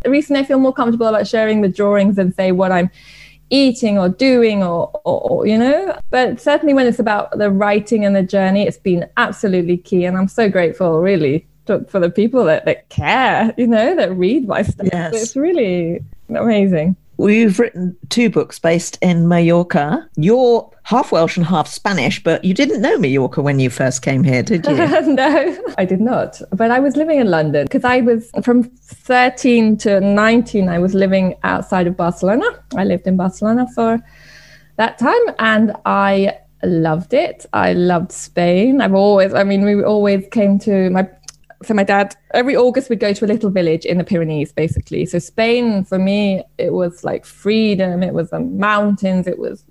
Recently 0.06 0.40
i 0.40 0.44
feel 0.44 0.58
more 0.58 0.72
comfortable 0.72 1.06
about 1.06 1.26
sharing 1.26 1.60
the 1.60 1.68
drawings 1.68 2.16
than 2.16 2.32
say 2.32 2.52
what 2.52 2.72
i'm 2.72 2.90
eating 3.52 3.98
or 3.98 4.08
doing 4.08 4.62
or, 4.62 4.90
or, 5.04 5.20
or, 5.28 5.46
you 5.46 5.58
know? 5.58 5.98
But 6.10 6.40
certainly 6.40 6.72
when 6.72 6.86
it's 6.86 7.00
about 7.00 7.36
the 7.36 7.50
writing 7.50 8.04
and 8.04 8.14
the 8.14 8.22
journey 8.22 8.66
it's 8.66 8.78
been 8.78 9.06
absolutely 9.16 9.76
key 9.76 10.04
and 10.04 10.16
i'm 10.16 10.28
so 10.28 10.48
grateful 10.48 11.00
really 11.00 11.46
for 11.88 12.00
the 12.00 12.10
people 12.10 12.44
that, 12.44 12.64
that 12.64 12.88
care, 12.88 13.54
you 13.56 13.66
know, 13.66 13.94
that 13.96 14.12
read 14.12 14.46
my 14.46 14.62
stuff. 14.62 14.88
Yes. 14.92 15.14
It's 15.14 15.36
really 15.36 16.02
amazing. 16.28 16.96
Well, 17.20 17.28
you've 17.28 17.58
written 17.58 17.94
two 18.08 18.30
books 18.30 18.58
based 18.58 18.96
in 19.02 19.28
Mallorca. 19.28 20.08
You're 20.16 20.70
half 20.84 21.12
Welsh 21.12 21.36
and 21.36 21.44
half 21.44 21.68
Spanish, 21.68 22.22
but 22.22 22.42
you 22.42 22.54
didn't 22.54 22.80
know 22.80 22.96
Mallorca 22.96 23.42
when 23.42 23.58
you 23.58 23.68
first 23.68 24.00
came 24.00 24.24
here, 24.24 24.42
did 24.42 24.64
you? 24.64 24.74
no, 25.14 25.58
I 25.76 25.84
did 25.84 26.00
not. 26.00 26.40
But 26.50 26.70
I 26.70 26.80
was 26.80 26.96
living 26.96 27.20
in 27.20 27.28
London 27.28 27.66
because 27.66 27.84
I 27.84 28.00
was 28.00 28.30
from 28.42 28.62
13 28.62 29.76
to 29.78 30.00
19, 30.00 30.70
I 30.70 30.78
was 30.78 30.94
living 30.94 31.36
outside 31.42 31.86
of 31.86 31.94
Barcelona. 31.94 32.46
I 32.74 32.84
lived 32.84 33.06
in 33.06 33.18
Barcelona 33.18 33.66
for 33.74 34.02
that 34.76 34.96
time 34.96 35.20
and 35.38 35.76
I 35.84 36.38
loved 36.62 37.12
it. 37.12 37.44
I 37.52 37.74
loved 37.74 38.12
Spain. 38.12 38.80
I've 38.80 38.94
always, 38.94 39.34
I 39.34 39.44
mean, 39.44 39.64
we 39.66 39.82
always 39.82 40.26
came 40.30 40.58
to 40.60 40.88
my 40.88 41.06
so 41.62 41.74
my 41.74 41.84
dad 41.84 42.16
every 42.32 42.56
August 42.56 42.88
would 42.88 43.00
go 43.00 43.12
to 43.12 43.24
a 43.24 43.28
little 43.28 43.50
village 43.50 43.84
in 43.84 43.98
the 43.98 44.04
Pyrenees, 44.04 44.52
basically. 44.52 45.04
So 45.04 45.18
Spain 45.18 45.84
for 45.84 45.98
me, 45.98 46.42
it 46.56 46.72
was 46.72 47.04
like 47.04 47.26
freedom. 47.26 48.02
It 48.02 48.14
was 48.14 48.30
the 48.30 48.40
mountains. 48.40 49.26
It 49.26 49.38
was 49.38 49.64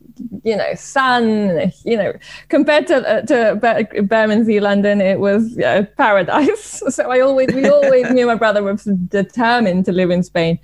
you 0.44 0.56
know 0.56 0.76
sun. 0.76 1.72
You 1.86 1.98
know 1.98 2.14
compared 2.50 2.86
to 2.88 2.98
uh, 2.98 3.22
to 3.24 4.04
Bermondsey, 4.04 4.60
London, 4.60 5.02
it 5.02 5.20
was 5.20 5.58
know, 5.58 5.86
paradise. 5.98 6.84
So 6.90 7.10
I 7.12 7.20
always 7.22 7.54
we 7.54 7.68
always 7.68 8.10
knew 8.12 8.26
my 8.28 8.36
brother 8.36 8.62
was 8.64 8.84
determined 8.84 9.86
to 9.86 9.92
live 9.92 10.12
in 10.12 10.24
Spain. 10.24 10.60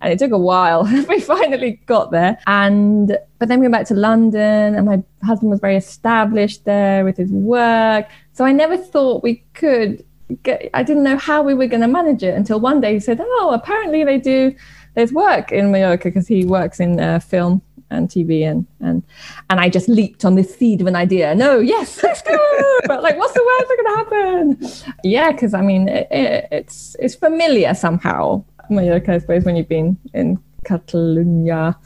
And 0.00 0.12
it 0.12 0.18
took 0.20 0.30
a 0.30 0.38
while. 0.38 0.84
we 1.08 1.20
finally 1.20 1.80
got 1.86 2.12
there. 2.12 2.38
And 2.46 3.18
but 3.38 3.48
then 3.48 3.58
we 3.58 3.64
went 3.64 3.72
back 3.72 3.86
to 3.88 3.94
London 3.94 4.76
and 4.76 4.86
my 4.86 5.02
husband 5.24 5.50
was 5.50 5.60
very 5.60 5.76
established 5.76 6.64
there 6.64 7.04
with 7.04 7.16
his 7.16 7.32
work. 7.32 8.06
So 8.32 8.44
I 8.44 8.52
never 8.52 8.76
thought 8.76 9.24
we 9.24 9.44
could 9.54 10.04
get, 10.42 10.70
I 10.74 10.82
didn't 10.82 11.04
know 11.04 11.16
how 11.16 11.42
we 11.42 11.54
were 11.54 11.66
going 11.66 11.80
to 11.80 11.88
manage 11.88 12.22
it 12.22 12.34
until 12.34 12.60
one 12.60 12.80
day 12.80 12.94
he 12.94 13.00
said, 13.00 13.20
"Oh, 13.20 13.50
apparently 13.52 14.04
they 14.04 14.18
do. 14.18 14.54
There's 14.94 15.12
work 15.12 15.52
in 15.52 15.70
Mallorca 15.70 16.04
because 16.04 16.26
he 16.26 16.44
works 16.44 16.80
in 16.80 16.98
uh, 17.00 17.20
film 17.20 17.62
and 17.90 18.08
TV 18.08 18.48
and 18.48 18.66
and 18.80 19.02
and 19.48 19.60
I 19.60 19.68
just 19.68 19.88
leaped 19.88 20.24
on 20.24 20.34
this 20.34 20.54
seed 20.54 20.80
of 20.80 20.86
an 20.86 20.96
idea. 20.96 21.34
No, 21.34 21.58
yes, 21.58 22.02
let's 22.02 22.22
go. 22.22 22.38
but 22.86 23.02
like, 23.02 23.16
what's 23.16 23.34
the 23.34 23.44
worst 23.44 23.68
that 23.68 23.76
going 23.76 23.94
to 23.94 23.96
happen? 23.96 24.94
Yeah, 25.04 25.32
because 25.32 25.54
I 25.54 25.62
mean, 25.62 25.88
it, 25.88 26.08
it, 26.10 26.48
it's 26.50 26.96
it's 26.98 27.14
familiar 27.14 27.74
somehow. 27.74 28.44
Mallorca, 28.70 29.14
I 29.14 29.18
suppose, 29.18 29.44
when 29.44 29.56
you've 29.56 29.68
been 29.68 29.96
in 30.12 30.38
Catalonia, 30.64 31.78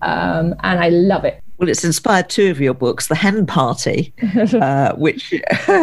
um, 0.00 0.54
and 0.60 0.80
I 0.80 0.88
love 0.88 1.24
it 1.24 1.41
Well, 1.62 1.70
it's 1.70 1.84
inspired 1.84 2.28
two 2.28 2.50
of 2.50 2.60
your 2.60 2.74
books, 2.74 3.06
The 3.06 3.14
Hen 3.14 3.46
Party, 3.46 4.12
uh, 4.60 4.96
which 4.96 5.32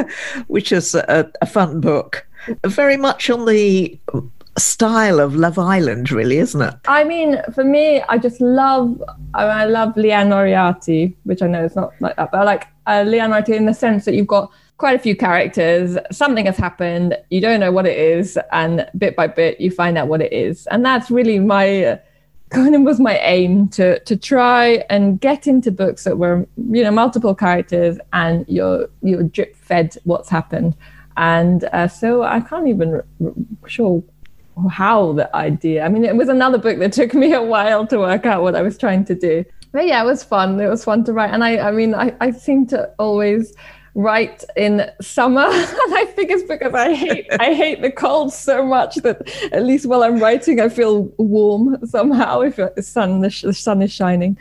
which 0.48 0.74
is 0.74 0.94
a, 0.94 1.32
a 1.42 1.46
fun 1.46 1.80
book, 1.80 2.28
very 2.66 2.98
much 2.98 3.30
on 3.30 3.46
the 3.46 3.98
style 4.58 5.22
of 5.22 5.38
Love 5.38 5.58
Island, 5.58 6.12
really, 6.12 6.40
isn't 6.40 6.62
it? 6.62 6.76
I 6.86 7.06
mean, 7.06 7.42
for 7.56 7.64
me, 7.64 8.02
I 8.10 8.18
just 8.18 8.42
love, 8.42 9.02
I, 9.34 9.64
love 9.64 9.96
Liane 9.96 10.28
Moriarty, 10.28 11.16
which 11.24 11.42
I 11.42 11.48
know 11.48 11.64
is 11.64 11.78
not 11.78 11.94
like 12.02 12.18
that, 12.18 12.32
but 12.32 12.42
I 12.42 12.44
like 12.44 12.68
uh, 12.86 13.06
Liane 13.08 13.30
Moriarty 13.30 13.56
in 13.56 13.66
the 13.66 13.74
sense 13.74 14.04
that 14.04 14.16
you've 14.16 14.28
got 14.28 14.52
quite 14.80 14.98
a 14.98 15.00
few 15.00 15.16
characters. 15.16 15.98
Something 16.12 16.46
has 16.48 16.58
happened, 16.58 17.18
you 17.30 17.40
don't 17.40 17.62
know 17.62 17.72
what 17.72 17.86
it 17.86 17.98
is, 17.98 18.38
and 18.52 18.86
bit 18.98 19.16
by 19.16 19.28
bit, 19.28 19.62
you 19.62 19.72
find 19.72 19.98
out 19.98 20.10
what 20.10 20.22
it 20.22 20.34
is, 20.34 20.68
and 20.68 20.84
that's 20.84 21.10
really 21.10 21.40
my 21.40 22.02
kind 22.50 22.76
of 22.76 22.82
was 22.82 23.00
my 23.00 23.18
aim 23.20 23.68
to 23.70 24.00
to 24.00 24.16
try 24.16 24.84
and 24.90 25.22
get 25.22 25.48
into 25.48 25.72
books 25.72 26.04
that 26.04 26.18
were 26.18 26.48
you 26.72 26.84
know 26.84 26.92
multiple 26.92 27.36
characters 27.36 27.98
and 28.14 28.46
you're 28.48 28.90
you're 29.02 29.24
drip 29.24 29.56
fed 29.56 29.96
what's 30.04 30.30
happened 30.30 30.76
and 31.20 31.66
uh, 31.74 31.88
so 31.88 32.24
I 32.24 32.40
can't 32.40 32.68
even 32.70 32.94
r- 32.94 33.06
r- 33.24 33.34
sure 33.68 34.02
how 34.72 35.12
the 35.14 35.34
idea. 35.36 35.84
I 35.84 35.90
mean, 35.90 36.06
it 36.06 36.16
was 36.16 36.30
another 36.30 36.58
book 36.58 36.80
that 36.80 36.94
took 36.94 37.14
me 37.14 37.34
a 37.34 37.42
while 37.42 37.86
to 37.88 38.00
work 38.00 38.26
out 38.26 38.42
what 38.42 38.56
I 38.56 38.62
was 38.62 38.78
trying 38.78 39.04
to 39.06 39.16
do. 39.16 39.44
But 39.74 39.86
yeah, 39.86 40.02
it 40.02 40.06
was 40.06 40.24
fun. 40.24 40.60
It 40.60 40.68
was 40.68 40.84
fun 40.84 41.04
to 41.04 41.14
write. 41.14 41.32
And 41.32 41.44
I, 41.44 41.58
I 41.58 41.72
mean, 41.72 41.94
I, 41.94 42.16
I 42.22 42.32
seem 42.32 42.66
to 42.68 42.90
always 42.98 43.54
write 43.96 44.44
in 44.56 44.90
summer. 45.02 45.42
and 45.46 45.96
I 45.96 46.06
think 46.16 46.32
it's 46.32 46.44
because 46.44 46.74
I 46.74 46.94
hate 46.94 47.28
I 47.40 47.54
hate 47.54 47.82
the 47.82 47.92
cold 47.92 48.34
so 48.34 48.66
much 48.66 48.96
that 48.98 49.28
at 49.52 49.64
least 49.64 49.86
while 49.86 50.04
I'm 50.04 50.20
writing, 50.20 50.60
I 50.60 50.70
feel 50.70 51.04
warm 51.18 51.86
somehow 51.86 52.42
if 52.42 52.58
the 52.58 52.82
sun 52.82 53.22
the, 53.22 53.30
the 53.44 53.54
sun 53.54 53.82
is 53.82 53.92
shining. 53.92 54.38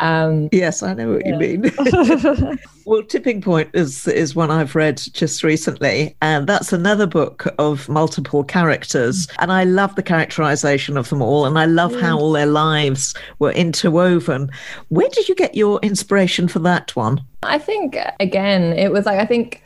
Um, 0.00 0.48
yes, 0.52 0.82
I 0.82 0.94
know 0.94 1.12
what 1.12 1.26
yeah. 1.26 1.38
you 1.38 1.58
mean. 1.58 2.58
well, 2.84 3.02
Tipping 3.02 3.40
Point 3.40 3.70
is 3.72 4.06
is 4.06 4.34
one 4.34 4.50
I've 4.50 4.74
read 4.74 4.98
just 5.12 5.42
recently, 5.42 6.16
and 6.22 6.46
that's 6.46 6.72
another 6.72 7.06
book 7.06 7.46
of 7.58 7.88
multiple 7.88 8.44
characters. 8.44 9.26
And 9.38 9.52
I 9.52 9.64
love 9.64 9.94
the 9.96 10.02
characterization 10.02 10.96
of 10.96 11.08
them 11.08 11.22
all, 11.22 11.46
and 11.46 11.58
I 11.58 11.66
love 11.66 11.92
mm. 11.92 12.00
how 12.00 12.18
all 12.18 12.32
their 12.32 12.46
lives 12.46 13.14
were 13.38 13.52
interwoven. 13.52 14.50
Where 14.88 15.08
did 15.08 15.28
you 15.28 15.34
get 15.34 15.54
your 15.54 15.80
inspiration 15.82 16.48
for 16.48 16.60
that 16.60 16.94
one? 16.94 17.22
I 17.42 17.58
think 17.58 17.98
again, 18.20 18.72
it 18.74 18.92
was 18.92 19.06
like 19.06 19.18
I 19.18 19.26
think 19.26 19.62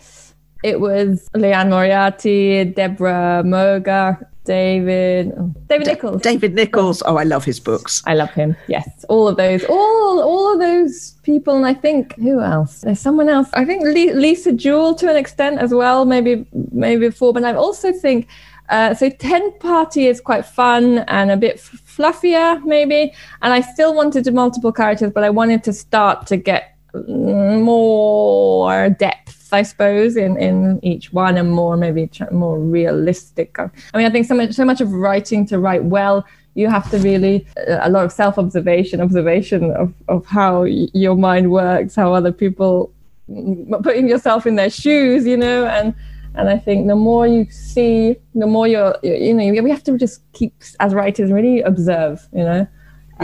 it 0.63 0.81
was 0.81 1.29
Liane 1.35 1.71
Moriarty, 1.71 2.65
Deborah 2.65 3.43
Moggach, 3.45 4.25
David 4.45 5.33
David 5.69 5.87
Nicholls. 5.87 6.23
David 6.23 6.55
Nicholls. 6.55 7.03
Oh, 7.07 7.17
I 7.17 7.23
love 7.25 7.45
his 7.45 7.61
books. 7.61 8.03
I 8.07 8.15
love 8.15 8.31
him. 8.31 8.57
Yes, 8.67 9.05
all 9.09 9.29
of 9.29 9.37
those, 9.37 9.65
all 9.65 10.21
all 10.21 10.53
of 10.55 10.59
those 10.59 11.13
people, 11.23 11.57
and 11.57 11.65
I 11.67 11.75
think 11.75 12.15
who 12.17 12.41
else? 12.41 12.81
There's 12.81 13.01
someone 13.01 13.29
else. 13.29 13.49
I 13.55 13.65
think 13.65 13.85
Lisa 13.85 14.53
Jewell 14.53 14.95
to 14.97 15.09
an 15.09 15.17
extent 15.17 15.59
as 15.61 15.73
well. 15.73 16.05
Maybe 16.05 16.47
maybe 16.73 17.09
before, 17.09 17.33
but 17.33 17.45
I 17.45 17.55
also 17.55 17.93
think. 17.93 18.29
Uh, 18.69 18.95
so 18.95 19.11
Hen 19.21 19.53
Party 19.59 20.07
is 20.07 20.19
quite 20.21 20.47
fun 20.47 21.01
and 21.01 21.31
a 21.31 21.37
bit 21.37 21.57
f- 21.57 21.83
fluffier, 21.85 22.65
maybe. 22.65 23.13
And 23.43 23.53
I 23.53 23.61
still 23.61 23.93
wanted 23.95 24.25
to 24.25 24.31
multiple 24.33 24.73
characters, 24.73 25.13
but 25.13 25.25
I 25.25 25.31
wanted 25.31 25.63
to 25.65 25.75
start 25.75 26.27
to 26.29 26.39
get 26.39 26.75
more 27.63 28.89
depth 28.91 29.42
I 29.53 29.63
suppose, 29.63 30.17
in, 30.17 30.37
in 30.39 30.81
each 30.83 31.13
one 31.13 31.37
and 31.37 31.51
more 31.51 31.77
maybe 31.77 32.11
more 32.31 32.59
realistic. 32.59 33.59
I 33.59 33.71
mean, 33.95 34.07
I 34.07 34.11
think 34.11 34.27
so 34.27 34.35
much, 34.35 34.53
so 34.53 34.65
much 34.65 34.81
of 34.81 34.93
writing 34.93 35.47
to 35.47 35.59
write 35.59 35.85
well, 35.85 36.25
you 36.55 36.69
have 36.69 36.91
to 36.91 36.99
really 36.99 37.47
uh, 37.69 37.79
a 37.83 37.91
lot 37.91 38.05
of 38.05 38.13
self 38.13 38.39
observation, 38.39 39.01
observation 39.01 39.71
of, 39.73 39.93
of 40.09 40.27
how 40.27 40.65
your 40.65 41.17
mind 41.17 41.51
works, 41.51 41.95
how 41.95 42.13
other 42.13 42.33
people 42.33 42.93
putting 43.83 44.09
yourself 44.09 44.47
in 44.47 44.57
their 44.57 44.71
shoes, 44.71 45.27
you 45.27 45.37
know, 45.37 45.67
and 45.67 45.95
and 46.35 46.49
I 46.49 46.57
think 46.57 46.87
the 46.87 46.97
more 46.97 47.27
you 47.27 47.47
see, 47.51 48.17
the 48.35 48.47
more 48.47 48.67
you're, 48.67 48.97
you 49.03 49.35
know, 49.35 49.63
we 49.63 49.71
have 49.71 49.85
to 49.85 49.99
just 49.99 50.23
keep 50.33 50.55
as 50.81 50.95
writers 50.95 51.31
really 51.31 51.61
observe, 51.61 52.27
you 52.33 52.43
know. 52.43 52.67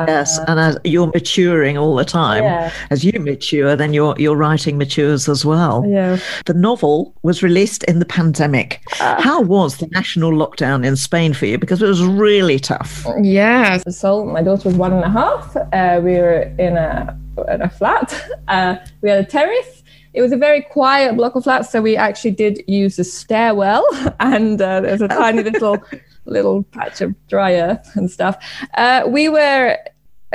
Yes, 0.06 0.38
uh, 0.38 0.44
and 0.48 0.60
as 0.60 0.78
you're 0.84 1.08
maturing 1.08 1.78
all 1.78 1.94
the 1.96 2.04
time, 2.04 2.44
yeah. 2.44 2.72
as 2.90 3.04
you 3.04 3.18
mature, 3.20 3.76
then 3.76 3.92
your 3.92 4.14
your 4.18 4.36
writing 4.36 4.78
matures 4.78 5.28
as 5.28 5.44
well. 5.44 5.84
Yeah. 5.86 6.18
The 6.46 6.54
novel 6.54 7.14
was 7.22 7.42
released 7.42 7.84
in 7.84 7.98
the 7.98 8.04
pandemic. 8.06 8.80
Uh, 9.00 9.20
How 9.20 9.40
was 9.40 9.78
the 9.78 9.86
national 9.88 10.32
lockdown 10.32 10.84
in 10.84 10.96
Spain 10.96 11.34
for 11.34 11.46
you? 11.46 11.58
Because 11.58 11.82
it 11.82 11.86
was 11.86 12.02
really 12.04 12.58
tough. 12.58 13.06
Yeah. 13.22 13.78
So 13.88 14.24
my 14.24 14.42
daughter 14.42 14.68
was 14.68 14.76
one 14.76 14.92
and 14.92 15.04
a 15.04 15.10
half. 15.10 15.56
Uh, 15.56 16.00
we 16.02 16.12
were 16.12 16.42
in 16.58 16.76
a 16.76 17.18
in 17.48 17.62
a 17.62 17.70
flat. 17.70 18.14
Uh, 18.48 18.76
we 19.02 19.10
had 19.10 19.18
a 19.22 19.26
terrace. 19.26 19.82
It 20.14 20.22
was 20.22 20.32
a 20.32 20.36
very 20.38 20.62
quiet 20.62 21.16
block 21.16 21.34
of 21.34 21.44
flats, 21.44 21.70
so 21.70 21.82
we 21.82 21.96
actually 21.96 22.30
did 22.30 22.62
use 22.66 22.98
a 22.98 23.04
stairwell, 23.04 23.84
and 24.20 24.60
uh, 24.60 24.80
there's 24.80 25.02
a 25.02 25.08
tiny 25.08 25.42
little 25.42 25.76
little 26.28 26.62
patch 26.64 27.00
of 27.00 27.14
dry 27.28 27.54
earth 27.54 27.90
and 27.94 28.10
stuff. 28.10 28.36
Uh, 28.74 29.04
we 29.06 29.28
were, 29.28 29.76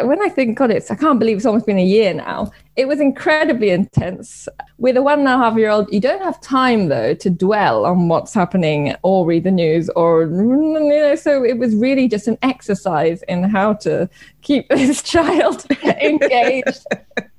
when 0.02 0.22
I 0.22 0.30
think, 0.30 0.58
God, 0.58 0.72
it's, 0.72 0.90
I 0.90 0.96
can't 0.96 1.20
believe 1.20 1.38
it's 1.38 1.46
almost 1.46 1.66
been 1.66 1.78
a 1.78 1.86
year 1.86 2.14
now. 2.14 2.52
It 2.76 2.88
was 2.88 3.00
incredibly 3.00 3.70
intense. 3.70 4.48
With 4.78 4.98
a 4.98 5.02
one 5.02 5.20
and 5.20 5.28
a 5.28 5.38
half 5.38 5.56
year 5.58 5.70
old, 5.70 5.92
you 5.94 6.00
don't 6.00 6.24
have 6.24 6.42
time 6.42 6.90
though 6.90 7.14
to 7.14 7.30
dwell 7.30 7.86
on 7.86 8.08
what's 8.08 8.34
happening 8.34 8.96
or 9.04 9.26
read 9.26 9.44
the 9.44 9.52
news 9.52 9.90
or, 9.90 10.24
you 10.24 10.80
know, 10.80 11.16
so 11.16 11.44
it 11.44 11.58
was 11.58 11.76
really 11.76 12.08
just 12.08 12.28
an 12.28 12.38
exercise 12.42 13.22
in 13.24 13.44
how 13.44 13.74
to 13.74 14.10
keep 14.42 14.68
this 14.70 15.04
child 15.04 15.66
engaged 15.84 16.86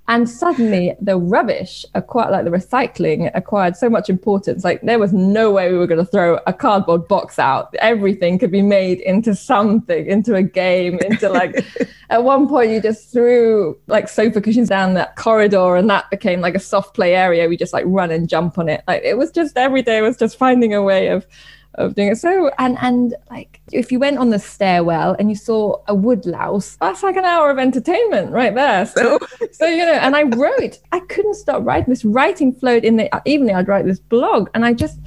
and 0.06 0.28
suddenly 0.28 0.94
the 1.00 1.16
rubbish 1.16 1.86
acquired 1.94 2.30
like 2.30 2.44
the 2.44 2.50
recycling 2.50 3.30
acquired 3.34 3.74
so 3.74 3.88
much 3.88 4.10
importance. 4.10 4.62
Like 4.62 4.82
there 4.82 4.98
was 4.98 5.14
no 5.14 5.50
way 5.50 5.72
we 5.72 5.78
were 5.78 5.86
going 5.86 6.04
to 6.04 6.10
throw 6.10 6.38
a 6.46 6.52
cardboard 6.52 7.08
box 7.08 7.38
out. 7.38 7.74
Everything 7.78 8.38
could 8.38 8.50
be 8.50 8.60
made 8.60 9.00
into 9.00 9.34
something 9.34 10.06
into 10.06 10.34
a 10.34 10.42
game 10.42 10.98
into 10.98 11.30
like 11.30 11.64
at 12.10 12.22
one 12.22 12.46
point 12.48 12.70
you 12.70 12.82
just 12.82 13.10
threw 13.12 13.78
like 13.86 14.08
sofa 14.08 14.42
cushions 14.42 14.68
down 14.68 14.92
that 14.94 15.16
corridor 15.16 15.76
and 15.76 15.88
that 15.88 16.10
became 16.10 16.40
like 16.40 16.54
a 16.54 16.60
soft 16.60 16.94
play 16.94 17.14
area. 17.14 17.48
We 17.48 17.56
just 17.56 17.72
like 17.72 17.84
run 17.86 18.10
and 18.10 18.28
jump 18.28 18.58
on 18.58 18.68
it. 18.68 18.84
Like 18.86 19.02
it 19.02 19.16
was 19.16 19.30
just 19.30 19.56
every 19.56 19.82
day 19.82 20.02
was 20.02 20.18
just 20.18 20.36
finding 20.36 20.74
a 20.74 20.82
way 20.82 21.08
of 21.08 21.26
of 21.74 21.94
doing 21.94 22.08
it. 22.08 22.16
So 22.16 22.50
and 22.58 22.76
and 22.80 23.14
like 23.30 23.60
if 23.72 23.90
you 23.90 23.98
went 23.98 24.18
on 24.18 24.30
the 24.30 24.38
stairwell 24.38 25.16
and 25.18 25.28
you 25.28 25.36
saw 25.36 25.82
a 25.88 25.94
woodlouse, 25.94 26.76
that's 26.80 27.02
like 27.02 27.16
an 27.16 27.24
hour 27.24 27.50
of 27.50 27.58
entertainment 27.58 28.30
right 28.30 28.54
there. 28.54 28.86
So 28.86 29.18
so 29.52 29.66
you 29.66 29.84
know, 29.84 29.92
and 29.92 30.16
I 30.16 30.22
wrote. 30.22 30.78
I 30.92 31.00
couldn't 31.00 31.34
stop 31.34 31.64
writing. 31.64 31.92
This 31.92 32.04
writing 32.04 32.52
flowed 32.52 32.84
in 32.84 32.96
the 32.96 33.10
evening. 33.24 33.54
I'd 33.54 33.68
write 33.68 33.86
this 33.86 34.00
blog, 34.00 34.48
and 34.54 34.64
I 34.64 34.72
just 34.72 34.98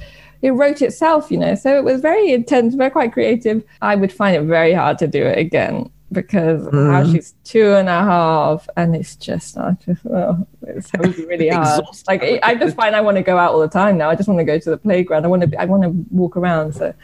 it 0.42 0.50
wrote 0.50 0.82
itself, 0.82 1.30
you 1.30 1.38
know. 1.38 1.54
So 1.54 1.76
it 1.76 1.84
was 1.84 2.00
very 2.00 2.32
intense, 2.32 2.74
very 2.74 2.90
quite 2.90 3.12
creative. 3.12 3.64
I 3.82 3.96
would 3.96 4.12
find 4.12 4.36
it 4.36 4.42
very 4.42 4.72
hard 4.72 4.98
to 4.98 5.06
do 5.06 5.24
it 5.24 5.38
again 5.38 5.90
because 6.10 6.62
mm. 6.62 6.90
now 6.90 7.04
she's 7.04 7.34
two 7.44 7.74
and 7.74 7.88
a 7.88 7.92
half 8.02 8.68
and 8.76 8.96
it's 8.96 9.16
just 9.16 9.58
I 9.58 9.76
just 9.84 10.04
oh, 10.06 10.46
it's 10.62 10.90
really 11.18 11.48
hard. 11.48 11.84
Like 12.06 12.22
I 12.42 12.54
just 12.54 12.76
find 12.76 12.96
I 12.96 13.00
want 13.00 13.16
to 13.16 13.22
go 13.22 13.36
out 13.36 13.52
all 13.52 13.60
the 13.60 13.68
time 13.68 13.98
now. 13.98 14.08
I 14.10 14.14
just 14.14 14.28
want 14.28 14.38
to 14.38 14.44
go 14.44 14.58
to 14.58 14.70
the 14.70 14.78
playground. 14.78 15.24
I 15.24 15.28
want 15.28 15.50
to 15.50 15.60
I 15.60 15.64
want 15.64 15.82
to 15.82 15.90
walk 16.10 16.36
around 16.36 16.74
so 16.74 16.94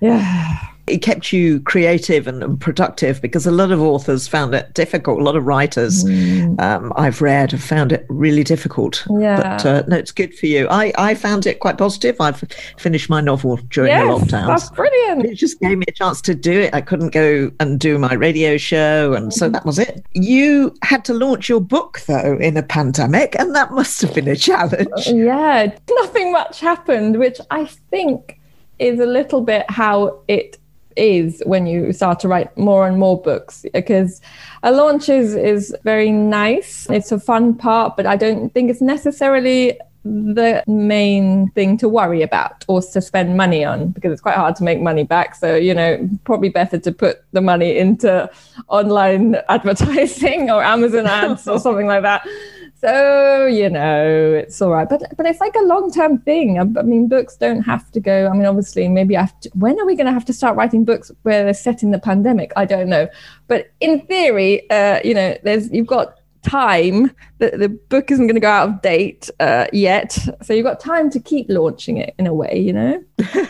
yeah 0.00 0.58
it 0.90 1.02
kept 1.02 1.32
you 1.32 1.60
creative 1.60 2.26
and, 2.26 2.42
and, 2.42 2.60
productive 2.60 3.22
because 3.22 3.46
a 3.46 3.50
lot 3.50 3.70
of 3.70 3.80
authors 3.80 4.26
found 4.26 4.54
it 4.54 4.74
difficult. 4.74 5.20
A 5.20 5.22
lot 5.22 5.36
of 5.36 5.46
writers 5.46 6.04
mm. 6.04 6.60
um, 6.60 6.92
I've 6.96 7.22
read 7.22 7.52
have 7.52 7.62
found 7.62 7.92
it 7.92 8.04
really 8.08 8.44
difficult. 8.44 9.06
Yeah. 9.10 9.36
But 9.36 9.66
uh, 9.66 9.82
no, 9.86 9.96
it's 9.96 10.12
good 10.12 10.34
for 10.34 10.46
you. 10.46 10.66
I, 10.68 10.92
I 10.98 11.14
found 11.14 11.46
it 11.46 11.60
quite 11.60 11.78
positive. 11.78 12.16
I've 12.20 12.42
finished 12.78 13.08
my 13.08 13.20
novel 13.20 13.56
during 13.68 13.90
yes, 13.90 14.02
the 14.02 14.36
lockdown. 14.36 14.46
That's 14.46 14.70
brilliant. 14.70 15.24
It 15.24 15.34
just 15.34 15.60
gave 15.60 15.78
me 15.78 15.84
a 15.88 15.92
chance 15.92 16.20
to 16.22 16.34
do 16.34 16.60
it. 16.60 16.74
I 16.74 16.80
couldn't 16.80 17.10
go 17.10 17.50
and 17.60 17.78
do 17.78 17.98
my 17.98 18.14
radio 18.14 18.56
show. 18.56 19.14
And 19.14 19.32
so 19.32 19.48
that 19.48 19.64
was 19.64 19.78
it. 19.78 20.04
You 20.12 20.74
had 20.82 21.04
to 21.06 21.14
launch 21.14 21.48
your 21.48 21.60
book, 21.60 22.00
though, 22.06 22.36
in 22.38 22.56
a 22.56 22.62
pandemic, 22.62 23.36
and 23.38 23.54
that 23.54 23.72
must 23.72 24.00
have 24.02 24.14
been 24.14 24.28
a 24.28 24.36
challenge. 24.36 24.88
Yeah. 25.06 25.76
Nothing 25.90 26.32
much 26.32 26.60
happened, 26.60 27.18
which 27.18 27.38
I 27.50 27.66
think 27.66 28.38
is 28.78 29.00
a 29.00 29.06
little 29.06 29.40
bit 29.40 29.68
how 29.68 30.20
it 30.28 30.58
is 30.98 31.42
when 31.46 31.66
you 31.66 31.92
start 31.92 32.20
to 32.20 32.28
write 32.28 32.56
more 32.56 32.86
and 32.86 32.98
more 32.98 33.20
books 33.20 33.64
because 33.72 34.20
a 34.62 34.72
launch 34.72 35.08
is, 35.08 35.34
is 35.34 35.74
very 35.84 36.10
nice. 36.10 36.88
It's 36.90 37.12
a 37.12 37.20
fun 37.20 37.54
part, 37.54 37.96
but 37.96 38.06
I 38.06 38.16
don't 38.16 38.52
think 38.52 38.70
it's 38.70 38.80
necessarily 38.80 39.78
the 40.04 40.62
main 40.66 41.50
thing 41.50 41.76
to 41.78 41.88
worry 41.88 42.22
about 42.22 42.64
or 42.68 42.80
to 42.80 43.00
spend 43.00 43.36
money 43.36 43.64
on 43.64 43.88
because 43.88 44.12
it's 44.12 44.20
quite 44.20 44.36
hard 44.36 44.56
to 44.56 44.64
make 44.64 44.80
money 44.80 45.04
back. 45.04 45.34
So, 45.34 45.54
you 45.54 45.74
know, 45.74 46.08
probably 46.24 46.48
better 46.48 46.78
to 46.78 46.92
put 46.92 47.24
the 47.32 47.40
money 47.40 47.76
into 47.76 48.30
online 48.68 49.36
advertising 49.48 50.50
or 50.50 50.62
Amazon 50.62 51.06
ads 51.06 51.46
or 51.46 51.58
something 51.58 51.86
like 51.86 52.02
that. 52.02 52.26
So 52.80 53.46
you 53.46 53.68
know, 53.68 54.34
it's 54.34 54.62
all 54.62 54.70
right, 54.70 54.88
but 54.88 55.02
but 55.16 55.26
it's 55.26 55.40
like 55.40 55.56
a 55.56 55.62
long 55.62 55.90
term 55.90 56.18
thing. 56.18 56.58
I, 56.58 56.62
I, 56.78 56.82
mean, 56.82 57.08
books 57.08 57.36
don't 57.36 57.62
have 57.62 57.90
to 57.90 58.00
go. 58.00 58.28
I 58.28 58.32
mean, 58.32 58.46
obviously, 58.46 58.88
maybe 58.88 59.14
to, 59.14 59.50
when 59.54 59.78
are 59.80 59.86
we 59.86 59.96
going 59.96 60.06
to 60.06 60.12
have 60.12 60.24
to 60.26 60.32
start 60.32 60.56
writing 60.56 60.84
books 60.84 61.10
where 61.22 61.44
they're 61.44 61.54
set 61.54 61.82
in 61.82 61.90
the 61.90 61.98
pandemic? 61.98 62.52
I 62.54 62.64
don't 62.64 62.88
know, 62.88 63.08
but 63.48 63.72
in 63.80 64.06
theory, 64.06 64.70
uh, 64.70 65.00
you 65.02 65.14
know, 65.14 65.36
there's 65.42 65.70
you've 65.72 65.88
got 65.88 66.18
time. 66.42 67.10
The, 67.38 67.50
the 67.56 67.68
book 67.68 68.10
isn't 68.10 68.26
going 68.26 68.34
to 68.34 68.40
go 68.40 68.50
out 68.50 68.68
of 68.68 68.82
date 68.82 69.28
uh, 69.40 69.66
yet. 69.72 70.18
So 70.42 70.54
you've 70.54 70.64
got 70.64 70.80
time 70.80 71.10
to 71.10 71.20
keep 71.20 71.46
launching 71.48 71.96
it 71.96 72.14
in 72.18 72.26
a 72.26 72.34
way, 72.34 72.58
you 72.58 72.72
know? 72.72 73.04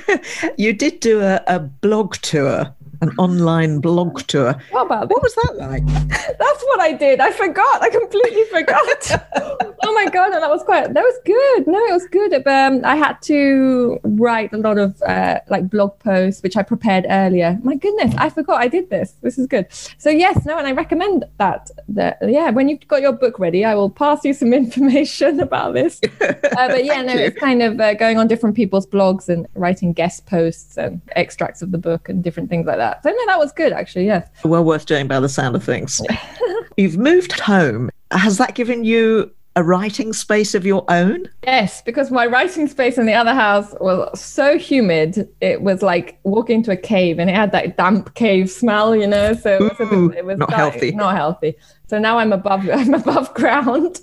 you 0.57 0.73
did 0.73 1.01
do 1.01 1.21
a, 1.21 1.43
a 1.47 1.61
blog 1.61 2.15
tour 2.17 2.75
an 3.01 3.11
online 3.19 3.81
blog 3.81 4.21
tour. 4.27 4.55
What 4.71 4.87
about 4.87 5.11
What 5.11 5.23
was 5.23 5.35
that 5.35 5.57
like? 5.57 5.87
That's 6.39 6.63
what 6.65 6.81
I 6.81 6.93
did. 6.93 7.21
I 7.21 7.31
forgot. 7.33 7.83
I 7.83 7.91
completely 7.91 8.45
forgot. 8.45 9.67
my 10.05 10.11
god! 10.11 10.33
And 10.33 10.43
that 10.43 10.51
was 10.51 10.63
quite. 10.63 10.93
That 10.93 11.03
was 11.03 11.19
good. 11.25 11.67
No, 11.67 11.79
it 11.87 11.93
was 11.93 12.07
good. 12.07 12.35
Um, 12.47 12.81
I 12.85 12.97
had 12.97 13.21
to 13.23 13.99
write 14.03 14.53
a 14.53 14.59
lot 14.59 14.79
of 14.79 15.01
uh, 15.03 15.41
like 15.49 15.71
blog 15.71 15.99
posts, 16.01 16.43
which 16.43 16.57
I 16.57 16.63
prepared 16.63 17.07
earlier. 17.09 17.59
My 17.63 17.77
goodness, 17.77 18.15
I 18.19 18.31
forgot 18.31 18.61
I 18.61 18.69
did 18.69 18.91
this. 18.91 19.13
This 19.23 19.39
is 19.39 19.47
good. 19.47 19.67
So 19.99 20.11
yes, 20.11 20.45
no, 20.45 20.59
and 20.59 20.67
I 20.67 20.73
recommend 20.73 21.25
that. 21.39 21.71
That 21.89 22.19
yeah, 22.23 22.51
when 22.51 22.69
you've 22.69 22.87
got 22.89 23.01
your 23.01 23.13
book 23.13 23.39
ready, 23.39 23.65
I 23.65 23.75
will 23.75 23.91
pass 23.91 24.25
you 24.25 24.33
some 24.33 24.53
information 24.63 25.41
about 25.41 25.75
this. 25.75 26.01
Uh, 26.59 26.67
but 26.69 26.85
yeah, 26.85 27.03
no, 27.03 27.13
it's 27.15 27.39
kind 27.39 27.63
of 27.63 27.79
uh, 27.81 27.95
going 27.95 28.19
on 28.19 28.27
different 28.27 28.57
people's 28.57 28.87
blogs 28.87 29.29
and 29.29 29.47
writing 29.55 29.93
guest 29.93 30.27
posts 30.27 30.77
and 30.77 31.01
extracts 31.15 31.63
of 31.63 31.71
the 31.71 31.79
book 31.79 32.09
and 32.09 32.25
different 32.25 32.49
things 32.49 32.67
like 32.67 32.79
that 32.79 32.89
that. 32.89 33.03
So 33.03 33.11
no, 33.11 33.27
that 33.27 33.39
was 33.39 33.53
good 33.53 33.73
actually. 33.73 34.07
Yes. 34.07 34.29
Well 34.45 34.65
worth 34.65 34.87
doing 34.87 35.07
by 35.07 35.21
the 35.21 35.29
sound 35.29 35.55
of 35.55 35.65
things. 35.65 36.01
You've 36.77 36.97
moved 36.97 37.39
home. 37.39 37.91
Has 38.11 38.39
that 38.39 38.55
given 38.55 38.85
you 38.85 39.31
a 39.59 39.63
writing 39.65 40.13
space 40.13 40.55
of 40.55 40.65
your 40.65 40.85
own? 40.89 41.29
Yes, 41.43 41.83
because 41.83 42.13
my 42.13 42.27
writing 42.27 42.69
space 42.69 42.97
in 42.97 43.07
the 43.07 43.13
other 43.13 43.35
house 43.35 43.75
was 43.81 44.21
so 44.21 44.57
humid. 44.57 45.29
It 45.41 45.63
was 45.63 45.83
like 45.83 46.21
walking 46.23 46.63
to 46.63 46.71
a 46.71 46.77
cave 46.77 47.19
and 47.19 47.29
it 47.29 47.35
had 47.35 47.51
that 47.51 47.77
damp 47.77 48.15
cave 48.15 48.53
smell, 48.53 48.95
you 48.95 49.09
know. 49.09 49.35
So 49.35 49.57
it 49.57 49.81
was, 49.81 49.93
Ooh, 49.93 50.11
bit, 50.11 50.19
it 50.19 50.25
was 50.25 50.39
not 50.39 50.53
healthy. 50.53 50.93
Not 50.93 51.17
healthy. 51.17 51.57
So 51.89 51.99
now 51.99 52.19
I'm 52.19 52.33
above 52.33 52.69
I'm 52.73 52.95
above 52.95 53.35
ground. 53.35 54.01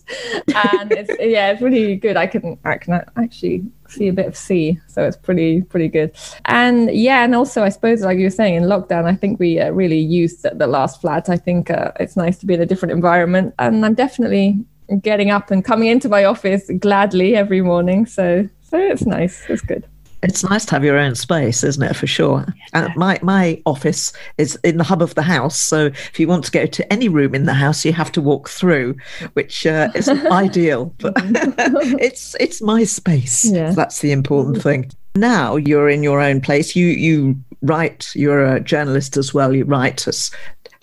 And 0.53 0.91
it's 0.91 1.15
yeah, 1.21 1.51
it's 1.51 1.61
really 1.61 1.95
good. 1.95 2.17
I 2.17 2.27
can 2.27 2.59
I 2.65 2.77
can 2.77 3.01
actually 3.15 3.63
see 3.87 4.09
a 4.09 4.13
bit 4.13 4.25
of 4.25 4.35
sea. 4.35 4.77
So 4.87 5.05
it's 5.05 5.15
pretty 5.15 5.61
pretty 5.61 5.87
good. 5.87 6.11
And 6.45 6.91
yeah, 6.91 7.23
and 7.23 7.33
also 7.33 7.63
I 7.63 7.69
suppose 7.69 8.01
like 8.01 8.17
you 8.17 8.25
were 8.25 8.29
saying 8.29 8.55
in 8.55 8.63
lockdown, 8.63 9.05
I 9.05 9.15
think 9.15 9.39
we 9.39 9.61
uh, 9.61 9.69
really 9.69 9.99
used 9.99 10.43
the 10.43 10.67
last 10.67 10.99
flat. 10.99 11.29
I 11.29 11.37
think 11.37 11.69
uh, 11.69 11.91
it's 11.97 12.17
nice 12.17 12.39
to 12.39 12.45
be 12.45 12.55
in 12.55 12.61
a 12.61 12.65
different 12.65 12.91
environment 12.91 13.53
and 13.57 13.85
I'm 13.85 13.93
definitely 13.93 14.65
getting 15.01 15.31
up 15.31 15.51
and 15.51 15.63
coming 15.63 15.89
into 15.89 16.09
my 16.09 16.23
office 16.23 16.69
gladly 16.79 17.35
every 17.35 17.61
morning. 17.61 18.05
So 18.05 18.47
so 18.61 18.77
it's 18.77 19.05
nice. 19.05 19.43
It's 19.49 19.61
good. 19.61 19.85
It's 20.23 20.43
nice 20.43 20.65
to 20.65 20.71
have 20.71 20.83
your 20.83 20.97
own 20.97 21.13
space, 21.13 21.63
isn't 21.63 21.83
it? 21.83 21.95
For 21.95 22.07
sure. 22.07 22.45
Uh, 22.73 22.89
my 22.95 23.19
my 23.21 23.61
office 23.65 24.11
is 24.39 24.57
in 24.63 24.77
the 24.77 24.83
hub 24.83 25.01
of 25.03 25.13
the 25.13 25.21
house, 25.21 25.59
so 25.59 25.85
if 25.85 26.19
you 26.19 26.27
want 26.27 26.45
to 26.45 26.51
go 26.51 26.65
to 26.65 26.93
any 26.93 27.07
room 27.09 27.35
in 27.35 27.45
the 27.45 27.53
house, 27.53 27.85
you 27.85 27.93
have 27.93 28.11
to 28.13 28.21
walk 28.21 28.49
through, 28.49 28.95
which 29.33 29.67
uh, 29.67 29.89
isn't 29.93 30.25
ideal, 30.31 30.93
but 30.97 31.13
it's 32.01 32.35
it's 32.39 32.61
my 32.61 32.83
space. 32.85 33.45
Yeah. 33.45 33.69
So 33.69 33.75
that's 33.75 33.99
the 33.99 34.11
important 34.11 34.63
thing. 34.63 34.91
Now 35.15 35.57
you're 35.57 35.89
in 35.89 36.01
your 36.01 36.19
own 36.19 36.41
place. 36.41 36.75
You 36.75 36.87
you 36.87 37.35
write. 37.61 38.11
You're 38.15 38.45
a 38.45 38.59
journalist 38.59 39.17
as 39.17 39.33
well. 39.33 39.53
You 39.53 39.65
write 39.65 40.07
us 40.07 40.31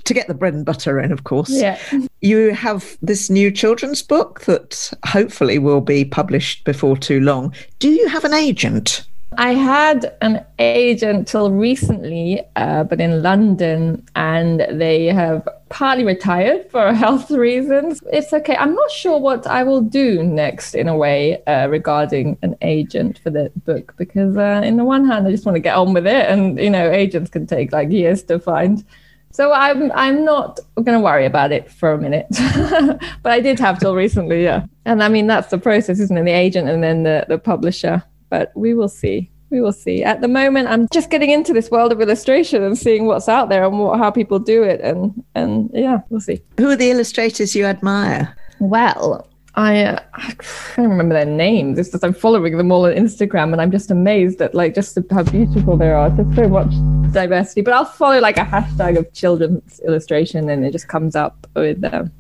to 0.05 0.15
get 0.15 0.29
the 0.29 0.35
bread 0.35 0.55
and 0.55 0.65
butter 0.65 1.01
in, 1.01 1.13
of 1.13 1.25
course. 1.25 1.51
Yeah. 1.51 1.79
You 2.21 2.55
have 2.55 2.97
this 3.03 3.31
new 3.31 3.51
children's 3.51 4.03
book 4.03 4.41
that 4.43 4.93
hopefully 5.05 5.59
will 5.59 5.81
be 5.81 6.05
published 6.05 6.65
before 6.65 6.97
too 6.97 7.21
long. 7.21 7.55
Do 7.79 7.91
you 7.91 8.09
have 8.09 8.25
an 8.25 8.35
agent? 8.35 9.05
I 9.39 9.55
had 9.55 10.15
an 10.21 10.45
agent 10.59 11.27
till 11.27 11.51
recently, 11.51 12.43
uh, 12.57 12.85
but 12.85 13.01
in 13.01 13.23
London, 13.23 14.07
and 14.15 14.61
they 14.71 15.07
have 15.07 15.49
partly 15.71 16.05
retired 16.05 16.71
for 16.71 16.93
health 17.05 17.31
reasons. 17.31 18.03
It's 18.13 18.33
okay. 18.33 18.57
I'm 18.57 18.75
not 18.75 18.91
sure 18.91 19.19
what 19.19 19.47
I 19.47 19.63
will 19.63 19.81
do 19.81 20.23
next, 20.23 20.75
in 20.75 20.89
a 20.89 20.97
way, 20.97 21.43
uh, 21.45 21.69
regarding 21.69 22.37
an 22.43 22.57
agent 22.61 23.21
for 23.23 23.31
the 23.31 23.51
book, 23.65 23.95
because 23.97 24.37
uh, 24.37 24.61
in 24.65 24.77
the 24.77 24.85
one 24.85 25.07
hand, 25.07 25.27
I 25.27 25.31
just 25.31 25.47
want 25.47 25.57
to 25.57 25.61
get 25.61 25.77
on 25.77 25.95
with 25.95 26.07
it, 26.07 26.29
and 26.29 26.59
you 26.59 26.71
know, 26.71 26.91
agents 26.91 27.31
can 27.31 27.47
take 27.47 27.73
like 27.73 27.91
years 27.91 28.23
to 28.25 28.39
find. 28.39 28.85
So 29.33 29.53
I'm 29.53 29.91
I'm 29.93 30.25
not 30.25 30.61
going 30.77 30.99
to 30.99 31.01
worry 31.01 31.25
about 31.25 31.53
it 31.53 31.71
for 31.71 31.93
a 31.93 31.99
minute, 31.99 32.27
but 33.23 33.33
I 33.33 33.41
did 33.41 33.59
have 33.59 33.81
till 33.81 33.95
recently, 33.95 34.45
yeah. 34.45 34.67
And 34.85 35.03
I 35.03 35.09
mean 35.09 35.27
that's 35.27 35.49
the 35.49 35.59
process, 35.59 35.99
isn't 36.01 36.17
it? 36.17 36.25
The 36.25 36.33
agent 36.33 36.69
and 36.69 36.83
then 36.83 37.03
the 37.03 37.25
the 37.29 37.39
publisher. 37.39 38.03
But 38.29 38.53
we 38.55 38.75
will 38.75 38.89
see. 38.89 39.31
We 39.51 39.61
will 39.61 39.73
see. 39.73 40.03
At 40.03 40.23
the 40.23 40.29
moment, 40.29 40.69
I'm 40.69 40.89
just 40.93 41.11
getting 41.11 41.31
into 41.31 41.53
this 41.53 41.71
world 41.71 41.93
of 41.93 42.01
illustration 42.01 42.63
and 42.63 42.79
seeing 42.79 43.05
what's 43.05 43.29
out 43.29 43.51
there 43.51 43.67
and 43.67 43.79
what, 43.79 43.99
how 43.99 44.11
people 44.11 44.39
do 44.39 44.63
it, 44.63 44.81
and 44.81 45.25
and 45.35 45.71
yeah, 45.73 46.01
we'll 46.11 46.21
see. 46.21 46.43
Who 46.59 46.71
are 46.71 46.77
the 46.77 46.91
illustrators 46.91 47.55
you 47.55 47.65
admire? 47.65 48.35
Well, 48.61 49.27
I, 49.55 49.85
uh, 49.85 50.03
I 50.15 50.33
can't 50.39 50.89
remember 50.89 51.15
their 51.15 51.27
names. 51.27 51.79
It's 51.79 51.91
just 51.91 52.03
I'm 52.03 52.15
following 52.15 52.57
them 52.57 52.73
all 52.73 52.87
on 52.87 52.95
Instagram, 52.95 53.53
and 53.53 53.61
I'm 53.61 53.71
just 53.71 53.91
amazed 53.91 54.41
at 54.41 54.55
like 54.55 54.75
just 54.75 54.99
how 55.11 55.23
beautiful 55.25 55.77
they 55.77 55.91
are. 55.91 56.09
There's 56.09 56.35
so 56.35 56.49
much 56.49 56.73
diversity. 57.13 57.61
But 57.61 57.75
I'll 57.75 57.85
follow 57.85 58.19
like 58.19 58.39
a 58.39 58.45
hashtag 58.45 58.99
of 58.99 59.13
children's 59.13 59.81
illustration, 59.81 60.49
and 60.49 60.65
it 60.65 60.73
just 60.73 60.89
comes 60.89 61.15
up 61.15 61.47
with 61.55 61.83
them. 61.83 61.95
Um, 61.95 62.13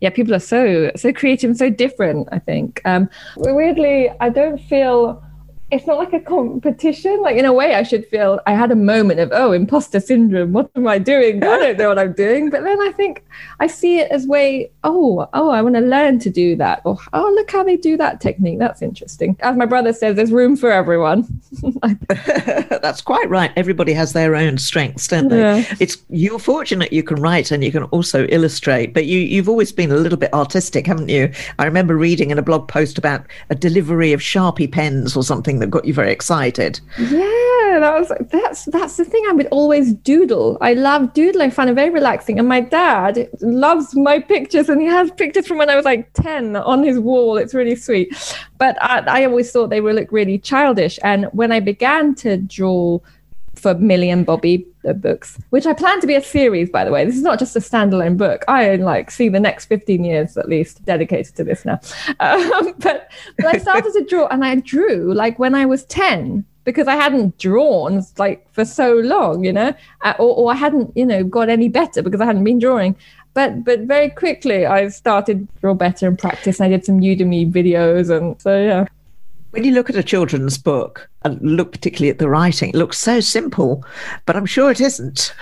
yeah, 0.00 0.10
people 0.10 0.34
are 0.34 0.40
so 0.40 0.92
so 0.94 1.12
creative 1.12 1.50
and 1.50 1.58
so 1.58 1.68
different. 1.68 2.28
I 2.30 2.38
think. 2.38 2.80
Um, 2.84 3.10
weirdly, 3.36 4.10
I 4.20 4.28
don't 4.28 4.58
feel 4.58 5.22
it's 5.70 5.86
not 5.86 5.98
like 5.98 6.14
a 6.14 6.20
competition. 6.20 7.20
Like 7.20 7.36
in 7.36 7.44
a 7.44 7.52
way, 7.52 7.74
I 7.74 7.82
should 7.82 8.06
feel 8.06 8.40
I 8.46 8.52
had 8.52 8.70
a 8.70 8.76
moment 8.76 9.20
of 9.20 9.30
oh, 9.32 9.52
imposter 9.52 10.00
syndrome. 10.00 10.52
What 10.52 10.70
am 10.74 10.86
I 10.86 10.98
doing? 10.98 11.42
I 11.42 11.58
don't 11.58 11.78
know 11.78 11.88
what 11.88 11.98
I'm 11.98 12.14
doing. 12.14 12.48
But 12.48 12.62
then 12.64 12.80
I 12.80 12.92
think 12.92 13.24
I 13.60 13.66
see 13.66 13.98
it 13.98 14.10
as 14.10 14.26
way 14.26 14.70
oh 14.84 15.28
oh, 15.34 15.50
I 15.50 15.60
want 15.60 15.74
to 15.74 15.82
learn 15.82 16.18
to 16.20 16.30
do 16.30 16.56
that. 16.56 16.80
Or 16.84 16.96
oh, 17.12 17.30
look 17.34 17.50
how 17.50 17.62
they 17.62 17.76
do 17.76 17.98
that 17.98 18.20
technique. 18.20 18.58
That's 18.58 18.80
interesting. 18.80 19.36
As 19.40 19.56
my 19.56 19.66
brother 19.66 19.92
says, 19.92 20.16
there's 20.16 20.32
room 20.32 20.56
for 20.56 20.72
everyone. 20.72 21.26
That's 22.08 23.02
quite 23.02 23.28
right. 23.28 23.52
Everybody 23.56 23.92
has 23.92 24.14
their 24.14 24.34
own 24.34 24.56
strengths, 24.56 25.06
don't 25.06 25.28
they? 25.28 25.40
Yeah. 25.40 25.74
It's 25.80 25.98
you're 26.08 26.38
fortunate 26.38 26.92
you 26.94 27.02
can 27.02 27.20
write 27.20 27.50
and 27.50 27.62
you 27.62 27.72
can 27.72 27.84
also 27.84 28.26
illustrate. 28.28 28.94
But 28.94 29.04
you 29.04 29.18
you've 29.18 29.50
always 29.50 29.70
been 29.72 29.90
a 29.92 29.96
little 29.96 30.18
bit 30.18 30.32
artistic, 30.32 30.86
haven't 30.86 31.10
you? 31.10 31.30
I 31.58 31.66
remember 31.66 31.94
reading 31.94 32.30
in 32.30 32.38
a 32.38 32.42
blog 32.42 32.68
post 32.68 32.96
about 32.96 33.26
a 33.50 33.54
delivery 33.54 34.14
of 34.14 34.20
Sharpie 34.20 34.70
pens 34.70 35.14
or 35.14 35.22
something 35.22 35.57
that 35.60 35.70
got 35.70 35.84
you 35.84 35.94
very 35.94 36.12
excited. 36.12 36.80
Yeah, 36.98 37.78
that 37.80 37.96
was 37.98 38.12
that's 38.30 38.64
that's 38.66 38.96
the 38.96 39.04
thing. 39.04 39.24
I 39.28 39.32
would 39.32 39.48
always 39.50 39.92
doodle. 39.92 40.58
I 40.60 40.74
love 40.74 41.12
doodling. 41.14 41.48
I 41.48 41.50
find 41.50 41.70
it 41.70 41.74
very 41.74 41.90
relaxing. 41.90 42.38
And 42.38 42.48
my 42.48 42.60
dad 42.60 43.28
loves 43.40 43.94
my 43.94 44.20
pictures, 44.20 44.68
and 44.68 44.80
he 44.80 44.86
has 44.86 45.10
pictures 45.12 45.46
from 45.46 45.58
when 45.58 45.70
I 45.70 45.76
was 45.76 45.84
like 45.84 46.12
ten 46.14 46.56
on 46.56 46.82
his 46.82 46.98
wall. 46.98 47.36
It's 47.36 47.54
really 47.54 47.76
sweet. 47.76 48.36
But 48.58 48.76
I, 48.82 49.22
I 49.22 49.24
always 49.24 49.50
thought 49.52 49.70
they 49.70 49.80
would 49.80 49.94
look 49.94 50.12
really 50.12 50.38
childish. 50.38 50.98
And 51.02 51.26
when 51.32 51.52
I 51.52 51.60
began 51.60 52.14
to 52.16 52.36
draw 52.36 53.00
for 53.54 53.74
Millie 53.74 54.10
and 54.10 54.24
Bobby 54.24 54.66
uh, 54.88 54.92
books, 54.94 55.38
which 55.50 55.66
I 55.66 55.72
plan 55.72 56.00
to 56.00 56.06
be 56.06 56.14
a 56.14 56.22
series, 56.22 56.70
by 56.70 56.84
the 56.84 56.90
way. 56.90 57.04
This 57.04 57.16
is 57.16 57.22
not 57.22 57.38
just 57.38 57.54
a 57.56 57.60
standalone 57.60 58.16
book. 58.16 58.44
I 58.48 58.76
like 58.76 59.10
see 59.10 59.28
the 59.28 59.40
next 59.40 59.66
15 59.66 60.04
years 60.04 60.36
at 60.36 60.48
least 60.48 60.84
dedicated 60.84 61.34
to 61.36 61.44
this 61.44 61.64
now. 61.64 61.80
Um, 62.20 62.74
but, 62.78 63.10
but 63.36 63.46
I 63.46 63.58
started 63.58 63.92
to 63.92 64.04
draw 64.04 64.26
and 64.28 64.44
I 64.44 64.56
drew 64.56 65.14
like 65.14 65.38
when 65.38 65.54
I 65.54 65.66
was 65.66 65.84
10 65.84 66.44
because 66.64 66.88
I 66.88 66.96
hadn't 66.96 67.38
drawn 67.38 68.02
like 68.18 68.46
for 68.52 68.64
so 68.64 68.94
long, 68.96 69.44
you 69.44 69.52
know, 69.52 69.72
uh, 70.02 70.14
or, 70.18 70.36
or 70.36 70.52
I 70.52 70.54
hadn't, 70.54 70.96
you 70.96 71.06
know, 71.06 71.22
got 71.24 71.48
any 71.48 71.68
better 71.68 72.02
because 72.02 72.20
I 72.20 72.26
hadn't 72.26 72.44
been 72.44 72.58
drawing. 72.58 72.96
But 73.34 73.64
but 73.64 73.80
very 73.80 74.10
quickly 74.10 74.66
I 74.66 74.88
started 74.88 75.46
to 75.46 75.60
draw 75.60 75.74
better 75.74 76.08
and 76.08 76.18
practice. 76.18 76.60
And 76.60 76.66
I 76.66 76.76
did 76.76 76.84
some 76.84 77.00
Udemy 77.00 77.50
videos 77.50 78.14
and 78.14 78.40
so 78.42 78.58
yeah. 78.58 78.86
When 79.50 79.64
you 79.64 79.72
look 79.72 79.88
at 79.88 79.96
a 79.96 80.02
children's 80.02 80.58
book 80.58 81.08
and 81.24 81.40
look 81.40 81.72
particularly 81.72 82.10
at 82.10 82.18
the 82.18 82.28
writing, 82.28 82.70
it 82.70 82.74
looks 82.74 82.98
so 82.98 83.20
simple, 83.20 83.84
but 84.26 84.36
I'm 84.36 84.46
sure 84.46 84.70
it 84.70 84.80
isn't. 84.80 85.34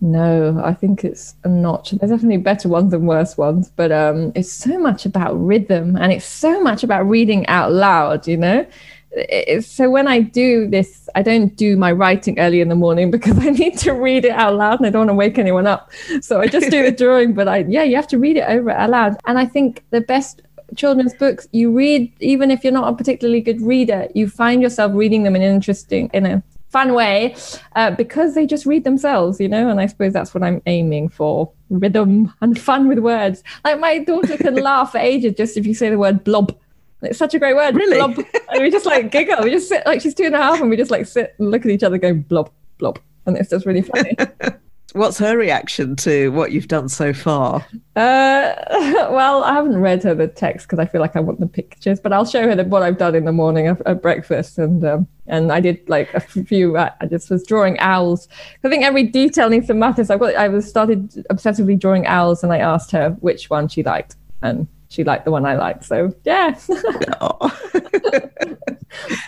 No, 0.00 0.60
I 0.64 0.74
think 0.74 1.04
it's 1.04 1.36
a 1.44 1.48
notch. 1.48 1.92
There's 1.92 2.10
definitely 2.10 2.38
better 2.38 2.68
ones 2.68 2.90
than 2.90 3.06
worse 3.06 3.38
ones, 3.38 3.70
but 3.76 3.92
um, 3.92 4.32
it's 4.34 4.50
so 4.50 4.76
much 4.76 5.06
about 5.06 5.34
rhythm 5.34 5.94
and 5.94 6.12
it's 6.12 6.24
so 6.24 6.60
much 6.60 6.82
about 6.82 7.08
reading 7.08 7.46
out 7.46 7.70
loud, 7.70 8.26
you 8.26 8.36
know? 8.36 8.66
It's, 9.12 9.68
so 9.68 9.88
when 9.88 10.08
I 10.08 10.18
do 10.18 10.66
this, 10.66 11.08
I 11.14 11.22
don't 11.22 11.54
do 11.54 11.76
my 11.76 11.92
writing 11.92 12.40
early 12.40 12.60
in 12.60 12.68
the 12.68 12.74
morning 12.74 13.10
because 13.12 13.38
I 13.38 13.50
need 13.50 13.78
to 13.78 13.92
read 13.92 14.24
it 14.24 14.32
out 14.32 14.56
loud 14.56 14.80
and 14.80 14.88
I 14.88 14.90
don't 14.90 15.06
want 15.06 15.10
to 15.10 15.14
wake 15.14 15.38
anyone 15.38 15.68
up. 15.68 15.92
So 16.20 16.40
I 16.40 16.48
just 16.48 16.70
do 16.72 16.82
the 16.82 16.90
drawing, 17.04 17.32
but 17.32 17.46
I, 17.46 17.58
yeah, 17.58 17.84
you 17.84 17.94
have 17.94 18.08
to 18.08 18.18
read 18.18 18.36
it 18.36 18.48
over 18.48 18.70
out 18.70 18.90
loud. 18.90 19.16
And 19.26 19.38
I 19.38 19.46
think 19.46 19.84
the 19.90 20.00
best 20.00 20.42
children's 20.76 21.14
books 21.14 21.46
you 21.52 21.70
read 21.70 22.12
even 22.20 22.50
if 22.50 22.64
you're 22.64 22.72
not 22.72 22.92
a 22.92 22.96
particularly 22.96 23.40
good 23.40 23.60
reader 23.60 24.08
you 24.14 24.28
find 24.28 24.62
yourself 24.62 24.92
reading 24.94 25.22
them 25.22 25.36
in 25.36 25.42
an 25.42 25.54
interesting 25.54 26.10
in 26.12 26.26
a 26.26 26.42
fun 26.70 26.94
way 26.94 27.36
uh, 27.76 27.90
because 27.90 28.34
they 28.34 28.46
just 28.46 28.64
read 28.64 28.82
themselves 28.84 29.38
you 29.38 29.48
know? 29.48 29.68
And 29.68 29.78
i 29.80 29.86
suppose 29.86 30.12
that's 30.12 30.32
what 30.34 30.42
i'm 30.42 30.62
aiming 30.66 31.10
for 31.10 31.52
rhythm 31.72 32.32
and 32.40 32.60
fun 32.60 32.88
with 32.88 32.98
words. 32.98 33.42
Like 33.64 33.80
my 33.80 33.98
daughter 33.98 34.36
can 34.36 34.54
laugh 34.62 34.92
for 34.92 34.98
ages 34.98 35.34
just 35.36 35.56
if 35.56 35.66
you 35.66 35.74
say 35.74 35.90
the 35.90 35.98
word 35.98 36.22
blob. 36.22 36.56
It's 37.02 37.18
such 37.18 37.34
a 37.34 37.38
great 37.38 37.56
word 37.56 37.74
really? 37.74 37.96
blob. 37.96 38.16
and 38.50 38.62
we 38.62 38.70
just 38.70 38.86
like 38.86 39.10
giggle. 39.10 39.42
We 39.42 39.50
just 39.50 39.68
sit 39.68 39.84
like 39.86 40.00
she's 40.00 40.14
two 40.14 40.24
and 40.24 40.34
a 40.34 40.38
half 40.38 40.60
and 40.60 40.70
we 40.70 40.76
just 40.76 40.90
like 40.90 41.06
sit 41.06 41.34
and 41.38 41.50
look 41.50 41.64
at 41.64 41.70
each 41.70 41.82
other 41.82 41.98
going 41.98 42.22
blob 42.22 42.50
blob. 42.78 43.00
And 43.26 43.36
it's 43.36 43.50
just 43.50 43.66
really 43.66 43.82
funny 43.82 44.16
What's 44.92 45.18
her 45.18 45.38
reaction 45.38 45.96
to 45.96 46.30
what 46.32 46.52
you've 46.52 46.68
done 46.68 46.88
so 46.88 47.14
far? 47.14 47.66
Uh, 47.96 48.52
well, 49.10 49.42
I 49.42 49.54
haven't 49.54 49.78
read 49.78 50.02
her 50.02 50.14
the 50.14 50.28
text 50.28 50.66
because 50.66 50.78
I 50.78 50.84
feel 50.84 51.00
like 51.00 51.16
I 51.16 51.20
want 51.20 51.40
the 51.40 51.46
pictures, 51.46 51.98
but 51.98 52.12
I'll 52.12 52.26
show 52.26 52.46
her 52.46 52.54
the, 52.54 52.64
what 52.64 52.82
I've 52.82 52.98
done 52.98 53.14
in 53.14 53.24
the 53.24 53.32
morning 53.32 53.68
at, 53.68 53.80
at 53.86 54.02
breakfast, 54.02 54.58
and 54.58 54.84
um, 54.84 55.08
and 55.26 55.50
I 55.50 55.60
did 55.60 55.88
like 55.88 56.12
a 56.12 56.20
few. 56.20 56.76
I 56.76 56.92
just 57.08 57.30
was 57.30 57.42
drawing 57.46 57.78
owls. 57.78 58.28
I 58.64 58.68
think 58.68 58.84
every 58.84 59.04
detail 59.04 59.48
needs 59.48 59.68
to 59.68 59.74
matter. 59.74 60.04
So 60.04 60.14
I 60.14 60.18
got 60.18 60.34
I 60.34 60.48
was 60.48 60.68
started 60.68 61.10
obsessively 61.30 61.78
drawing 61.78 62.06
owls, 62.06 62.42
and 62.42 62.52
I 62.52 62.58
asked 62.58 62.90
her 62.90 63.10
which 63.20 63.48
one 63.48 63.68
she 63.68 63.82
liked, 63.82 64.16
and 64.42 64.68
she 64.92 65.04
liked 65.04 65.24
the 65.24 65.30
one 65.30 65.46
I 65.46 65.56
liked. 65.56 65.84
So 65.84 66.14
yeah. 66.24 66.58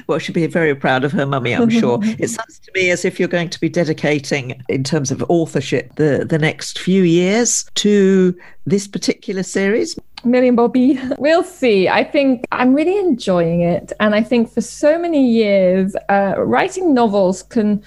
well, 0.06 0.18
she'd 0.18 0.32
be 0.32 0.46
very 0.46 0.74
proud 0.74 1.04
of 1.04 1.12
her 1.12 1.24
mummy, 1.24 1.52
I'm 1.52 1.70
sure. 1.70 1.98
it 2.02 2.28
sounds 2.28 2.58
to 2.58 2.70
me 2.74 2.90
as 2.90 3.04
if 3.04 3.18
you're 3.18 3.28
going 3.28 3.48
to 3.48 3.58
be 3.58 3.68
dedicating, 3.68 4.62
in 4.68 4.84
terms 4.84 5.10
of 5.10 5.24
authorship, 5.28 5.94
the, 5.96 6.26
the 6.28 6.38
next 6.38 6.78
few 6.78 7.02
years 7.02 7.64
to 7.76 8.38
this 8.66 8.86
particular 8.86 9.42
series. 9.42 9.98
Millie 10.24 10.48
and 10.48 10.56
Bobby. 10.56 11.00
We'll 11.18 11.44
see. 11.44 11.88
I 11.88 12.04
think 12.04 12.46
I'm 12.52 12.74
really 12.74 12.98
enjoying 12.98 13.62
it. 13.62 13.92
And 14.00 14.14
I 14.14 14.22
think 14.22 14.50
for 14.50 14.60
so 14.60 14.98
many 14.98 15.26
years, 15.26 15.96
uh, 16.10 16.34
writing 16.38 16.92
novels 16.92 17.42
can 17.42 17.82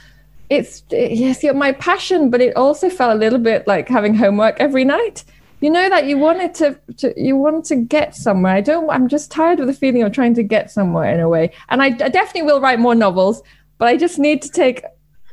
it's 0.50 0.82
yes, 0.90 1.44
my 1.44 1.74
passion, 1.74 2.30
but 2.30 2.40
it 2.40 2.56
also 2.56 2.90
felt 2.90 3.13
a 3.13 3.20
little 3.20 3.40
bit 3.40 3.68
like 3.68 3.90
having 3.90 4.16
homework 4.16 4.58
every 4.62 4.86
night 4.86 5.26
you 5.60 5.70
know 5.70 5.89
that 5.89 6.06
you 6.06 6.17
wanted 6.17 6.54
to, 6.56 6.80
to 6.98 7.13
you 7.20 7.36
want 7.36 7.65
to 7.65 7.76
get 7.76 8.15
somewhere. 8.15 8.54
I 8.54 8.62
don't 8.62 8.89
i'm 8.89 9.08
just 9.08 9.32
tired 9.32 9.60
of 9.60 9.67
the 9.67 9.74
feeling 9.74 10.04
of 10.04 10.12
trying 10.12 10.36
to 10.36 10.43
get 10.43 10.72
somewhere 10.72 11.12
in 11.13 11.20
a 11.20 11.30
way. 11.30 11.52
And 11.70 11.82
I, 11.82 11.88
I 11.88 12.10
definitely 12.10 12.43
will 12.43 12.62
write 12.62 12.80
more 12.80 12.96
novels 12.96 13.41
but 13.78 13.88
i 13.88 13.98
just 13.98 14.20
need 14.20 14.41
to 14.41 14.50
take 14.50 14.84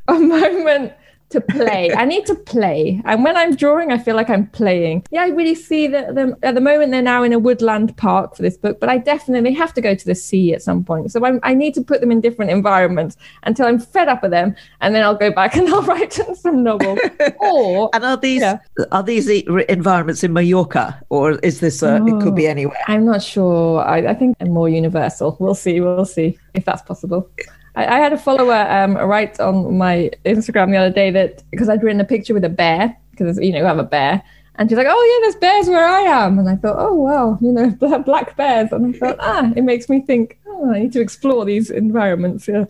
a 0.08 0.14
moment 0.18 0.92
to 1.34 1.40
play. 1.40 1.92
I 1.92 2.04
need 2.04 2.26
to 2.26 2.34
play. 2.34 3.02
And 3.04 3.24
when 3.24 3.36
I'm 3.36 3.54
drawing, 3.54 3.90
I 3.92 3.98
feel 3.98 4.16
like 4.16 4.30
I'm 4.30 4.46
playing. 4.48 5.04
Yeah, 5.10 5.22
I 5.22 5.28
really 5.28 5.54
see 5.54 5.86
that 5.88 6.14
them 6.14 6.36
at 6.42 6.54
the 6.54 6.60
moment 6.60 6.92
they're 6.92 7.02
now 7.02 7.22
in 7.22 7.32
a 7.32 7.38
woodland 7.38 7.96
park 7.96 8.36
for 8.36 8.42
this 8.42 8.56
book, 8.56 8.78
but 8.80 8.88
I 8.88 8.98
definitely 8.98 9.52
have 9.54 9.74
to 9.74 9.80
go 9.80 9.94
to 9.94 10.06
the 10.06 10.14
sea 10.14 10.54
at 10.54 10.62
some 10.62 10.84
point. 10.84 11.10
So 11.10 11.24
I'm, 11.24 11.40
i 11.42 11.54
need 11.54 11.74
to 11.74 11.82
put 11.82 12.00
them 12.00 12.10
in 12.10 12.20
different 12.20 12.50
environments 12.50 13.16
until 13.42 13.66
I'm 13.66 13.78
fed 13.78 14.08
up 14.08 14.22
with 14.22 14.30
them, 14.30 14.54
and 14.80 14.94
then 14.94 15.02
I'll 15.02 15.16
go 15.16 15.30
back 15.30 15.56
and 15.58 15.68
I'll 15.68 15.82
write 15.82 16.12
some 16.34 16.62
novel. 16.62 16.96
or 17.40 17.90
and 17.92 18.04
are 18.04 18.16
these 18.16 18.42
yeah. 18.42 18.58
are 18.92 19.02
these 19.02 19.28
environments 19.28 20.22
in 20.24 20.32
Mallorca, 20.32 21.00
or 21.08 21.32
is 21.40 21.60
this 21.60 21.82
uh, 21.82 21.98
oh, 22.00 22.06
it 22.06 22.22
could 22.22 22.36
be 22.36 22.46
oh, 22.46 22.50
anywhere? 22.50 22.84
I'm 22.86 23.04
not 23.04 23.22
sure. 23.22 23.82
I, 23.82 23.98
I 24.12 24.14
think 24.14 24.40
more 24.46 24.68
universal. 24.68 25.36
We'll 25.40 25.54
see. 25.54 25.80
We'll 25.80 26.04
see 26.04 26.38
if 26.54 26.64
that's 26.64 26.82
possible. 26.82 27.28
I, 27.74 27.86
I 27.86 27.98
had 27.98 28.12
a 28.12 28.18
follower 28.18 28.66
um, 28.70 28.96
write 28.96 29.40
on 29.40 29.76
my 29.76 30.10
Instagram 30.24 30.70
the 30.70 30.76
other 30.76 30.94
day 30.94 31.10
that 31.10 31.42
because 31.50 31.68
I'd 31.68 31.82
written 31.82 32.00
a 32.00 32.04
picture 32.04 32.34
with 32.34 32.44
a 32.44 32.48
bear 32.48 32.96
because 33.10 33.38
you 33.38 33.52
know 33.52 33.58
you 33.58 33.64
have 33.64 33.78
a 33.78 33.84
bear, 33.84 34.22
and 34.56 34.68
she's 34.68 34.76
like, 34.76 34.86
"Oh 34.88 35.20
yeah, 35.20 35.24
there's 35.24 35.40
bears 35.40 35.68
where 35.68 35.86
I 35.86 36.00
am," 36.00 36.38
and 36.38 36.48
I 36.48 36.56
thought, 36.56 36.76
"Oh 36.78 36.94
wow, 36.94 37.38
you 37.40 37.52
know, 37.52 37.70
black 38.06 38.36
bears," 38.36 38.72
and 38.72 38.94
I 38.94 38.98
thought, 38.98 39.16
ah, 39.20 39.52
it 39.56 39.62
makes 39.62 39.88
me 39.88 40.00
think, 40.00 40.38
oh, 40.46 40.72
I 40.72 40.80
need 40.80 40.92
to 40.92 41.00
explore 41.00 41.44
these 41.44 41.70
environments. 41.70 42.48
Yeah. 42.48 42.64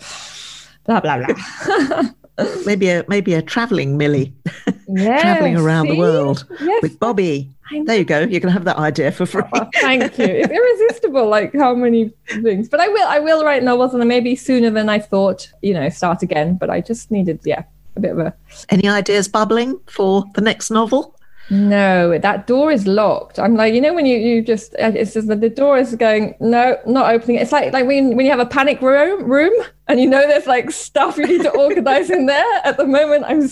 Blah 0.87 1.01
blah 1.01 1.25
blah. 1.25 2.03
maybe 2.67 2.89
a 2.89 3.05
maybe 3.09 3.35
a 3.35 3.43
traveling 3.43 3.97
Millie, 3.97 4.35
yes, 4.89 5.23
traveling 5.23 5.57
around 5.57 5.87
see? 5.87 5.93
the 5.93 5.99
world 5.99 6.47
yes. 6.61 6.83
with 6.83 6.99
Bobby. 6.99 7.51
There 7.71 7.97
you 7.97 8.05
go. 8.05 8.21
You 8.21 8.41
can 8.41 8.51
have 8.51 8.65
that 8.65 8.77
idea 8.77 9.11
for 9.11 9.27
free. 9.27 9.43
Oh, 9.55 9.69
thank 9.75 10.19
you. 10.19 10.27
It's 10.27 10.53
irresistible, 10.53 11.29
like 11.29 11.55
how 11.55 11.75
many 11.75 12.13
things. 12.27 12.69
But 12.69 12.81
I 12.81 12.89
will 12.89 13.09
I 13.09 13.19
will 13.19 13.45
write 13.45 13.63
novels 13.63 13.95
and 13.95 14.07
maybe 14.07 14.37
sooner 14.37 14.71
than 14.71 14.89
I 14.89 14.99
thought, 14.99 15.51
you 15.63 15.75
know, 15.75 15.89
start 15.89 16.23
again. 16.23 16.57
But 16.57 16.71
I 16.71 16.81
just 16.81 17.11
needed, 17.11 17.41
yeah, 17.45 17.65
a 17.97 18.01
bit 18.01 18.13
of 18.13 18.19
a 18.19 18.35
Any 18.69 18.89
ideas 18.89 19.29
bubbling 19.29 19.81
for 19.87 20.25
the 20.35 20.41
next 20.41 20.71
novel? 20.71 21.15
No, 21.51 22.19
that 22.19 22.47
door 22.47 22.73
is 22.73 22.87
locked. 22.87 23.39
I'm 23.39 23.55
like, 23.55 23.75
you 23.75 23.81
know, 23.81 23.93
when 23.93 24.07
you, 24.07 24.17
you 24.17 24.43
just, 24.43 24.75
uh, 24.77 24.93
it's 24.95 25.13
just 25.13 25.29
that 25.29 25.43
the 25.43 25.51
door 25.51 25.77
is 25.77 25.95
going, 25.95 26.35
no, 26.41 26.79
not 26.87 27.13
opening. 27.13 27.37
It's 27.37 27.53
like, 27.53 27.73
like 27.73 27.87
when, 27.87 28.17
when 28.17 28.25
you 28.25 28.31
have 28.31 28.41
a 28.41 28.47
panic 28.47 28.81
room, 28.81 29.31
room 29.31 29.53
and 29.87 30.01
you 30.01 30.09
know, 30.09 30.27
there's 30.27 30.47
like 30.47 30.71
stuff 30.71 31.19
you 31.19 31.27
need 31.27 31.43
to 31.43 31.51
organize 31.59 32.09
in 32.09 32.27
there. 32.27 32.61
At 32.65 32.79
the 32.79 32.87
moment, 32.87 33.25
I'm 33.27 33.47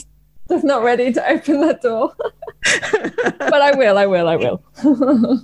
not 0.64 0.82
ready 0.82 1.12
to 1.12 1.30
open 1.30 1.60
that 1.60 1.82
door. 1.82 2.14
but 3.38 3.60
I 3.60 3.76
will, 3.76 3.98
I 3.98 4.06
will, 4.06 4.28
I 4.28 4.36
will. 4.36 4.62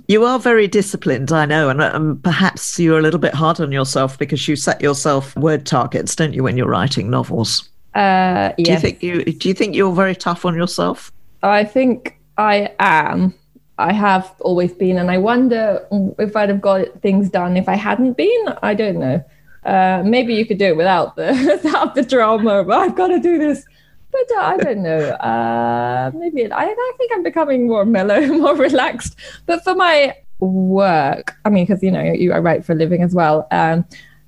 you 0.07 0.23
are 0.23 0.39
very 0.39 0.67
disciplined, 0.67 1.31
I 1.31 1.45
know, 1.45 1.69
and 1.69 1.81
um, 1.81 2.19
perhaps 2.23 2.79
you're 2.79 2.99
a 2.99 3.01
little 3.01 3.19
bit 3.19 3.33
hard 3.33 3.59
on 3.59 3.71
yourself 3.71 4.17
because 4.17 4.47
you 4.47 4.55
set 4.55 4.81
yourself 4.81 5.35
word 5.35 5.65
targets, 5.65 6.15
don't 6.15 6.33
you, 6.33 6.43
when 6.43 6.55
you're 6.55 6.69
writing 6.69 7.09
novels? 7.09 7.69
Uh, 7.95 8.53
yes. 8.57 8.65
Do 8.65 8.71
you 8.71 8.79
think 8.79 9.03
you 9.03 9.25
do 9.25 9.47
you 9.49 9.53
think 9.53 9.75
you're 9.75 9.93
very 9.93 10.15
tough 10.15 10.45
on 10.45 10.55
yourself? 10.55 11.11
I 11.43 11.63
think 11.63 12.19
I 12.37 12.73
am. 12.79 13.33
I 13.77 13.93
have 13.93 14.33
always 14.41 14.73
been, 14.73 14.97
and 14.97 15.09
I 15.09 15.17
wonder 15.17 15.87
if 16.19 16.35
I'd 16.35 16.49
have 16.49 16.61
got 16.61 17.01
things 17.01 17.29
done 17.29 17.57
if 17.57 17.67
I 17.67 17.75
hadn't 17.75 18.13
been. 18.13 18.45
I 18.61 18.73
don't 18.73 18.99
know. 18.99 19.23
Uh, 19.65 20.03
maybe 20.05 20.33
you 20.33 20.45
could 20.45 20.57
do 20.57 20.65
it 20.65 20.77
without 20.77 21.15
the 21.15 21.27
without 21.63 21.95
the 21.95 22.03
drama. 22.03 22.63
But 22.63 22.79
I've 22.79 22.95
got 22.95 23.07
to 23.07 23.19
do 23.19 23.37
this 23.37 23.65
but 24.11 24.37
uh, 24.37 24.41
I 24.41 24.57
don't 24.57 24.83
know. 24.83 24.99
Uh, 25.11 26.11
maybe 26.15 26.51
I, 26.51 26.65
I 26.65 26.93
think 26.97 27.11
I'm 27.13 27.23
becoming 27.23 27.67
more 27.67 27.85
mellow, 27.85 28.25
more 28.27 28.55
relaxed. 28.55 29.15
But 29.45 29.63
for 29.63 29.75
my 29.75 30.15
work, 30.39 31.35
I 31.45 31.49
mean, 31.49 31.65
because 31.65 31.83
you 31.83 31.91
know, 31.91 32.01
you 32.01 32.33
I 32.33 32.39
write 32.39 32.65
for 32.65 32.73
a 32.73 32.75
living 32.75 33.01
as 33.03 33.13
well. 33.13 33.47
Um, 33.51 33.85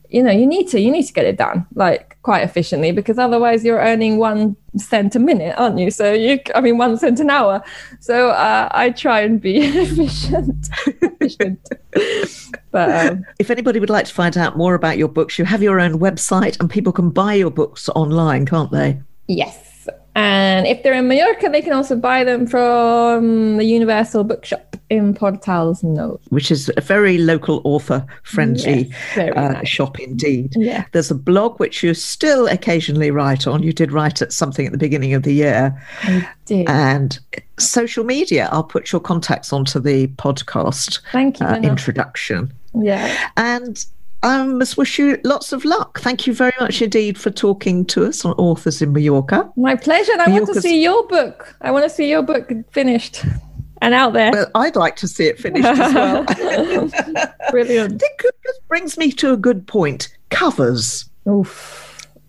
you 0.09 0.21
know, 0.21 0.31
you 0.31 0.45
need 0.45 0.67
to 0.69 0.79
you 0.79 0.91
need 0.91 1.03
to 1.03 1.13
get 1.13 1.25
it 1.25 1.37
done 1.37 1.65
like 1.73 2.17
quite 2.21 2.41
efficiently 2.41 2.91
because 2.91 3.17
otherwise 3.17 3.63
you're 3.63 3.79
earning 3.79 4.17
one 4.17 4.55
cent 4.77 5.15
a 5.15 5.19
minute, 5.19 5.55
aren't 5.57 5.79
you? 5.79 5.89
So 5.89 6.13
you, 6.13 6.39
I 6.53 6.61
mean, 6.61 6.77
one 6.77 6.97
cent 6.97 7.19
an 7.19 7.29
hour. 7.29 7.63
So 7.99 8.29
uh, 8.29 8.67
I 8.71 8.89
try 8.91 9.21
and 9.21 9.41
be 9.41 9.57
efficient. 9.61 10.69
efficient. 10.85 11.69
But 12.71 13.07
um, 13.07 13.25
if 13.39 13.49
anybody 13.49 13.79
would 13.79 13.89
like 13.89 14.05
to 14.05 14.13
find 14.13 14.37
out 14.37 14.57
more 14.57 14.75
about 14.75 14.97
your 14.97 15.07
books, 15.07 15.39
you 15.39 15.45
have 15.45 15.63
your 15.63 15.79
own 15.79 15.99
website, 15.99 16.59
and 16.59 16.69
people 16.69 16.93
can 16.93 17.09
buy 17.09 17.33
your 17.33 17.51
books 17.51 17.89
online, 17.89 18.45
can't 18.45 18.71
they? 18.71 19.01
Yes. 19.27 19.70
And 20.15 20.67
if 20.67 20.83
they're 20.83 20.93
in 20.93 21.07
Mallorca, 21.07 21.49
they 21.49 21.61
can 21.61 21.73
also 21.73 21.95
buy 21.95 22.23
them 22.23 22.45
from 22.45 23.57
the 23.57 23.63
Universal 23.63 24.25
Bookshop 24.25 24.75
in 24.89 25.13
Portals 25.13 25.83
Nous. 25.83 26.19
Which 26.29 26.51
is 26.51 26.69
a 26.75 26.81
very 26.81 27.17
local 27.17 27.61
author 27.63 28.05
friendly 28.23 28.91
yes, 29.15 29.37
uh, 29.37 29.53
nice. 29.53 29.67
shop 29.67 29.99
indeed. 29.99 30.53
Yeah. 30.57 30.83
There's 30.91 31.09
a 31.09 31.15
blog 31.15 31.59
which 31.61 31.81
you 31.81 31.93
still 31.93 32.47
occasionally 32.47 33.09
write 33.09 33.47
on. 33.47 33.63
You 33.63 33.71
did 33.71 33.93
write 33.93 34.21
at 34.21 34.33
something 34.33 34.65
at 34.65 34.73
the 34.73 34.77
beginning 34.77 35.13
of 35.13 35.23
the 35.23 35.33
year. 35.33 35.81
I 36.03 36.27
did. 36.45 36.69
And 36.69 37.17
social 37.57 38.03
media. 38.03 38.49
I'll 38.51 38.63
put 38.65 38.91
your 38.91 38.99
contacts 38.99 39.53
onto 39.53 39.79
the 39.79 40.07
podcast 40.07 40.99
Thank 41.13 41.39
you, 41.39 41.45
uh, 41.45 41.59
introduction. 41.63 42.51
Yeah. 42.73 43.29
And 43.37 43.85
Um, 44.23 44.51
I 44.51 44.53
must 44.53 44.77
wish 44.77 44.99
you 44.99 45.17
lots 45.23 45.51
of 45.51 45.65
luck. 45.65 45.99
Thank 45.99 46.27
you 46.27 46.33
very 46.33 46.53
much 46.59 46.81
indeed 46.81 47.17
for 47.17 47.31
talking 47.31 47.85
to 47.85 48.05
us 48.05 48.23
on 48.23 48.33
Authors 48.33 48.81
in 48.81 48.93
Mallorca. 48.93 49.51
My 49.55 49.75
pleasure. 49.75 50.11
And 50.13 50.21
I 50.21 50.29
want 50.29 50.47
to 50.53 50.61
see 50.61 50.81
your 50.81 51.07
book. 51.07 51.55
I 51.61 51.71
want 51.71 51.85
to 51.85 51.89
see 51.89 52.09
your 52.09 52.21
book 52.21 52.51
finished 52.71 53.25
and 53.81 53.93
out 53.93 54.13
there. 54.13 54.31
Well, 54.31 54.51
I'd 54.53 54.75
like 54.75 54.95
to 54.97 55.07
see 55.07 55.25
it 55.25 55.39
finished 55.39 55.65
as 55.65 55.93
well. 55.93 56.25
Brilliant. 57.51 57.99
This 57.99 58.59
brings 58.67 58.97
me 58.97 59.11
to 59.13 59.33
a 59.33 59.37
good 59.37 59.65
point 59.67 60.15
covers. 60.29 61.09
Oof. 61.27 61.87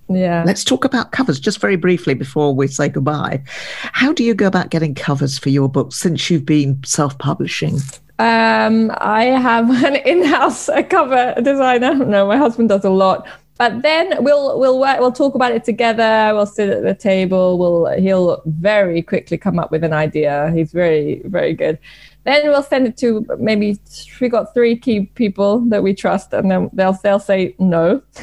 Yeah. 0.08 0.44
Let's 0.46 0.64
talk 0.64 0.84
about 0.84 1.12
covers 1.12 1.38
just 1.38 1.60
very 1.60 1.76
briefly 1.76 2.14
before 2.14 2.54
we 2.54 2.68
say 2.68 2.88
goodbye. 2.88 3.42
How 3.46 4.12
do 4.12 4.24
you 4.24 4.34
go 4.34 4.46
about 4.46 4.70
getting 4.70 4.94
covers 4.94 5.38
for 5.38 5.48
your 5.50 5.68
books 5.68 5.96
since 5.96 6.30
you've 6.30 6.46
been 6.46 6.82
self 6.84 7.16
publishing? 7.18 7.78
Um, 8.18 8.92
I 8.98 9.24
have 9.24 9.70
an 9.84 9.96
in-house 9.96 10.68
cover 10.88 11.34
designer. 11.42 11.94
No, 11.94 12.26
my 12.26 12.36
husband 12.36 12.68
does 12.68 12.84
a 12.84 12.90
lot. 12.90 13.26
But 13.58 13.82
then 13.82 14.24
we'll 14.24 14.58
we'll 14.58 14.80
work, 14.80 14.98
we'll 14.98 15.12
talk 15.12 15.34
about 15.34 15.52
it 15.52 15.62
together. 15.62 16.32
We'll 16.34 16.46
sit 16.46 16.68
at 16.68 16.82
the 16.82 16.94
table. 16.94 17.58
We'll 17.58 17.96
he'll 18.00 18.42
very 18.46 19.02
quickly 19.02 19.38
come 19.38 19.58
up 19.58 19.70
with 19.70 19.84
an 19.84 19.92
idea. 19.92 20.50
He's 20.52 20.72
very 20.72 21.22
very 21.26 21.54
good. 21.54 21.78
Then 22.24 22.48
we'll 22.48 22.62
send 22.62 22.86
it 22.86 22.96
to 22.98 23.26
maybe 23.38 23.78
we 24.20 24.28
got 24.28 24.54
three 24.54 24.76
key 24.76 25.06
people 25.14 25.60
that 25.68 25.82
we 25.82 25.94
trust, 25.94 26.32
and 26.32 26.50
then 26.50 26.70
they'll 26.72 26.98
they'll 27.04 27.20
say 27.20 27.54
no. 27.58 28.02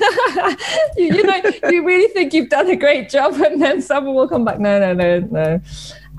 you, 0.98 1.16
you 1.16 1.24
know, 1.24 1.42
you 1.70 1.86
really 1.86 2.12
think 2.12 2.34
you've 2.34 2.50
done 2.50 2.70
a 2.70 2.76
great 2.76 3.10
job, 3.10 3.34
and 3.46 3.62
then 3.62 3.82
someone 3.82 4.16
will 4.16 4.28
come 4.28 4.44
back. 4.44 4.60
No, 4.60 4.80
no, 4.80 4.94
no, 4.94 5.20
no 5.20 5.62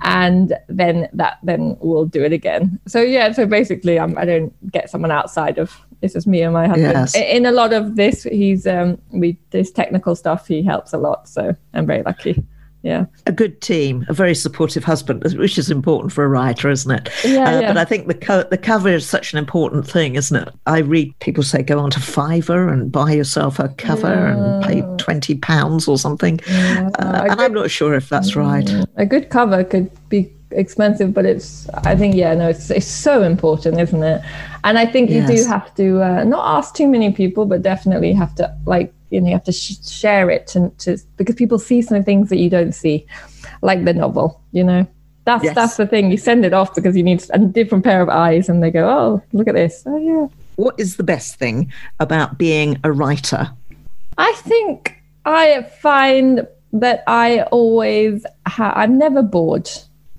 and 0.03 0.57
then 0.69 1.09
that 1.13 1.39
then 1.43 1.77
we'll 1.81 2.07
do 2.07 2.23
it 2.23 2.33
again. 2.33 2.79
So 2.87 3.01
yeah 3.01 3.33
so 3.33 3.47
basically 3.47 3.99
um, 3.99 4.17
i 4.17 4.25
don't 4.25 4.53
get 4.71 4.91
someone 4.91 5.11
outside 5.11 5.59
of 5.59 5.77
this 6.01 6.15
is 6.15 6.27
me 6.27 6.43
and 6.43 6.55
my 6.55 6.67
husband. 6.67 6.93
Yes. 6.93 7.15
in 7.15 7.47
a 7.47 7.53
lot 7.53 7.73
of 7.73 7.97
this 7.97 8.23
he's 8.25 8.67
um 8.67 9.01
we 9.11 9.39
this 9.51 9.71
technical 9.71 10.15
stuff 10.15 10.47
he 10.47 10.63
helps 10.63 10.93
a 10.93 10.99
lot 10.99 11.29
so 11.29 11.55
i'm 11.75 11.87
very 11.87 12.03
lucky 12.03 12.45
yeah. 12.83 13.07
A 13.27 13.33
good 13.33 13.61
team, 13.61 14.07
a 14.09 14.15
very 14.15 14.35
supportive 14.35 14.85
husband, 14.85 15.23
which 15.35 15.59
is 15.59 15.71
important 15.71 16.13
for 16.13 16.25
a 16.25 16.29
writer, 16.29 16.71
isn't 16.71 16.91
it? 16.91 17.11
Yeah, 17.25 17.45
uh, 17.45 17.61
yeah. 17.61 17.69
But 17.69 17.77
I 17.77 17.85
think 17.85 18.07
the 18.07 18.15
co- 18.15 18.45
the 18.45 18.57
cover 18.57 18.89
is 18.89 19.07
such 19.07 19.33
an 19.33 19.39
important 19.39 19.87
thing, 19.87 20.15
isn't 20.15 20.37
it? 20.37 20.55
I 20.67 20.79
read 20.79 21.19
people 21.21 21.43
say 21.43 21.63
go 21.63 21.79
onto 21.79 22.01
Fiverr 22.01 22.73
and 22.73 22.91
buy 22.91 23.13
yourself 23.13 23.59
a 23.59 23.69
cover 23.69 24.09
yeah. 24.09 24.33
and 24.33 24.65
pay 24.65 24.97
twenty 24.97 25.37
pounds 25.37 25.89
or 25.89 25.99
something, 25.99 26.41
yeah, 26.49 26.89
uh, 26.99 27.23
and 27.23 27.31
good, 27.31 27.41
I'm 27.41 27.53
not 27.53 27.71
sure 27.71 27.95
if 27.95 28.09
that's 28.09 28.35
right. 28.35 28.65
Mm, 28.65 28.87
a 28.97 29.05
good 29.05 29.29
cover 29.29 29.63
could 29.63 29.91
be 30.09 30.33
expensive, 30.53 31.13
but 31.13 31.27
it's 31.27 31.69
I 31.85 31.95
think 31.95 32.15
yeah, 32.15 32.35
no, 32.35 32.49
it's 32.49 32.71
it's 32.71 32.87
so 32.87 33.23
important, 33.23 33.79
isn't 33.79 34.03
it? 34.03 34.23
And 34.65 34.79
I 34.79 34.87
think 34.87 35.11
yes. 35.11 35.29
you 35.29 35.37
do 35.37 35.49
have 35.49 35.75
to 35.75 36.03
uh, 36.03 36.25
not 36.25 36.59
ask 36.59 36.75
too 36.75 36.89
many 36.89 37.13
people, 37.13 37.45
but 37.45 37.63
definitely 37.63 38.13
have 38.15 38.35
to 38.37 38.57
like 38.65 38.93
you 39.11 39.21
know 39.21 39.29
you 39.29 39.33
have 39.33 39.45
to 39.45 39.53
sh- 39.53 39.87
share 39.87 40.31
it 40.31 40.47
to, 40.47 40.71
to 40.79 40.97
because 41.17 41.35
people 41.35 41.59
see 41.59 41.83
some 41.83 42.03
things 42.03 42.29
that 42.29 42.39
you 42.39 42.51
don't 42.51 42.73
see 42.73 43.07
like 43.63 43.85
the 43.85 43.93
novel 43.93 44.41
you 44.53 44.65
know? 44.65 44.87
That's 45.25 45.45
yes. 45.45 45.55
that's 45.55 45.77
the 45.77 45.87
thing. 45.87 46.11
You 46.11 46.17
send 46.17 46.45
it 46.45 46.53
off 46.53 46.75
because 46.75 46.97
you 46.97 47.03
need 47.03 47.25
a 47.31 47.39
different 47.39 47.85
pair 47.85 48.01
of 48.01 48.09
eyes 48.09 48.49
and 48.49 48.63
they 48.63 48.71
go 48.71 48.89
oh 48.89 49.23
look 49.33 49.49
at 49.49 49.55
this. 49.55 49.83
Oh 49.87 49.97
yeah. 49.97 50.27
What 50.57 50.79
is 50.79 50.97
the 50.97 51.03
best 51.03 51.37
thing 51.37 51.73
about 52.01 52.39
being 52.39 52.79
a 52.85 52.93
writer? 52.93 53.51
I 54.19 54.33
think 54.33 54.97
i 55.27 55.63
find 55.83 56.47
that 56.73 57.05
i 57.07 57.43
always 57.53 58.25
ha- 58.47 58.73
i'm 58.75 58.97
never 58.99 59.23
bored. 59.23 59.71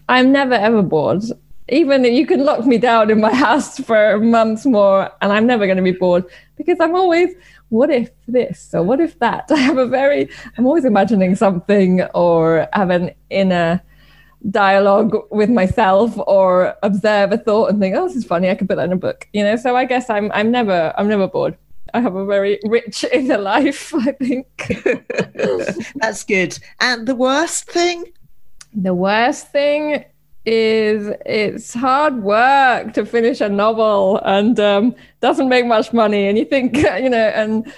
I'm 0.07 0.31
never 0.31 0.53
ever 0.53 0.83
bored. 0.83 1.23
Even 1.69 2.03
you 2.03 2.27
can 2.27 2.43
lock 2.45 2.65
me 2.65 2.77
down 2.77 3.09
in 3.09 3.19
my 3.19 3.33
house 3.47 3.79
for 3.79 4.19
months 4.19 4.65
more 4.65 5.09
and 5.21 5.33
i'm 5.33 5.47
never 5.47 5.65
going 5.65 5.77
to 5.77 5.83
be 5.83 5.91
bored 5.91 6.23
because 6.57 6.79
i'm 6.79 6.95
always 6.95 7.33
what 7.72 7.89
if 7.89 8.11
this 8.28 8.74
or 8.74 8.84
what 8.84 8.99
if 8.99 9.17
that? 9.19 9.45
I 9.49 9.57
have 9.57 9.78
a 9.78 9.88
very, 9.88 10.30
I'm 10.57 10.65
always 10.65 10.86
imagining 10.86 11.36
something 11.36 12.01
or 12.13 12.67
have 12.74 12.89
an 12.89 13.11
inner 13.30 13.82
dialogue 14.49 15.15
with 15.32 15.49
myself 15.49 16.13
or 16.28 16.76
observe 16.84 17.32
a 17.32 17.38
thought 17.38 17.69
and 17.69 17.80
think, 17.80 17.95
oh, 17.95 18.07
this 18.07 18.17
is 18.17 18.26
funny. 18.26 18.49
I 18.49 18.55
could 18.55 18.67
put 18.67 18.76
that 18.76 18.86
in 18.86 18.91
a 18.91 18.97
book, 18.97 19.28
you 19.34 19.43
know? 19.43 19.55
So 19.55 19.76
I 19.76 19.86
guess 19.86 20.09
I'm, 20.09 20.32
I'm 20.34 20.51
never, 20.51 20.93
I'm 20.97 21.07
never 21.07 21.28
bored. 21.28 21.57
I 21.93 22.01
have 22.01 22.15
a 22.15 22.26
very 22.26 22.59
rich 22.65 23.03
inner 23.13 23.38
life, 23.38 23.93
I 23.95 24.11
think. 24.11 24.47
That's 25.95 26.24
good. 26.26 26.57
And 26.82 27.07
the 27.07 27.15
worst 27.15 27.69
thing? 27.69 28.11
The 28.74 28.93
worst 28.93 29.51
thing 29.51 30.05
is 30.45 31.13
it's 31.25 31.73
hard 31.73 32.23
work 32.23 32.93
to 32.93 33.05
finish 33.05 33.41
a 33.41 33.49
novel 33.49 34.19
and 34.25 34.59
um, 34.59 34.95
doesn't 35.19 35.49
make 35.49 35.65
much 35.65 35.93
money. 35.93 36.27
And 36.27 36.37
you 36.37 36.45
think, 36.45 36.77
you 36.77 37.09
know, 37.09 37.27
and 37.27 37.71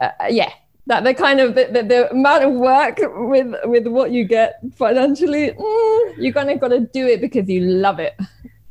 uh, 0.00 0.10
yeah, 0.30 0.52
that 0.86 1.04
the 1.04 1.14
kind 1.14 1.40
of 1.40 1.54
the, 1.54 1.68
the, 1.72 1.82
the, 1.82 2.10
amount 2.10 2.44
of 2.44 2.52
work 2.54 2.98
with 3.00 3.54
with 3.64 3.86
what 3.86 4.10
you 4.10 4.24
get 4.24 4.60
financially, 4.74 5.50
mm, 5.50 6.14
you're 6.18 6.32
gonna 6.32 6.56
got 6.56 6.68
to 6.68 6.80
do 6.80 7.06
it 7.06 7.20
because 7.20 7.48
you 7.48 7.60
love 7.60 7.98
it 8.00 8.14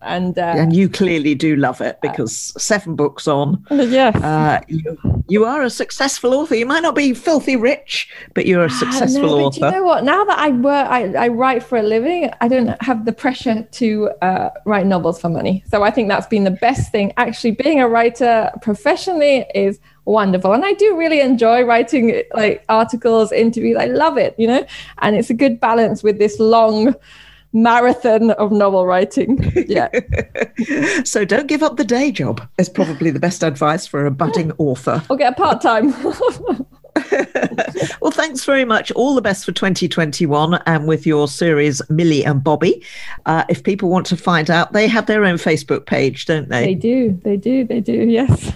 and 0.03 0.37
uh, 0.37 0.53
and 0.57 0.75
you 0.75 0.89
clearly 0.89 1.35
do 1.35 1.55
love 1.55 1.81
it 1.81 1.99
because 2.01 2.53
uh, 2.55 2.59
seven 2.59 2.95
books 2.95 3.27
on 3.27 3.63
yes. 3.69 4.15
uh, 4.15 4.59
you, 4.67 4.97
you, 5.27 5.45
are 5.45 5.61
a 5.61 5.69
successful 5.69 6.33
author. 6.33 6.55
You 6.55 6.65
might 6.65 6.81
not 6.83 6.95
be 6.95 7.13
filthy 7.13 7.55
rich 7.55 8.09
but 8.33 8.45
you're 8.45 8.63
a 8.63 8.71
ah, 8.71 8.79
successful 8.79 9.37
no, 9.37 9.45
author. 9.45 9.65
you 9.65 9.71
know 9.71 9.83
what? 9.83 10.03
Now 10.03 10.23
that 10.23 10.39
i 10.39 10.49
work 10.49 10.87
I, 10.89 11.13
I 11.13 11.27
write 11.27 11.63
for 11.63 11.77
a 11.77 11.83
living 11.83 12.29
i 12.41 12.47
don't 12.47 12.81
have 12.81 13.05
the 13.05 13.13
pressure 13.13 13.63
to 13.63 14.09
uh, 14.21 14.49
write 14.65 14.85
novels 14.85 15.19
for 15.19 15.29
money. 15.29 15.63
So 15.69 15.83
i 15.83 15.91
think 15.91 16.09
that's 16.09 16.27
been 16.27 16.43
the 16.43 16.51
best 16.51 16.91
thing. 16.91 17.13
Actually 17.17 17.51
being 17.51 17.79
a 17.79 17.87
writer 17.87 18.51
professionally 18.61 19.45
is 19.55 19.79
wonderful. 20.05 20.53
And 20.53 20.65
i 20.65 20.73
do 20.73 20.97
really 20.97 21.21
enjoy 21.21 21.63
writing 21.63 22.23
like 22.33 22.63
articles 22.69 23.31
interviews. 23.31 23.77
I 23.77 23.85
love 23.85 24.17
it 24.17 24.35
you 24.37 24.47
know? 24.47 24.65
And 24.99 25.15
it's 25.15 25.29
a 25.29 25.33
good 25.33 25.59
balance 25.59 26.03
with 26.03 26.17
this 26.17 26.39
long 26.39 26.95
marathon 27.53 28.31
of 28.31 28.51
novel 28.51 28.85
writing. 28.85 29.39
Yeah. 29.71 29.89
so 31.05 31.23
don't 31.23 31.47
give 31.47 31.63
up 31.63 31.77
the 31.77 31.83
day 31.85 32.11
job. 32.11 32.45
Is 32.57 32.67
probably 32.67 33.09
the 33.11 33.19
best 33.19 33.43
advice 33.43 33.87
for 33.87 34.05
a 34.05 34.11
budding 34.11 34.51
author. 34.57 35.01
Or 35.09 35.15
get 35.15 35.33
a 35.33 35.35
part 35.35 35.61
time. 35.61 35.91
well, 38.01 38.11
thanks 38.11 38.43
very 38.43 38.65
much. 38.65 38.91
All 38.91 39.15
the 39.15 39.21
best 39.21 39.45
for 39.45 39.51
2021 39.53 40.55
and 40.65 40.87
with 40.87 41.05
your 41.05 41.27
series, 41.27 41.81
Millie 41.89 42.25
and 42.25 42.43
Bobby. 42.43 42.83
Uh, 43.25 43.45
if 43.49 43.63
people 43.63 43.89
want 43.89 44.05
to 44.07 44.17
find 44.17 44.49
out, 44.49 44.73
they 44.73 44.87
have 44.87 45.05
their 45.05 45.23
own 45.23 45.35
Facebook 45.35 45.85
page, 45.85 46.25
don't 46.25 46.49
they? 46.49 46.65
They 46.65 46.75
do. 46.75 47.19
They 47.23 47.37
do. 47.37 47.63
They 47.63 47.79
do. 47.79 47.93
Yes. 47.93 48.51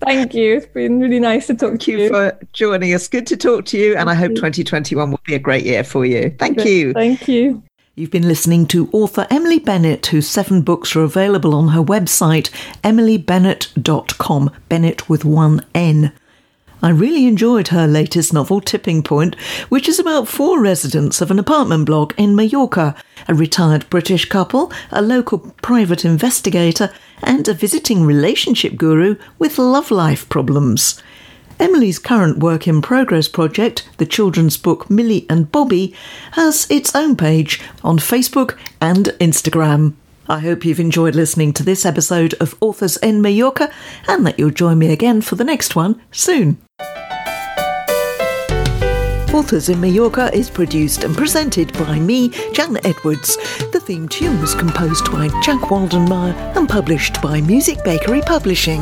Thank 0.00 0.34
you. 0.34 0.56
It's 0.56 0.66
been 0.66 1.00
really 1.00 1.20
nice 1.20 1.46
to 1.46 1.54
talk 1.54 1.70
Thank 1.70 1.82
to 1.82 1.92
you. 1.92 1.98
you 1.98 2.08
for 2.08 2.38
joining 2.52 2.92
us. 2.92 3.08
Good 3.08 3.26
to 3.28 3.36
talk 3.36 3.64
to 3.66 3.78
you. 3.78 3.96
And 3.96 4.10
I 4.10 4.14
hope 4.14 4.30
you. 4.30 4.36
2021 4.36 5.10
will 5.10 5.20
be 5.24 5.34
a 5.34 5.38
great 5.38 5.64
year 5.64 5.84
for 5.84 6.04
you. 6.04 6.34
Thank 6.38 6.64
you. 6.64 6.92
Thank 6.92 7.28
you. 7.28 7.62
You've 7.98 8.10
been 8.10 8.28
listening 8.28 8.66
to 8.66 8.90
author 8.92 9.26
Emily 9.30 9.58
Benet, 9.58 10.08
whose 10.08 10.28
seven 10.28 10.60
books 10.60 10.94
are 10.94 11.02
available 11.02 11.54
on 11.54 11.68
her 11.68 11.80
website, 11.82 12.50
emilybenet.com, 12.84 14.50
Benet 14.68 15.08
with 15.08 15.24
one 15.24 15.64
N. 15.74 16.12
I 16.82 16.90
really 16.90 17.26
enjoyed 17.26 17.68
her 17.68 17.86
latest 17.86 18.34
novel, 18.34 18.60
Tipping 18.60 19.02
Point, 19.02 19.34
which 19.70 19.88
is 19.88 19.98
about 19.98 20.28
four 20.28 20.60
residents 20.60 21.22
of 21.22 21.30
an 21.30 21.38
apartment 21.38 21.86
block 21.86 22.12
in 22.18 22.36
Mallorca 22.36 22.94
a 23.28 23.34
retired 23.34 23.88
British 23.88 24.26
couple, 24.26 24.70
a 24.90 25.00
local 25.00 25.38
private 25.62 26.04
investigator, 26.04 26.92
and 27.22 27.48
a 27.48 27.54
visiting 27.54 28.04
relationship 28.04 28.76
guru 28.76 29.16
with 29.38 29.56
love 29.56 29.90
life 29.90 30.28
problems. 30.28 31.02
Emily's 31.58 31.98
current 31.98 32.38
work 32.38 32.68
in 32.68 32.82
progress 32.82 33.28
project, 33.28 33.88
the 33.96 34.06
children's 34.06 34.56
book 34.56 34.90
Millie 34.90 35.26
and 35.30 35.50
Bobby, 35.50 35.94
has 36.32 36.66
its 36.70 36.94
own 36.94 37.16
page 37.16 37.60
on 37.82 37.98
Facebook 37.98 38.58
and 38.80 39.06
Instagram. 39.20 39.94
I 40.28 40.40
hope 40.40 40.64
you've 40.64 40.80
enjoyed 40.80 41.14
listening 41.14 41.52
to 41.54 41.62
this 41.62 41.86
episode 41.86 42.34
of 42.40 42.56
Authors 42.60 42.96
in 42.98 43.22
Mallorca 43.22 43.72
and 44.08 44.26
that 44.26 44.38
you'll 44.38 44.50
join 44.50 44.78
me 44.78 44.92
again 44.92 45.22
for 45.22 45.36
the 45.36 45.44
next 45.44 45.76
one 45.76 46.00
soon. 46.10 46.58
Authors 49.32 49.68
in 49.68 49.80
Mallorca 49.80 50.34
is 50.34 50.50
produced 50.50 51.04
and 51.04 51.14
presented 51.14 51.72
by 51.74 51.98
me, 51.98 52.30
Jan 52.52 52.78
Edwards. 52.84 53.36
The 53.70 53.80
theme 53.80 54.08
tune 54.08 54.40
was 54.40 54.54
composed 54.54 55.12
by 55.12 55.28
Jack 55.42 55.60
Waldenmaier 55.68 56.56
and 56.56 56.68
published 56.68 57.20
by 57.22 57.40
Music 57.42 57.82
Bakery 57.84 58.22
Publishing. 58.22 58.80